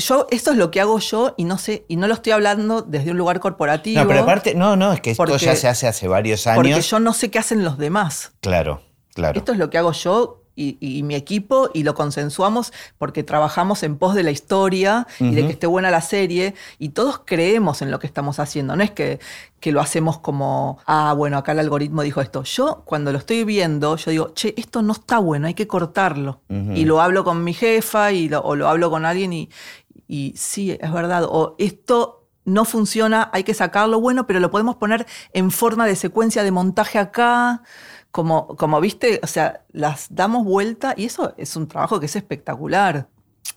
Yo, 0.00 0.26
esto 0.30 0.50
es 0.50 0.56
lo 0.56 0.70
que 0.70 0.80
hago 0.80 0.98
yo 0.98 1.34
y 1.36 1.44
no 1.44 1.56
sé, 1.58 1.84
y 1.88 1.96
no 1.96 2.08
lo 2.08 2.14
estoy 2.14 2.32
hablando 2.32 2.82
desde 2.82 3.10
un 3.12 3.18
lugar 3.18 3.40
corporativo. 3.40 4.00
No, 4.00 4.08
pero 4.08 4.20
aparte, 4.20 4.54
no, 4.54 4.76
no, 4.76 4.92
es 4.92 5.00
que 5.00 5.12
esto 5.12 5.22
Porque- 5.24 5.38
ya 5.44 5.54
se 5.56 5.68
hace 5.68 5.86
hace 5.86 6.08
varios 6.08 6.44
Porque 6.54 6.72
años. 6.74 6.90
yo 6.90 6.98
no 7.00 7.12
sé 7.12 7.30
qué 7.30 7.38
hacen 7.38 7.64
los 7.64 7.78
demás. 7.78 8.32
Claro, 8.40 8.82
claro. 9.14 9.38
Esto 9.38 9.52
es 9.52 9.58
lo 9.58 9.70
que 9.70 9.78
hago 9.78 9.92
yo 9.92 10.36
y, 10.56 10.76
y 10.80 11.02
mi 11.04 11.14
equipo 11.14 11.70
y 11.72 11.84
lo 11.84 11.94
consensuamos 11.94 12.72
porque 12.98 13.22
trabajamos 13.22 13.82
en 13.82 13.96
pos 13.96 14.14
de 14.14 14.24
la 14.24 14.30
historia 14.30 15.06
y 15.18 15.30
de 15.34 15.46
que 15.46 15.52
esté 15.52 15.66
buena 15.66 15.90
la 15.90 16.02
serie 16.02 16.54
y 16.78 16.90
todos 16.90 17.20
creemos 17.24 17.80
en 17.80 17.90
lo 17.90 17.98
que 17.98 18.06
estamos 18.06 18.38
haciendo. 18.40 18.76
No 18.76 18.82
es 18.82 18.90
que, 18.90 19.20
que 19.60 19.72
lo 19.72 19.80
hacemos 19.80 20.18
como, 20.18 20.78
ah, 20.86 21.14
bueno, 21.16 21.38
acá 21.38 21.52
el 21.52 21.60
algoritmo 21.60 22.02
dijo 22.02 22.20
esto. 22.20 22.42
Yo 22.42 22.82
cuando 22.84 23.10
lo 23.10 23.18
estoy 23.18 23.44
viendo, 23.44 23.96
yo 23.96 24.10
digo, 24.10 24.32
che, 24.34 24.52
esto 24.58 24.82
no 24.82 24.92
está 24.92 25.18
bueno, 25.18 25.46
hay 25.46 25.54
que 25.54 25.66
cortarlo. 25.66 26.42
Y 26.48 26.84
lo 26.84 27.00
hablo 27.00 27.24
con 27.24 27.42
mi 27.42 27.54
jefa 27.54 28.12
y 28.12 28.28
lo- 28.28 28.40
o 28.42 28.54
lo 28.54 28.68
hablo 28.68 28.90
con 28.90 29.06
alguien 29.06 29.32
y, 29.32 29.48
y 30.10 30.34
sí, 30.36 30.76
es 30.80 30.92
verdad. 30.92 31.24
O 31.28 31.54
esto 31.58 32.26
no 32.44 32.64
funciona, 32.64 33.30
hay 33.32 33.44
que 33.44 33.54
sacarlo 33.54 34.00
bueno, 34.00 34.26
pero 34.26 34.40
lo 34.40 34.50
podemos 34.50 34.76
poner 34.76 35.06
en 35.32 35.50
forma 35.50 35.86
de 35.86 35.96
secuencia 35.96 36.42
de 36.42 36.50
montaje 36.50 36.98
acá. 36.98 37.62
Como, 38.10 38.48
como 38.56 38.80
viste, 38.80 39.20
o 39.22 39.26
sea, 39.28 39.64
las 39.72 40.08
damos 40.10 40.44
vuelta 40.44 40.94
y 40.96 41.04
eso 41.04 41.32
es 41.36 41.54
un 41.56 41.68
trabajo 41.68 42.00
que 42.00 42.06
es 42.06 42.16
espectacular. 42.16 43.08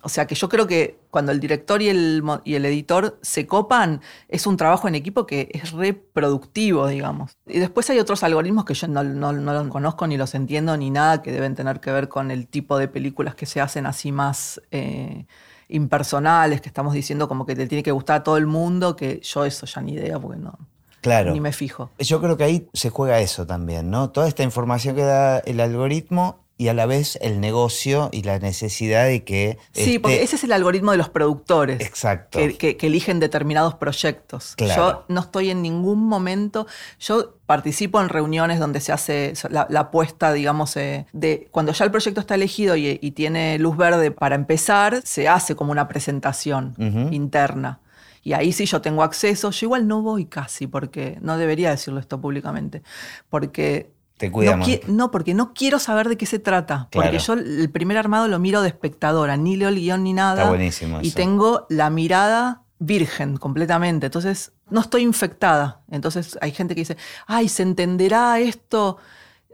O 0.03 0.09
sea, 0.09 0.27
que 0.27 0.35
yo 0.35 0.47
creo 0.49 0.67
que 0.67 0.99
cuando 1.09 1.31
el 1.31 1.39
director 1.39 1.81
y 1.81 1.89
el, 1.89 2.23
y 2.43 2.55
el 2.55 2.65
editor 2.65 3.17
se 3.21 3.47
copan, 3.47 4.01
es 4.27 4.45
un 4.47 4.57
trabajo 4.57 4.87
en 4.87 4.95
equipo 4.95 5.25
que 5.25 5.49
es 5.53 5.71
reproductivo, 5.71 6.87
digamos. 6.87 7.37
Y 7.47 7.59
después 7.59 7.89
hay 7.89 7.99
otros 7.99 8.23
algoritmos 8.23 8.65
que 8.65 8.73
yo 8.73 8.87
no, 8.87 9.03
no- 9.03 9.33
no 9.33 9.53
los 9.53 9.67
conozco 9.69 10.05
ni 10.07 10.17
los 10.17 10.35
entiendo 10.35 10.75
ni 10.77 10.89
nada, 10.91 11.21
que 11.21 11.31
deben 11.31 11.55
tener 11.55 11.79
que 11.79 11.91
ver 11.91 12.09
con 12.09 12.31
el 12.31 12.47
tipo 12.47 12.77
de 12.77 12.87
películas 12.87 13.35
que 13.35 13.45
se 13.45 13.61
hacen 13.61 13.85
así 13.85 14.11
más 14.11 14.61
eh, 14.71 15.25
impersonales, 15.69 16.61
que 16.61 16.69
estamos 16.69 16.93
diciendo 16.93 17.27
como 17.27 17.45
que 17.45 17.55
te 17.55 17.67
tiene 17.67 17.83
que 17.83 17.91
gustar 17.91 18.17
a 18.17 18.23
todo 18.23 18.37
el 18.37 18.47
mundo, 18.47 18.95
que 18.95 19.19
yo 19.21 19.45
eso 19.45 19.65
ya 19.65 19.81
ni 19.81 19.93
idea, 19.93 20.19
porque 20.19 20.39
no, 20.39 20.57
claro. 21.01 21.31
ni 21.31 21.39
me 21.39 21.53
fijo. 21.53 21.89
Yo 21.99 22.21
creo 22.21 22.37
que 22.37 22.43
ahí 22.43 22.67
se 22.73 22.89
juega 22.89 23.19
eso 23.19 23.45
también, 23.45 23.89
¿no? 23.89 24.09
Toda 24.09 24.27
esta 24.27 24.43
información 24.43 24.95
que 24.95 25.03
da 25.03 25.39
el 25.39 25.59
algoritmo 25.59 26.42
y 26.63 26.69
a 26.69 26.73
la 26.73 26.85
vez 26.85 27.17
el 27.21 27.39
negocio 27.41 28.09
y 28.11 28.23
la 28.23 28.39
necesidad 28.39 29.05
de 29.05 29.23
que. 29.23 29.57
Sí, 29.73 29.81
este- 29.81 29.99
porque 29.99 30.23
ese 30.23 30.35
es 30.37 30.43
el 30.43 30.51
algoritmo 30.53 30.91
de 30.91 30.97
los 30.97 31.09
productores. 31.09 31.81
Exacto. 31.81 32.39
que, 32.39 32.57
que- 32.57 32.77
que 32.77 32.87
eligen 32.87 33.19
determinados 33.19 33.75
proyectos. 33.75 34.55
Claro. 34.55 34.81
Yo 34.91 35.05
no 35.09 35.21
estoy 35.21 35.49
en 35.49 35.61
ningún 35.61 35.99
momento, 36.07 36.65
yo 36.99 37.35
participo 37.45 37.99
en 38.01 38.09
reuniones 38.09 38.59
donde 38.59 38.79
se 38.79 38.91
hace 38.93 39.33
la, 39.49 39.67
la 39.69 39.81
apuesta, 39.81 40.31
digamos, 40.33 40.77
eh, 40.77 41.05
de 41.11 41.47
cuando 41.51 41.71
ya 41.73 41.85
el 41.85 41.91
proyecto 41.91 42.21
está 42.21 42.35
elegido 42.35 42.75
y, 42.75 42.97
y 43.01 43.11
tiene 43.11 43.59
luz 43.59 43.75
verde 43.77 44.11
para 44.11 44.35
empezar, 44.35 45.01
se 45.03 45.27
hace 45.27 45.55
como 45.55 45.71
una 45.71 45.87
presentación 45.87 46.75
interna. 47.11 47.79
Y 48.23 48.31
ahí 48.33 48.53
sí 48.53 48.65
yo 48.65 48.81
tengo 48.81 49.03
acceso. 49.03 49.51
Yo 49.51 49.65
igual 49.65 49.85
no 49.87 50.01
voy 50.01 50.25
casi, 50.27 50.65
porque 50.67 51.17
no 51.21 51.37
debería 51.37 51.71
decirlo 51.71 51.99
esto 51.99 52.21
públicamente, 52.21 52.81
porque... 53.29 53.91
Te 54.17 54.31
cuida 54.31 54.51
no, 54.51 54.57
más. 54.57 54.69
no, 54.87 55.11
porque 55.11 55.33
no 55.33 55.53
quiero 55.53 55.79
saber 55.79 56.07
de 56.07 56.17
qué 56.17 56.25
se 56.25 56.39
trata. 56.39 56.87
Porque 56.91 57.19
yo 57.19 57.33
el 57.33 57.69
primer 57.71 57.97
armado 57.97 58.27
lo 58.27 58.39
miro 58.39 58.61
de 58.61 58.69
espectadora, 58.69 59.37
ni 59.37 59.57
leo 59.57 59.69
el 59.69 59.75
guion 59.75 60.03
ni 60.03 60.13
nada. 60.13 60.41
Está 60.43 60.49
buenísimo 60.49 60.99
Y 61.01 61.11
tengo 61.11 61.65
la 61.69 61.89
mirada 61.89 62.63
virgen 62.79 63.37
completamente. 63.37 64.07
Entonces, 64.07 64.51
no 64.69 64.81
estoy 64.81 65.03
infectada. 65.03 65.81
Entonces, 65.89 66.37
hay 66.41 66.51
gente 66.51 66.75
que 66.75 66.81
dice, 66.81 66.97
ay, 67.27 67.49
¿se 67.49 67.63
entenderá 67.63 68.39
esto? 68.39 68.97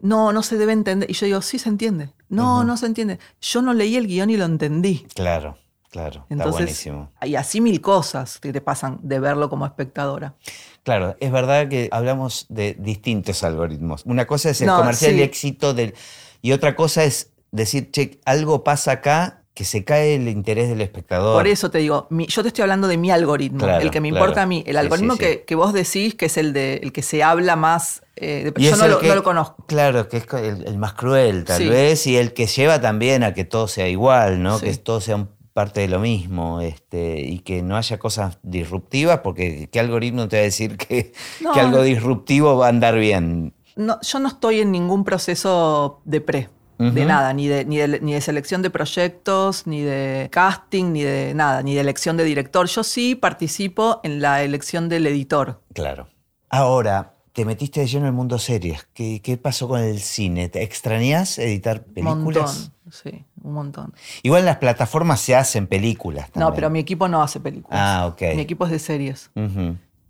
No, 0.01 0.34
no 0.34 0.43
se 0.43 0.57
debe 0.57 0.74
entender. 0.74 1.10
Y 1.10 1.14
yo 1.14 1.26
digo, 1.26 1.41
sí 1.41 1.60
se 1.60 1.70
entiende. 1.70 2.14
No, 2.28 2.64
no 2.64 2.78
se 2.78 2.86
entiende. 2.86 3.20
Yo 3.41 3.62
no 3.62 3.74
leí 3.74 3.95
el 3.95 4.07
guion 4.07 4.30
y 4.30 4.38
lo 4.38 4.45
entendí. 4.45 5.05
Claro, 5.16 5.57
claro. 5.89 6.26
está 6.30 6.47
buenísimo. 6.47 7.12
hay 7.20 7.36
así 7.36 7.60
mil 7.60 7.82
cosas 7.82 8.39
que 8.39 8.53
te 8.53 8.62
pasan 8.62 8.99
de 9.01 9.20
verlo 9.20 9.49
como 9.49 9.66
espectadora. 9.66 10.36
Claro, 10.89 11.15
es 11.19 11.31
verdad 11.31 11.67
que 11.67 11.87
hablamos 11.91 12.45
de 12.49 12.75
distintos 12.79 13.43
algoritmos. 13.43 14.01
Una 14.05 14.25
cosa 14.25 14.49
es 14.49 14.61
el 14.61 14.67
No, 14.67 14.77
comercial 14.77 15.11
sí. 15.11 15.17
y 15.19 15.21
éxito 15.21 15.73
del. 15.73 15.93
Y 16.41 16.51
otra 16.53 16.75
cosa 16.75 17.03
es 17.03 17.31
decir, 17.51 17.91
che, 17.91 18.19
algo 18.25 18.63
pasa 18.63 18.91
acá 18.93 19.43
que 19.53 19.65
se 19.65 19.83
cae 19.83 20.15
el 20.15 20.27
interés 20.29 20.69
del 20.69 20.79
espectador. 20.81 21.35
Por 21.35 21.45
eso 21.47 21.69
te 21.69 21.79
digo, 21.79 22.07
mi- 22.09 22.27
yo 22.27 22.41
te 22.43 22.47
estoy 22.47 22.61
hablando 22.63 22.87
de 22.87 22.95
mi 22.97 23.11
algoritmo, 23.11 23.59
Claro, 23.65 23.81
el 23.83 23.91
que 23.91 23.99
me 23.99 24.09
claro. 24.09 24.23
importa 24.25 24.43
a 24.43 24.45
mí. 24.45 24.63
El 24.65 24.77
algoritmo 24.77 25.13
sí, 25.15 25.19
sí. 25.19 25.25
Que, 25.25 25.43
que 25.43 25.55
vos 25.55 25.73
decís 25.73 26.15
que 26.15 26.27
es 26.27 26.37
el, 26.37 26.53
de, 26.53 26.75
el 26.81 26.91
que 26.93 27.01
se 27.03 27.21
habla 27.23 27.55
más. 27.55 28.01
eh, 28.15 28.51
de- 28.55 28.61
yo 28.63 28.75
no 28.77 28.87
lo, 28.87 28.99
que- 28.99 29.07
no 29.09 29.15
lo 29.15 29.23
conozco. 29.23 29.63
Claro, 29.67 30.07
que 30.09 30.17
es 30.17 30.25
el, 30.33 30.65
el 30.65 30.77
más 30.77 30.93
cruel, 30.93 31.43
tal 31.45 31.69
vez, 31.69 32.07
y 32.07 32.17
el 32.17 32.33
que 32.33 32.47
lleva 32.47 32.81
también 32.81 33.23
a 33.23 33.33
que 33.33 33.45
todo 33.45 33.67
sea 33.67 33.87
igual, 33.89 34.41
¿no? 34.41 34.59
Que 34.59 34.73
todo 34.75 34.99
sea 35.01 35.17
un- 35.17 35.29
parte 35.60 35.82
de 35.82 35.89
lo 35.89 35.99
mismo, 35.99 36.62
este, 36.62 37.20
y 37.20 37.39
que 37.39 37.62
no 37.62 37.76
haya 37.76 37.99
cosas 37.99 38.39
disruptivas, 38.43 39.20
porque 39.20 39.68
¿qué 39.70 39.82
algoritmo 39.82 40.30
te 40.30 40.38
va 40.38 40.41
a 40.41 40.43
decir 40.45 40.78
que, 40.78 41.12
No. 41.41 41.51
que 41.51 41.60
algo 41.60 41.82
disruptivo 41.82 42.55
va 42.55 42.68
a 42.68 42.70
andar 42.70 42.97
bien? 42.97 43.53
No, 43.76 43.99
yo 44.01 44.20
no 44.20 44.30
estoy 44.30 44.62
en 44.62 44.72
ningún 44.72 45.03
proceso 45.03 45.99
de 46.05 46.22
pre, 46.22 46.47
de 46.78 47.03
nada, 47.03 47.34
ni 47.34 47.49
de, 47.49 47.66
ni, 47.66 47.76
de, 47.76 47.99
ni 47.99 48.14
de 48.14 48.22
selección 48.22 48.62
de 48.62 48.70
proyectos, 48.70 49.68
ni 49.68 49.82
de 49.82 50.30
casting, 50.32 50.93
ni 50.93 51.03
de 51.03 51.34
nada, 51.34 51.62
ni 51.62 51.76
de 51.76 51.82
elección 51.82 52.16
de 52.16 52.24
director. 52.24 52.68
Yo 52.68 52.86
sí 52.86 53.16
participo 53.16 53.99
en 54.03 54.22
la 54.22 54.43
elección 54.43 54.88
del 54.88 55.05
editor. 55.07 55.62
Claro. 55.74 56.07
Ahora, 56.49 57.16
te 57.34 57.43
metiste 57.43 57.82
de 57.82 57.88
lleno 57.88 58.05
en 58.05 58.07
el 58.07 58.14
mundo 58.14 58.39
series. 58.39 58.88
¿Qué, 58.93 59.22
qué 59.22 59.36
pasó 59.36 59.68
con 59.68 59.82
el 59.82 59.99
cine? 59.99 60.47
¿Te 60.47 60.64
extrañas 60.64 61.38
editar 61.38 61.84
películas? 61.84 62.72
montón, 62.72 62.93
sí, 62.93 63.26
un 63.43 63.53
montón. 63.53 63.93
Igual 64.23 64.45
las 64.45 64.57
plataformas 64.57 65.19
se 65.21 65.35
hacen 65.35 65.67
películas 65.67 66.27
No, 66.35 66.41
también. 66.41 66.55
pero 66.55 66.69
mi 66.69 66.79
equipo 66.79 67.07
no 67.07 67.21
hace 67.21 67.39
películas. 67.39 67.79
Ah, 67.81 68.07
ok. 68.07 68.21
Mi 68.35 68.41
equipo 68.41 68.65
es 68.65 68.71
de 68.71 68.79
series. 68.79 69.31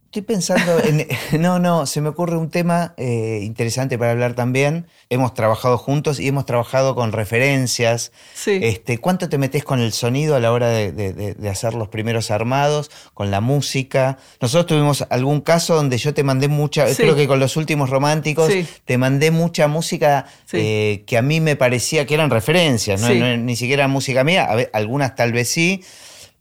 Estoy 0.10 0.24
pensando 0.24 0.80
en... 0.84 1.08
No, 1.40 1.60
no, 1.60 1.86
se 1.86 2.02
me 2.02 2.10
ocurre 2.10 2.36
un 2.36 2.50
tema 2.50 2.96
eh, 2.98 3.42
interesante 3.44 3.96
para 4.00 4.10
hablar 4.10 4.34
también. 4.34 4.88
Hemos 5.12 5.36
trabajado 5.36 5.78
juntos 5.78 6.20
y 6.20 6.28
hemos 6.28 6.48
trabajado 6.48 6.96
con 6.96 7.12
referencias. 7.12 8.12
Sí. 8.34 8.60
Este, 8.64 8.98
¿Cuánto 8.98 9.30
te 9.30 9.38
metes 9.38 9.64
con 9.64 9.80
el 9.80 9.94
sonido 9.94 10.36
a 10.36 10.40
la 10.40 10.52
hora 10.52 10.70
de, 10.70 10.92
de- 10.92 11.14
de- 11.14 11.34
de 11.36 11.50
hacer 11.50 11.76
los 11.76 11.90
primeros 11.90 12.32
armados, 12.32 12.90
con 13.14 13.30
la 13.30 13.40
música? 13.40 14.18
Nosotros 14.42 14.66
tuvimos 14.66 15.06
algún 15.12 15.42
caso 15.42 15.76
donde 15.76 16.00
yo 16.00 16.12
te 16.16 16.24
mandé 16.24 16.48
mucha, 16.48 16.88
Sí. 16.88 17.04
creo 17.04 17.16
que 17.16 17.28
con 17.28 17.40
los 17.40 17.56
últimos 17.56 17.92
románticos, 17.92 18.52
Sí. 18.52 18.66
te 18.86 18.98
mandé 18.98 19.30
mucha 19.30 19.68
música 19.68 20.26
eh, 20.54 21.04
que 21.06 21.20
a 21.20 21.22
mí 21.22 21.40
me 21.40 21.56
parecía 21.56 22.08
que 22.08 22.16
eran 22.16 22.32
referencias, 22.32 23.00
¿no? 23.00 23.10
Ni 23.38 23.56
siquiera 23.56 23.88
música 23.88 24.24
mía, 24.24 24.46
a 24.46 24.56
ver, 24.56 24.72
algunas 24.74 25.14
tal 25.16 25.34
vez 25.34 25.50
sí, 25.50 25.84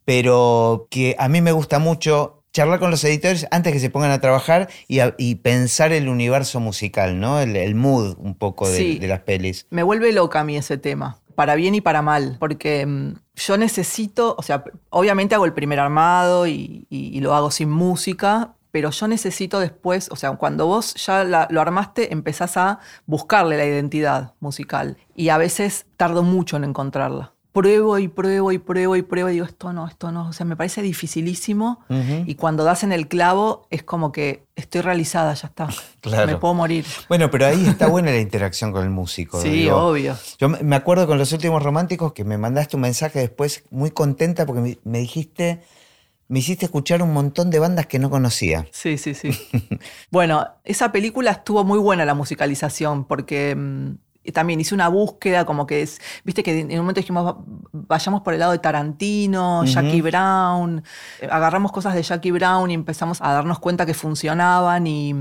pero 0.07 0.87
que 0.91 1.15
a 1.19 1.29
mí 1.29 1.43
me 1.43 1.53
gusta 1.53 1.79
mucho 1.79 2.38
charlar 2.53 2.79
con 2.81 2.91
los 2.91 3.03
editores 3.05 3.47
antes 3.51 3.73
que 3.73 3.81
se 3.81 3.91
pongan 3.91 4.11
a 4.11 4.21
trabajar 4.21 4.69
y, 4.89 5.01
a- 5.01 5.15
y 5.19 5.37
pensar 5.37 5.93
el 5.93 6.09
universo 6.09 6.61
musical, 6.61 7.21
¿no? 7.21 7.41
El, 7.41 7.57
el 7.57 7.75
mood 7.75 8.17
un 8.19 8.35
poco 8.35 8.69
de, 8.69 8.77
Sí. 8.77 8.99
de 8.99 9.07
las 9.09 9.21
pelis. 9.21 9.67
Me 9.71 9.83
vuelve 9.83 10.13
loca 10.13 10.41
a 10.41 10.45
mí 10.45 10.57
ese 10.57 10.79
tema, 10.79 11.19
para 11.35 11.55
bien 11.55 11.75
y 11.75 11.81
para 11.81 12.03
mal, 12.03 12.37
porque 12.41 12.85
mm, 12.87 13.15
yo 13.37 13.57
necesito, 13.59 14.35
o 14.39 14.43
sea, 14.43 14.65
obviamente 14.91 15.35
hago 15.35 15.45
el 15.45 15.53
primer 15.53 15.79
armado 15.79 16.47
y, 16.47 16.87
y- 16.91 17.17
y 17.17 17.21
lo 17.21 17.35
hago 17.35 17.51
sin 17.51 17.71
música, 17.71 18.55
pero 18.71 18.91
yo 18.91 19.09
necesito 19.09 19.61
después, 19.61 20.11
o 20.11 20.17
sea, 20.17 20.33
cuando 20.33 20.67
vos 20.67 20.95
ya 20.95 21.25
la- 21.25 21.49
lo 21.51 21.61
armaste, 21.61 22.13
empezás 22.13 22.57
a 22.57 22.81
buscarle 23.07 23.57
la 23.57 23.65
identidad 23.65 24.35
musical. 24.41 24.97
Y 25.15 25.31
a 25.31 25.39
veces 25.39 25.87
tardo 25.97 26.23
mucho 26.23 26.57
en 26.59 26.65
encontrarla. 26.65 27.33
Pruebo 27.59 27.99
y 27.99 28.07
pruebo 28.07 28.53
y 28.53 28.59
pruebo 28.59 28.95
y 28.95 29.03
pruebo 29.03 29.29
y 29.31 29.33
digo, 29.33 29.45
esto 29.45 29.73
no, 29.73 29.89
esto 29.89 30.13
no. 30.13 30.29
O 30.29 30.33
sea, 30.33 30.47
me 30.47 30.55
parece 30.55 30.81
dificilísimo. 30.81 31.81
Y 32.27 32.37
cuando 32.37 32.63
das 32.63 32.85
en 32.85 32.93
el 32.93 33.09
clavo, 33.09 33.67
es 33.71 33.83
como 33.83 34.13
que 34.13 34.45
estoy 34.55 34.81
realizada, 34.81 35.35
ya 35.35 35.49
está. 35.49 35.69
Claro. 36.01 36.29
Me 36.29 36.37
puedo 36.37 36.55
morir. 36.55 36.87
Bueno, 37.09 37.29
pero 37.29 37.47
ahí 37.47 37.67
está 37.67 37.89
buena 37.89 38.13
la 38.13 38.21
interacción 38.21 38.71
con 38.71 38.85
el 38.85 38.91
músico. 38.91 39.43
Sí, 39.43 39.49
digo. 39.51 39.77
obvio. 39.77 40.17
Yo 40.39 40.49
me 40.49 40.77
acuerdo 40.77 41.09
con 41.09 41.19
los 41.19 41.33
últimos 41.33 41.61
románticos 41.61 42.13
que 42.13 42.25
me 42.25 42.39
mandaste 42.39 42.77
un 42.77 42.83
mensaje 42.83 43.19
después 43.19 43.65
muy 43.71 43.91
contenta 43.91 44.47
porque 44.47 44.61
me, 44.61 44.79
me 44.85 45.01
dijiste, 45.01 45.61
me 46.29 46.39
hiciste 46.39 46.67
escuchar 46.67 47.03
un 47.03 47.13
montón 47.13 47.51
de 47.51 47.59
bandas 47.59 47.87
que 47.87 47.99
no 47.99 48.11
conocía. 48.11 48.67
Sí, 48.71 48.99
sí, 48.99 49.15
sí. 49.15 49.31
bueno, 50.11 50.47
esa 50.63 50.93
película 50.93 51.33
estuvo 51.33 51.65
muy 51.65 51.79
buena 51.79 52.05
la 52.05 52.15
musicalización 52.15 53.07
porque 53.07 53.57
mm, 53.57 53.95
también 54.33 54.61
hice 54.61 54.75
una 54.75 54.89
búsqueda 54.89 55.45
como 55.45 55.67
que 55.67 55.83
es, 55.83 56.01
viste 56.25 56.43
que 56.43 56.61
en 56.61 56.71
un 56.73 56.79
momento 56.79 57.01
dijimos 57.01 57.27
"Va- 57.27 57.37
vayamos 57.73 58.23
por 58.23 58.35
el 58.35 58.41
lado 58.41 58.53
de 58.53 58.59
Tarantino, 58.59 59.65
Jackie 59.65 60.01
Brown, 60.03 60.83
agarramos 61.31 61.73
cosas 61.73 61.95
de 61.95 62.03
Jackie 62.03 62.31
Brown 62.31 62.71
y 62.71 62.75
empezamos 62.75 63.21
a 63.21 63.33
darnos 63.33 63.59
cuenta 63.59 63.87
que 63.87 63.95
funcionaban 63.95 64.87
y... 64.87 65.15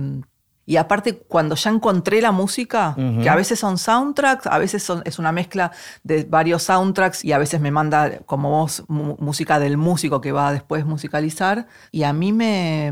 Y 0.69 0.75
aparte, 0.75 1.17
cuando 1.29 1.55
ya 1.55 1.69
encontré 1.69 2.19
la 2.21 2.33
música, 2.33 2.93
que 3.21 3.29
a 3.29 3.35
veces 3.37 3.57
son 3.57 3.77
soundtracks, 3.77 4.47
a 4.47 4.57
veces 4.57 4.83
son- 4.83 5.01
es 5.05 5.17
una 5.17 5.31
mezcla 5.31 5.71
de 6.03 6.25
varios 6.25 6.63
soundtracks 6.63 7.23
y 7.23 7.31
a 7.31 7.37
veces 7.37 7.61
me 7.61 7.71
manda 7.71 8.19
como 8.25 8.49
vos 8.49 8.83
mu- 8.89 9.15
música 9.17 9.59
del 9.59 9.77
músico 9.77 10.19
que 10.19 10.33
va 10.33 10.49
a 10.49 10.51
después 10.51 10.85
musicalizar. 10.85 11.67
Y 11.89 12.03
a 12.03 12.11
mí 12.11 12.33
me, 12.33 12.91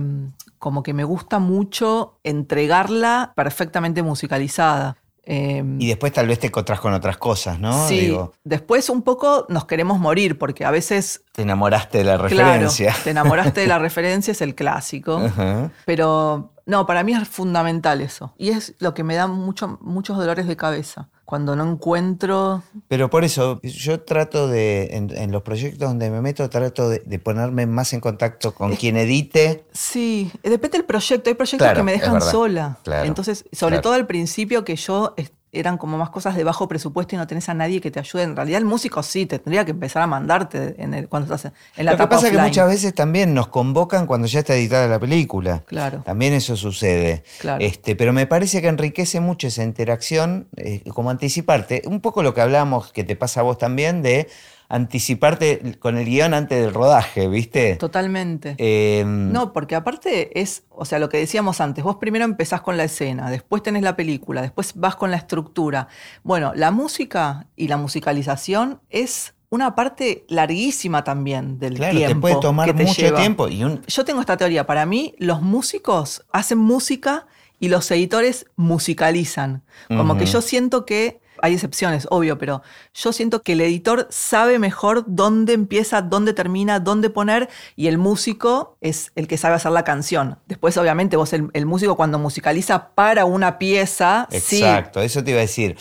como 0.58 0.84
que 0.84 0.94
me 0.94 1.04
gusta 1.04 1.40
mucho 1.40 2.18
entregarla 2.24 3.34
perfectamente 3.36 4.04
musicalizada. 4.04 4.96
Eh, 5.26 5.64
Y 5.80 5.88
después 5.88 6.14
tal 6.14 6.28
vez 6.28 6.40
te 6.40 6.48
encontrás 6.48 6.80
con 6.80 6.94
otras 6.94 7.18
cosas, 7.18 7.60
¿no? 7.60 7.88
sí, 7.88 8.02
Digo, 8.02 8.34
después 8.44 8.90
un 8.90 9.02
poco 9.02 9.46
nos 9.50 9.66
queremos 9.66 10.00
morir 10.00 10.38
porque 10.38 10.66
a 10.66 10.72
veces, 10.72 11.24
te 11.32 11.42
enamoraste 11.42 11.98
de 12.00 12.04
la 12.04 12.18
claro, 12.18 12.28
referencia. 12.30 12.96
te 13.04 13.10
enamoraste 13.10 13.62
de 13.62 13.68
la 13.68 13.80
referencia, 13.88 14.32
es 14.32 14.42
el 14.42 14.54
clásico. 14.56 15.18
Ajá. 15.18 15.72
Pero 15.86 16.52
no, 16.66 16.86
para 16.86 17.04
mí 17.04 17.14
es 17.14 17.28
fundamental 17.28 18.02
eso. 18.02 18.34
Y 18.38 18.50
es 18.50 18.74
lo 18.80 18.94
que 18.94 19.04
me 19.04 19.16
da 19.16 19.28
mucho, 19.28 19.78
muchos 19.82 20.18
dolores 20.18 20.48
de 20.48 20.56
cabeza. 20.56 21.10
Cuando 21.26 21.56
no 21.56 21.68
encuentro. 21.68 22.62
Pero 22.88 23.10
por 23.10 23.24
eso 23.24 23.60
yo 23.64 24.02
trato 24.02 24.48
de, 24.48 24.90
en, 24.92 25.10
en 25.18 25.32
los 25.32 25.42
proyectos 25.42 25.90
donde 25.90 26.12
me 26.12 26.22
meto, 26.22 26.48
trato 26.52 26.88
de, 26.88 27.00
de 27.00 27.18
ponerme 27.18 27.66
más 27.66 27.94
en 27.94 28.00
contacto 28.00 28.54
con 28.54 28.76
quien 28.76 28.96
edite. 28.96 29.66
Sí, 29.74 30.32
depende 30.44 30.78
del 30.78 30.86
proyecto. 30.86 31.30
Hay 31.32 31.34
proyectos 31.34 31.66
Claro, 31.66 31.78
que 31.80 31.84
me 31.84 31.94
dejan 31.94 32.14
verdad. 32.14 32.32
sola. 32.32 32.78
Claro, 32.84 33.06
Entonces, 33.08 33.44
sobre 33.52 33.72
claro. 33.78 33.82
todo 33.82 33.94
al 33.94 34.06
principio 34.06 34.64
que 34.64 34.76
yo 34.76 35.16
eran 35.60 35.78
como 35.78 35.98
más 35.98 36.10
cosas 36.10 36.36
de 36.36 36.44
bajo 36.44 36.68
presupuesto 36.68 37.16
y 37.16 37.18
no 37.18 37.28
tenés 37.28 37.50
a 37.50 37.54
nadie 37.54 37.82
que 37.82 37.92
te 37.92 38.00
ayude. 38.00 38.24
En 38.24 38.36
realidad, 38.36 38.60
el 38.60 38.66
músico 38.66 39.02
sí, 39.04 39.26
te 39.26 39.40
tendría 39.40 39.66
que 39.66 39.72
empezar 39.72 40.02
a 40.02 40.08
mandarte 40.08 40.76
en 40.78 40.94
el- 40.94 41.08
cuando 41.10 41.34
estás 41.34 41.52
en 41.78 41.86
la 41.86 41.92
Lo 41.94 41.98
que 41.98 42.08
pasa 42.08 42.28
es 42.28 42.34
que 42.34 42.40
muchas 42.42 42.68
veces 42.68 42.94
también 42.94 43.34
nos 43.34 43.48
convocan 43.48 44.06
cuando 44.08 44.28
ya 44.28 44.40
está 44.40 44.56
editada 44.56 44.88
la 44.88 45.00
película. 45.00 45.64
Claro. 45.66 46.02
También 46.06 46.34
eso 46.34 46.56
sucede. 46.56 47.24
Claro. 47.40 47.64
Este, 47.64 47.96
pero 47.96 48.14
me 48.14 48.28
parece 48.28 48.62
que 48.62 48.68
enriquece 48.68 49.20
mucho 49.20 49.48
esa 49.48 49.64
interacción, 49.64 50.48
eh, 50.58 50.82
como 50.94 51.10
anticiparte. 51.10 51.82
Un 51.86 52.02
poco 52.02 52.24
lo 52.24 52.34
que 52.34 52.42
hablamos, 52.42 52.92
que 52.92 53.04
te 53.04 53.16
pasa 53.16 53.40
a 53.40 53.44
vos 53.44 53.58
también, 53.58 54.02
de 54.02 54.28
anticiparte 54.76 55.78
con 55.80 55.98
el 55.98 56.06
guion 56.06 56.34
antes 56.34 56.62
del 56.64 56.74
rodaje, 56.74 57.28
¿viste? 57.28 57.76
Totalmente. 57.76 58.56
Eh, 58.58 59.04
No, 59.06 59.54
porque 59.54 59.76
aparte 59.76 60.40
es, 60.40 60.64
o 60.70 60.86
sea, 60.86 61.00
lo 61.00 61.10
que 61.10 61.18
decíamos 61.18 61.62
antes, 61.62 61.84
vos 61.84 61.98
primero 61.98 62.26
empezás 62.26 62.62
con 62.62 62.78
la 62.78 62.84
escena, 62.84 63.30
después 63.30 63.64
tenés 63.64 63.84
la 63.84 63.96
película, 63.96 64.42
después 64.42 64.74
vas 64.76 64.96
con 64.96 65.12
la 65.12 65.18
estructura. 65.18 65.88
Bueno, 66.24 66.54
la 66.56 66.72
música 66.72 67.48
y 67.56 67.68
la 67.68 67.78
musicalización 67.78 68.82
es 68.90 69.34
una 69.50 69.76
parte 69.76 70.26
larguísima 70.28 71.04
también 71.04 71.60
del 71.60 71.76
claro, 71.76 71.96
tiempo. 71.98 72.16
te 72.16 72.22
puede 72.22 72.42
tomar 72.42 72.68
que 72.68 72.74
te 72.74 72.84
mucho 72.84 73.02
lleva. 73.02 73.20
tiempo. 73.20 73.48
Y 73.48 73.64
un, 73.64 73.82
Yo 73.88 74.04
tengo 74.04 74.20
esta 74.20 74.36
teoría, 74.38 74.66
para 74.66 74.86
mí 74.86 75.16
los 75.18 75.42
músicos 75.42 76.26
hacen 76.32 76.58
música 76.58 77.28
y 77.60 77.70
los 77.70 77.90
editores 77.92 78.48
musicalizan. 78.58 79.64
Como 79.88 80.18
que 80.18 80.26
yo 80.26 80.42
siento 80.42 80.86
que, 80.86 81.22
hay 81.42 81.54
excepciones, 81.54 82.08
obvio, 82.10 82.38
pero 82.38 82.62
yo 82.94 83.14
siento 83.14 83.42
que 83.42 83.54
el 83.54 83.62
editor 83.62 84.08
sabe 84.10 84.60
mejor 84.60 85.04
dónde 85.08 85.54
empieza, 85.54 86.02
dónde 86.02 86.34
termina, 86.34 86.80
dónde 86.80 87.10
poner 87.10 87.50
y 87.76 87.88
el 87.88 87.98
músico 87.98 88.78
es 88.82 89.12
el 89.16 89.28
que 89.28 89.38
sabe 89.38 89.56
hacer 89.56 89.72
la 89.72 89.84
canción. 89.84 90.38
Después, 90.48 90.78
obviamente, 90.78 91.18
vos, 91.18 91.34
el, 91.34 91.50
el 91.54 91.66
músico 91.66 91.96
cuando 91.96 92.20
musicaliza 92.20 92.90
para 92.90 93.26
una 93.26 93.58
pieza, 93.58 94.28
sí, 94.32 94.58
Exacto, 94.58 95.02
eso 95.02 95.24
te 95.24 95.32
iba 95.32 95.40
a 95.40 95.42
decir. 95.42 95.78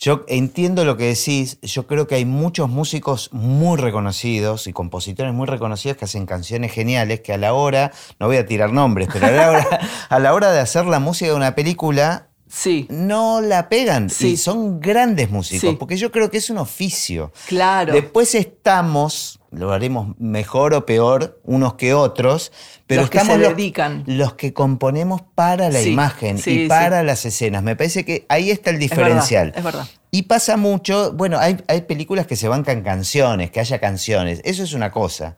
Yo 0.00 0.24
entiendo 0.28 0.84
lo 0.84 0.96
que 0.96 1.06
decís, 1.06 1.58
yo 1.60 1.88
creo 1.88 2.06
que 2.06 2.14
hay 2.14 2.24
muchos 2.24 2.68
músicos 2.68 3.30
muy 3.32 3.76
reconocidos 3.78 4.68
y 4.68 4.72
compositores 4.72 5.34
muy 5.34 5.48
reconocidos 5.48 5.96
que 5.96 6.04
hacen 6.04 6.24
canciones 6.24 6.72
geniales 6.72 7.20
que 7.20 7.32
a 7.32 7.36
la 7.36 7.52
hora, 7.52 7.90
no 8.20 8.28
voy 8.28 8.36
a 8.36 8.46
tirar 8.46 8.72
nombres, 8.72 9.08
pero 9.12 9.26
a 9.26 9.30
la 9.32 9.50
hora, 9.50 9.66
a 10.08 10.18
la 10.20 10.34
hora 10.34 10.52
de 10.52 10.60
hacer 10.60 10.86
la 10.86 11.00
música 11.00 11.32
de 11.32 11.36
una 11.36 11.56
película 11.56 12.27
sí, 12.48 12.86
no 12.90 13.40
la 13.40 13.68
pegan 13.68 14.10
Sí. 14.10 14.28
y 14.30 14.36
son 14.36 14.80
grandes 14.80 15.30
músicos, 15.30 15.70
Sí. 15.70 15.76
porque 15.78 15.96
yo 15.96 16.10
creo 16.10 16.30
que 16.30 16.38
es 16.38 16.50
un 16.50 16.58
oficio. 16.58 17.32
claro. 17.46 17.92
Después 17.92 18.34
estamos, 18.34 19.40
lo 19.50 19.72
haremos 19.72 20.14
mejor 20.18 20.74
o 20.74 20.84
peor 20.86 21.40
unos 21.44 21.74
que 21.74 21.94
otros, 21.94 22.52
pero 22.86 23.02
Los 23.02 23.10
que 23.10 23.18
estamos 23.18 23.36
se 23.36 23.42
los, 23.48 23.56
dedican. 23.56 24.04
los 24.06 24.34
que 24.34 24.52
componemos 24.52 25.22
para 25.34 25.70
la 25.70 25.78
Sí, 25.80 25.90
imagen 25.90 26.38
y 26.44 26.66
para 26.68 27.02
las 27.02 27.24
escenas. 27.24 27.62
Me 27.62 27.76
parece 27.76 28.04
que 28.04 28.24
ahí 28.28 28.50
está 28.50 28.70
el 28.70 28.76
Es 28.82 28.90
verdad, 28.90 29.04
diferencial. 29.04 29.52
Es 29.56 29.62
verdad. 29.64 29.86
Y 30.10 30.22
pasa 30.22 30.56
mucho, 30.56 31.12
bueno, 31.12 31.38
hay, 31.38 31.58
hay 31.68 31.82
películas 31.82 32.26
que 32.26 32.34
se 32.36 32.48
bancan 32.48 32.82
canciones, 32.82 33.50
que 33.50 33.60
haya 33.60 33.78
canciones, 33.78 34.40
eso 34.44 34.62
es 34.62 34.72
una 34.72 34.90
cosa. 34.90 35.36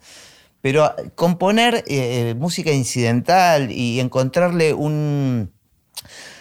Pero 0.62 0.94
componer 1.14 1.82
eh, 1.88 2.34
música 2.38 2.70
incidental 2.70 3.72
y 3.72 3.98
encontrarle 3.98 4.74
un, 4.74 5.50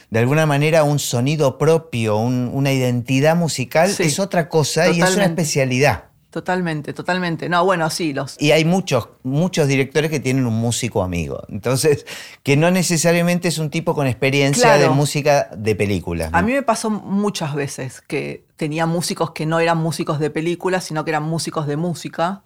de 0.10 0.20
alguna 0.20 0.46
manera, 0.46 0.84
un 0.84 1.00
sonido 1.00 1.58
propio, 1.58 2.18
un- 2.18 2.50
una 2.54 2.72
identidad 2.72 3.36
musical, 3.36 3.90
Sí, 3.90 4.04
es 4.04 4.20
otra 4.20 4.50
cosa 4.50 4.90
y 4.90 5.02
es 5.02 5.16
una 5.16 5.26
especialidad. 5.26 6.06
Totalmente, 6.32 6.94
totalmente. 6.94 7.50
No, 7.50 7.66
bueno, 7.66 7.90
sí, 7.90 8.14
los, 8.14 8.40
Y 8.40 8.52
hay 8.52 8.64
muchos, 8.64 9.10
muchos 9.24 9.68
directores 9.68 10.12
que 10.12 10.20
tienen 10.20 10.46
un 10.46 10.54
músico 10.54 11.02
amigo. 11.02 11.42
Entonces, 11.50 12.06
que 12.44 12.56
no 12.56 12.70
necesariamente 12.70 13.48
es 13.48 13.58
un 13.58 13.72
tipo 13.72 13.96
con 13.96 14.06
experiencia 14.06 14.62
Claro. 14.76 14.82
de 14.84 14.90
música 14.90 15.50
de 15.58 15.74
películas. 15.76 16.32
¿no? 16.32 16.38
A 16.38 16.44
mí 16.44 16.52
me 16.54 16.62
pasó 16.62 16.92
muchas 16.92 17.56
veces 17.56 18.02
que 18.02 18.46
tenía 18.58 18.86
músicos 18.86 19.32
que 19.32 19.48
no 19.48 19.60
eran 19.60 19.80
músicos 19.80 20.20
de 20.20 20.30
películas, 20.30 20.84
sino 20.84 21.04
que 21.04 21.10
eran 21.10 21.24
músicos 21.24 21.66
de 21.66 21.78
música. 21.78 22.42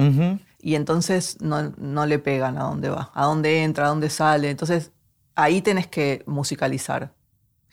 Y 0.62 0.76
entonces 0.76 1.36
no, 1.42 1.74
no 1.78 2.06
le 2.06 2.20
pegan 2.20 2.58
a 2.58 2.64
dónde 2.64 2.88
va, 2.88 3.12
a 3.14 3.26
dónde 3.26 3.64
entra, 3.64 3.88
a 3.88 3.90
dónde 3.90 4.10
sale. 4.10 4.50
Entonces 4.50 4.92
ahí 5.36 5.62
tenés 5.62 5.88
que 5.88 6.24
musicalizar. 6.26 7.12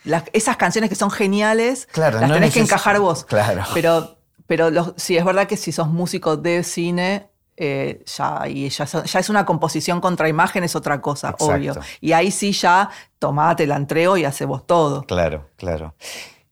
Las- 0.04 0.24
esas 0.32 0.56
canciones 0.56 0.88
que 0.90 0.96
son 0.96 1.10
geniales, 1.10 1.86
Claro, 1.92 2.20
las 2.20 2.28
no 2.28 2.34
tenés 2.34 2.54
que 2.54 2.60
encajar 2.60 2.98
vos. 3.00 3.24
Claro. 3.24 3.62
Pero, 3.74 4.16
pero 4.46 4.70
los- 4.70 4.94
sí, 4.96 5.16
es 5.16 5.24
verdad 5.24 5.46
que 5.46 5.56
si 5.56 5.72
sos 5.72 5.88
músico 5.88 6.36
de 6.36 6.62
cine, 6.64 7.28
eh, 7.56 8.02
ya, 8.16 8.48
y 8.48 8.68
ya, 8.70 8.84
es 8.84 9.28
una 9.28 9.44
composición 9.44 10.00
contra 10.00 10.28
imagen, 10.28 10.64
es 10.64 10.74
otra 10.74 11.00
cosa, 11.02 11.30
Exacto. 11.30 11.46
obvio. 11.54 11.74
Y 12.00 12.12
ahí 12.12 12.30
sí 12.30 12.52
ya 12.52 12.88
tomate, 13.18 13.66
la 13.66 13.76
entrego 13.76 14.16
y 14.16 14.24
hace 14.24 14.46
vos 14.46 14.66
todo. 14.66 15.02
Claro, 15.02 15.46
claro. 15.56 15.94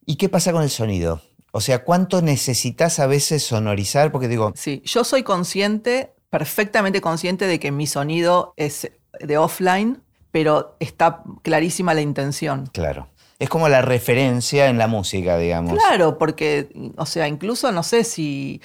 ¿Y 0.05 0.17
qué 0.17 0.29
pasa 0.29 0.51
con 0.51 0.61
el 0.61 0.69
sonido? 0.69 1.21
O 1.51 1.61
sea, 1.61 1.83
¿cuánto 1.83 2.21
necesitas 2.21 2.99
a 2.99 3.07
veces 3.07 3.43
sonorizar? 3.43 4.11
Porque 4.11 4.27
digo, 4.27 4.53
Sí, 4.55 4.83
yo 4.85 5.03
soy 5.03 5.23
consciente, 5.23 6.13
perfectamente 6.29 7.01
consciente 7.01 7.47
de 7.47 7.59
que 7.59 7.71
mi 7.71 7.87
sonido 7.87 8.53
es 8.55 8.91
de 9.19 9.37
offline, 9.39 10.03
pero 10.31 10.75
está 10.79 11.23
clarísima 11.41 11.95
la 11.95 12.01
intención. 12.01 12.69
claro, 12.71 13.07
es 13.39 13.49
como 13.49 13.69
la 13.69 13.81
referencia 13.81 14.67
en 14.67 14.77
la 14.77 14.87
música, 14.87 15.37
digamos. 15.37 15.73
Claro, 15.73 16.17
porque, 16.17 16.69
o 16.97 17.05
sea, 17.05 17.27
incluso 17.27 17.71
no 17.71 17.83
sé 17.83 18.03
si, 18.03 18.61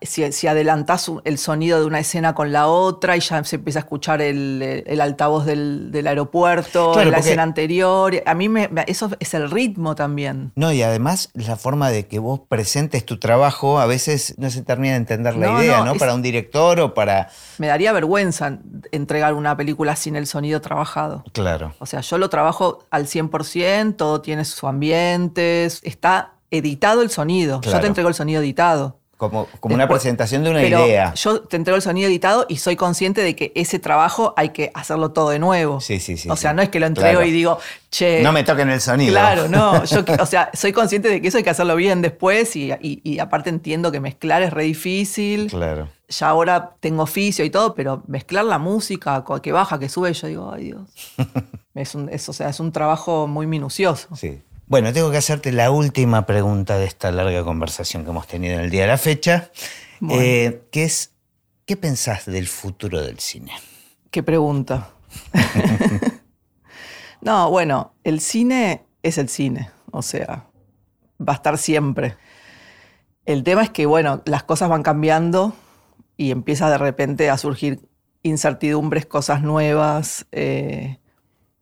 si, 0.00 0.30
si 0.32 0.46
adelantás 0.46 1.10
el 1.24 1.38
sonido 1.38 1.80
de 1.80 1.86
una 1.86 1.98
escena 2.00 2.34
con 2.34 2.52
la 2.52 2.66
otra 2.68 3.16
y 3.16 3.20
ya 3.20 3.42
se 3.44 3.56
empieza 3.56 3.80
a 3.80 3.82
escuchar 3.82 4.22
el, 4.22 4.84
el 4.86 5.00
altavoz 5.00 5.44
del, 5.46 5.90
del 5.90 6.06
aeropuerto, 6.06 6.92
Claro, 6.92 7.10
la 7.10 7.18
escena 7.18 7.42
anterior. 7.42 8.14
A 8.26 8.34
mí 8.34 8.48
me, 8.48 8.68
eso 8.86 9.10
es 9.18 9.34
el 9.34 9.50
ritmo 9.50 9.94
también. 9.94 10.52
No, 10.54 10.72
y 10.72 10.82
además 10.82 11.30
la 11.34 11.56
forma 11.56 11.90
de 11.90 12.06
que 12.06 12.18
vos 12.18 12.40
presentes 12.48 13.04
tu 13.04 13.18
trabajo 13.18 13.80
a 13.80 13.86
veces 13.86 14.34
no 14.38 14.50
se 14.50 14.62
termina 14.62 14.92
de 14.94 14.98
entender 14.98 15.36
la 15.36 15.46
No, 15.46 15.62
idea, 15.62 15.78
no, 15.78 15.84
¿no? 15.86 15.92
es- 15.92 15.98
Para 15.98 16.14
un 16.14 16.22
director 16.22 16.80
o 16.80 16.94
para... 16.94 17.30
Me 17.58 17.66
daría 17.66 17.92
vergüenza 17.92 18.58
entregar 18.92 19.34
una 19.34 19.56
película 19.56 19.96
sin 19.96 20.16
el 20.16 20.26
sonido 20.26 20.60
trabajado. 20.60 21.24
Claro. 21.32 21.74
O 21.78 21.86
sea, 21.86 22.00
yo 22.00 22.18
lo 22.18 22.28
trabajo 22.28 22.84
al 22.90 23.06
100%, 23.06 23.96
todo 23.96 24.20
tiene 24.20 24.44
sus 24.44 24.62
ambientes, 24.64 25.80
está 25.82 26.32
editado 26.50 27.02
el 27.02 27.10
sonido. 27.10 27.60
Yo 27.62 27.80
te 27.80 27.86
entrego 27.86 28.08
el 28.08 28.14
sonido 28.14 28.40
editado. 28.40 28.98
Como, 29.18 29.46
como 29.60 29.74
una 29.74 29.88
presentación 29.88 30.44
de 30.44 30.50
una 30.50 30.60
pero 30.60 30.86
idea. 30.86 31.12
Yo 31.14 31.40
te 31.40 31.56
entrego 31.56 31.74
el 31.76 31.82
sonido 31.82 32.08
editado 32.08 32.46
y 32.48 32.58
soy 32.58 32.76
consciente 32.76 33.20
de 33.20 33.34
que 33.36 33.50
ese 33.56 33.78
trabajo 33.80 34.32
hay 34.36 34.50
que 34.50 34.70
hacerlo 34.74 35.10
todo 35.10 35.30
de 35.30 35.40
nuevo. 35.40 35.80
Sí, 35.80 35.98
sí, 36.00 36.16
sí, 36.16 36.30
O 36.30 36.36
sea, 36.36 36.50
sí. 36.52 36.56
no 36.56 36.62
es 36.62 36.68
que 36.68 36.78
lo 36.78 36.86
entrego 36.86 37.18
Claro. 37.18 37.26
y 37.26 37.32
digo, 37.32 37.58
che. 37.90 38.22
No 38.22 38.30
me 38.32 38.44
toquen 38.44 38.70
el 38.70 38.80
sonido. 38.80 39.10
Claro, 39.12 39.48
no. 39.48 39.84
Yo, 39.86 40.04
o 40.20 40.24
sea, 40.26 40.50
soy 40.54 40.72
consciente 40.72 41.08
de 41.08 41.20
que 41.20 41.26
eso 41.28 41.36
hay 41.38 41.42
que 41.42 41.50
hacerlo 41.50 41.74
bien 41.74 42.00
después 42.00 42.54
y, 42.54 42.70
y- 42.80 43.00
y 43.02 43.18
aparte 43.18 43.50
entiendo 43.50 43.90
que 43.90 43.98
mezclar 44.00 44.42
es 44.42 44.52
re 44.52 44.62
difícil. 44.62 45.48
Claro. 45.50 45.88
Ya 46.08 46.28
ahora 46.28 46.70
tengo 46.78 47.02
oficio 47.02 47.44
y 47.44 47.50
todo, 47.50 47.74
pero 47.74 48.04
mezclar 48.06 48.44
la 48.44 48.58
música, 48.58 49.24
que 49.42 49.50
baja, 49.52 49.78
que 49.80 49.88
sube, 49.88 50.12
yo 50.14 50.26
digo, 50.28 50.52
ay 50.54 50.64
Dios. 50.66 50.80
es, 51.74 51.94
un, 51.96 52.08
es, 52.08 52.28
o 52.28 52.32
sea, 52.32 52.48
es 52.48 52.60
un 52.60 52.70
trabajo 52.72 53.26
muy 53.26 53.46
minucioso. 53.48 54.14
Sí. 54.16 54.40
Bueno, 54.68 54.92
tengo 54.92 55.10
que 55.10 55.16
hacerte 55.16 55.50
la 55.52 55.70
última 55.70 56.26
pregunta 56.26 56.76
de 56.78 56.84
esta 56.84 57.10
larga 57.10 57.42
conversación 57.44 58.04
que 58.04 58.10
hemos 58.10 58.26
tenido 58.26 58.54
en 58.54 58.60
el 58.60 58.70
día 58.70 58.82
de 58.82 58.88
la 58.88 58.98
fecha, 58.98 59.50
Bueno. 60.00 60.22
eh, 60.22 60.62
que 60.70 60.84
es, 60.84 61.14
¿qué 61.64 61.76
pensás 61.76 62.26
del 62.26 62.46
futuro 62.48 63.00
del 63.00 63.18
cine? 63.18 63.52
Qué 64.10 64.22
pregunta. 64.22 64.90
no, 67.22 67.50
bueno, 67.50 67.94
el 68.04 68.20
cine 68.20 68.84
es 69.02 69.16
el 69.16 69.28
cine, 69.30 69.70
o 69.90 70.02
sea, 70.02 70.46
va 71.18 71.32
a 71.32 71.36
estar 71.36 71.56
siempre. 71.56 72.16
El 73.24 73.44
tema 73.44 73.62
es 73.62 73.70
que, 73.70 73.86
bueno, 73.86 74.22
las 74.26 74.42
cosas 74.42 74.68
van 74.68 74.82
cambiando 74.82 75.54
y 76.18 76.30
empieza 76.30 76.68
de 76.70 76.78
repente 76.78 77.30
a 77.30 77.38
surgir 77.38 77.88
incertidumbres, 78.22 79.06
cosas 79.06 79.40
nuevas. 79.42 80.26
eh, 80.32 80.98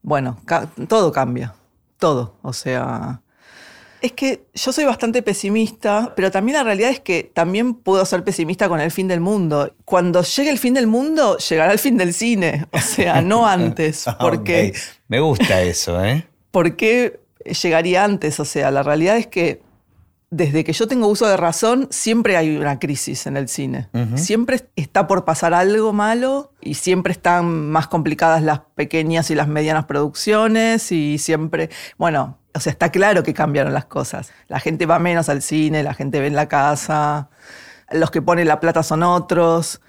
bueno, 0.03 0.39
ca- 0.45 0.69
todo 0.89 1.11
cambia, 1.13 1.55
todo, 1.99 2.37
o 2.43 2.53
sea... 2.53 3.23
Es 4.03 4.13
que 4.13 4.45
yo 4.55 4.73
soy 4.73 4.85
bastante 4.85 5.23
pesimista, 5.23 6.13
pero 6.15 6.31
también 6.31 6.59
la 6.59 6.65
realidad 6.65 6.91
es 6.91 7.01
que 7.01 7.31
también 7.33 7.75
puedo 7.75 8.05
ser 8.05 8.23
pesimista 8.23 8.69
con 8.69 8.79
el 8.79 8.91
fin 8.91 9.09
del 9.09 9.21
mundo. 9.21 9.75
Cuando 9.85 10.23
llegue 10.23 10.51
el 10.51 10.59
fin 10.59 10.75
del 10.75 10.87
mundo, 10.87 11.39
llegará 11.39 11.73
el 11.73 11.79
fin 11.79 11.97
del 11.97 12.13
cine. 12.13 12.67
O 12.73 12.79
sea, 12.79 13.23
no 13.23 13.47
antes. 13.49 14.05
Porque, 14.21 14.73
Ok, 14.75 14.79
Me 15.09 15.21
gusta 15.21 15.63
eso, 15.63 16.05
¿eh? 16.05 16.27
¿Por 16.51 16.77
qué 16.77 17.21
llegaría 17.63 18.05
antes? 18.05 18.39
O 18.39 18.45
sea, 18.45 18.71
la 18.71 18.83
realidad 18.83 19.17
es 19.17 19.27
que 19.27 19.63
desde 20.37 20.65
que 20.65 20.75
yo 20.75 20.87
tengo 20.87 21.09
uso 21.09 21.27
de 21.27 21.37
razón, 21.37 21.89
siempre 21.91 22.37
hay 22.37 22.57
una 22.57 22.79
crisis 22.79 23.27
en 23.27 23.39
el 23.39 23.49
cine. 23.49 23.89
Siempre 24.17 24.69
está 24.77 25.07
por 25.07 25.25
pasar 25.25 25.55
algo 25.55 25.95
malo 25.95 26.53
y 26.61 26.75
siempre 26.75 27.13
están 27.13 27.71
más 27.71 27.87
complicadas 27.87 28.43
las 28.43 28.61
pequeñas 28.75 29.31
y 29.31 29.35
las 29.35 29.49
medianas 29.49 29.87
producciones 29.87 30.93
y 30.93 31.17
siempre, 31.17 31.71
bueno, 31.97 32.39
o 32.55 32.61
sea, 32.61 32.71
está 32.71 32.91
claro 32.91 33.23
que 33.23 33.33
cambiaron 33.33 33.73
las 33.73 33.87
cosas. 33.87 34.31
La 34.49 34.61
gente 34.61 34.85
va 34.85 34.99
menos 34.99 35.31
al 35.31 35.41
cine, 35.41 35.83
la 35.83 35.95
gente 35.95 36.21
ve 36.21 36.27
en 36.27 36.37
la 36.37 36.49
casa, 36.49 37.31
los 37.91 38.11
que 38.11 38.21
ponen 38.21 38.47
la 38.47 38.61
plata 38.61 38.83
son 38.83 39.03
otros, 39.03 39.81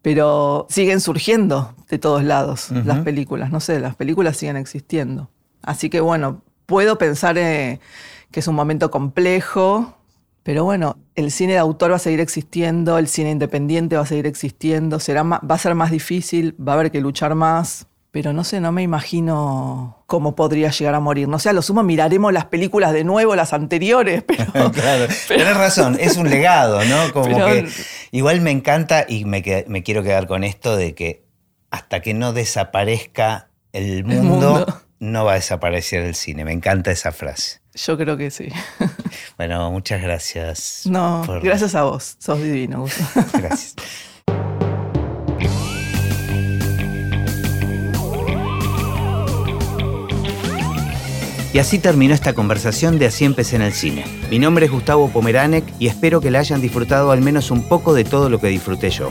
pero 0.00 0.66
siguen 0.70 1.00
surgiendo 1.02 1.74
de 1.90 1.98
todos 1.98 2.24
lados 2.24 2.70
las 2.70 3.00
películas, 3.00 3.50
no 3.50 3.60
sé, 3.60 3.80
las 3.80 3.96
películas 3.96 4.38
siguen 4.38 4.56
existiendo. 4.56 5.30
Así 5.62 5.90
que 5.90 6.00
bueno, 6.00 6.42
puedo 6.64 6.96
pensar 6.96 7.36
eh, 7.36 7.80
que 8.34 8.40
es 8.40 8.48
un 8.48 8.56
momento 8.56 8.90
complejo, 8.90 9.96
pero 10.42 10.64
bueno, 10.64 10.96
el 11.14 11.30
cine 11.30 11.52
de 11.52 11.58
autor 11.60 11.92
va 11.92 11.96
a 11.96 11.98
seguir 12.00 12.18
existiendo, 12.20 12.98
el 12.98 13.06
cine 13.06 13.30
independiente 13.30 13.94
va 13.96 14.02
a 14.02 14.06
seguir 14.06 14.26
existiendo, 14.26 14.98
será 14.98 15.22
va 15.22 15.40
a 15.48 15.58
ser 15.58 15.74
más 15.76 15.90
difícil, 15.92 16.54
va 16.60 16.72
a 16.72 16.74
haber 16.74 16.90
que 16.90 17.00
luchar 17.00 17.34
más. 17.36 17.86
Pero 18.10 18.32
no 18.32 18.44
sé, 18.44 18.60
no 18.60 18.70
me 18.70 18.82
imagino 18.82 20.04
cómo 20.06 20.36
podría 20.36 20.70
llegar 20.70 20.94
a 20.94 21.00
morir. 21.00 21.26
No 21.26 21.40
sé, 21.40 21.48
a 21.48 21.52
lo 21.52 21.62
sumo 21.62 21.82
miraremos 21.82 22.32
las 22.32 22.44
películas 22.44 22.92
de 22.92 23.02
nuevo, 23.02 23.34
las 23.34 23.52
anteriores, 23.52 24.22
pero 24.26 24.44
claro, 24.72 25.06
tenés 25.28 25.56
razón, 25.56 25.96
es 25.98 26.16
un 26.16 26.28
legado, 26.30 26.84
¿no? 26.84 27.12
Como 27.12 27.26
Pero- 27.26 27.46
que 27.46 27.68
igual 28.12 28.40
me 28.40 28.50
encanta 28.52 29.04
y 29.08 29.24
me, 29.24 29.42
qued- 29.42 29.66
me 29.66 29.82
quiero 29.82 30.02
quedar 30.04 30.26
con 30.28 30.44
esto 30.44 30.76
de 30.76 30.94
que 30.94 31.24
hasta 31.70 32.00
que 32.02 32.14
no 32.14 32.32
desaparezca 32.32 33.50
el 33.72 34.04
mundo, 34.04 34.52
mundo. 34.54 34.80
no 35.00 35.24
va 35.24 35.32
a 35.32 35.36
desaparecer 35.36 36.02
el 36.04 36.14
cine. 36.14 36.44
Me 36.44 36.52
encanta 36.52 36.92
esa 36.92 37.10
frase. 37.10 37.60
Yo 37.74 37.96
creo 37.98 38.16
que 38.16 38.30
sí. 38.30 38.48
Bueno, 39.36 39.70
muchas 39.72 40.00
gracias. 40.00 40.82
No, 40.86 41.22
por- 41.26 41.42
gracias 41.42 41.74
a 41.74 41.82
vos, 41.82 42.16
sos 42.20 42.40
divino. 42.40 42.82
Gus. 42.82 42.94
Gracias. 43.32 43.74
Y 51.52 51.58
así 51.60 51.78
terminó 51.78 52.14
esta 52.14 52.32
conversación 52.32 52.98
de 52.98 53.06
Así 53.06 53.24
empecé 53.24 53.54
en 53.56 53.62
el 53.62 53.72
cine. 53.72 54.04
Mi 54.28 54.40
nombre 54.40 54.66
es 54.66 54.72
Gustavo 54.72 55.08
Pomeranek 55.08 55.64
y 55.78 55.86
espero 55.86 56.20
que 56.20 56.32
la 56.32 56.40
hayan 56.40 56.60
disfrutado 56.60 57.12
al 57.12 57.20
menos 57.22 57.52
un 57.52 57.68
poco 57.68 57.94
de 57.94 58.02
todo 58.04 58.28
lo 58.28 58.40
que 58.40 58.48
disfruté 58.48 58.90
yo. 58.90 59.10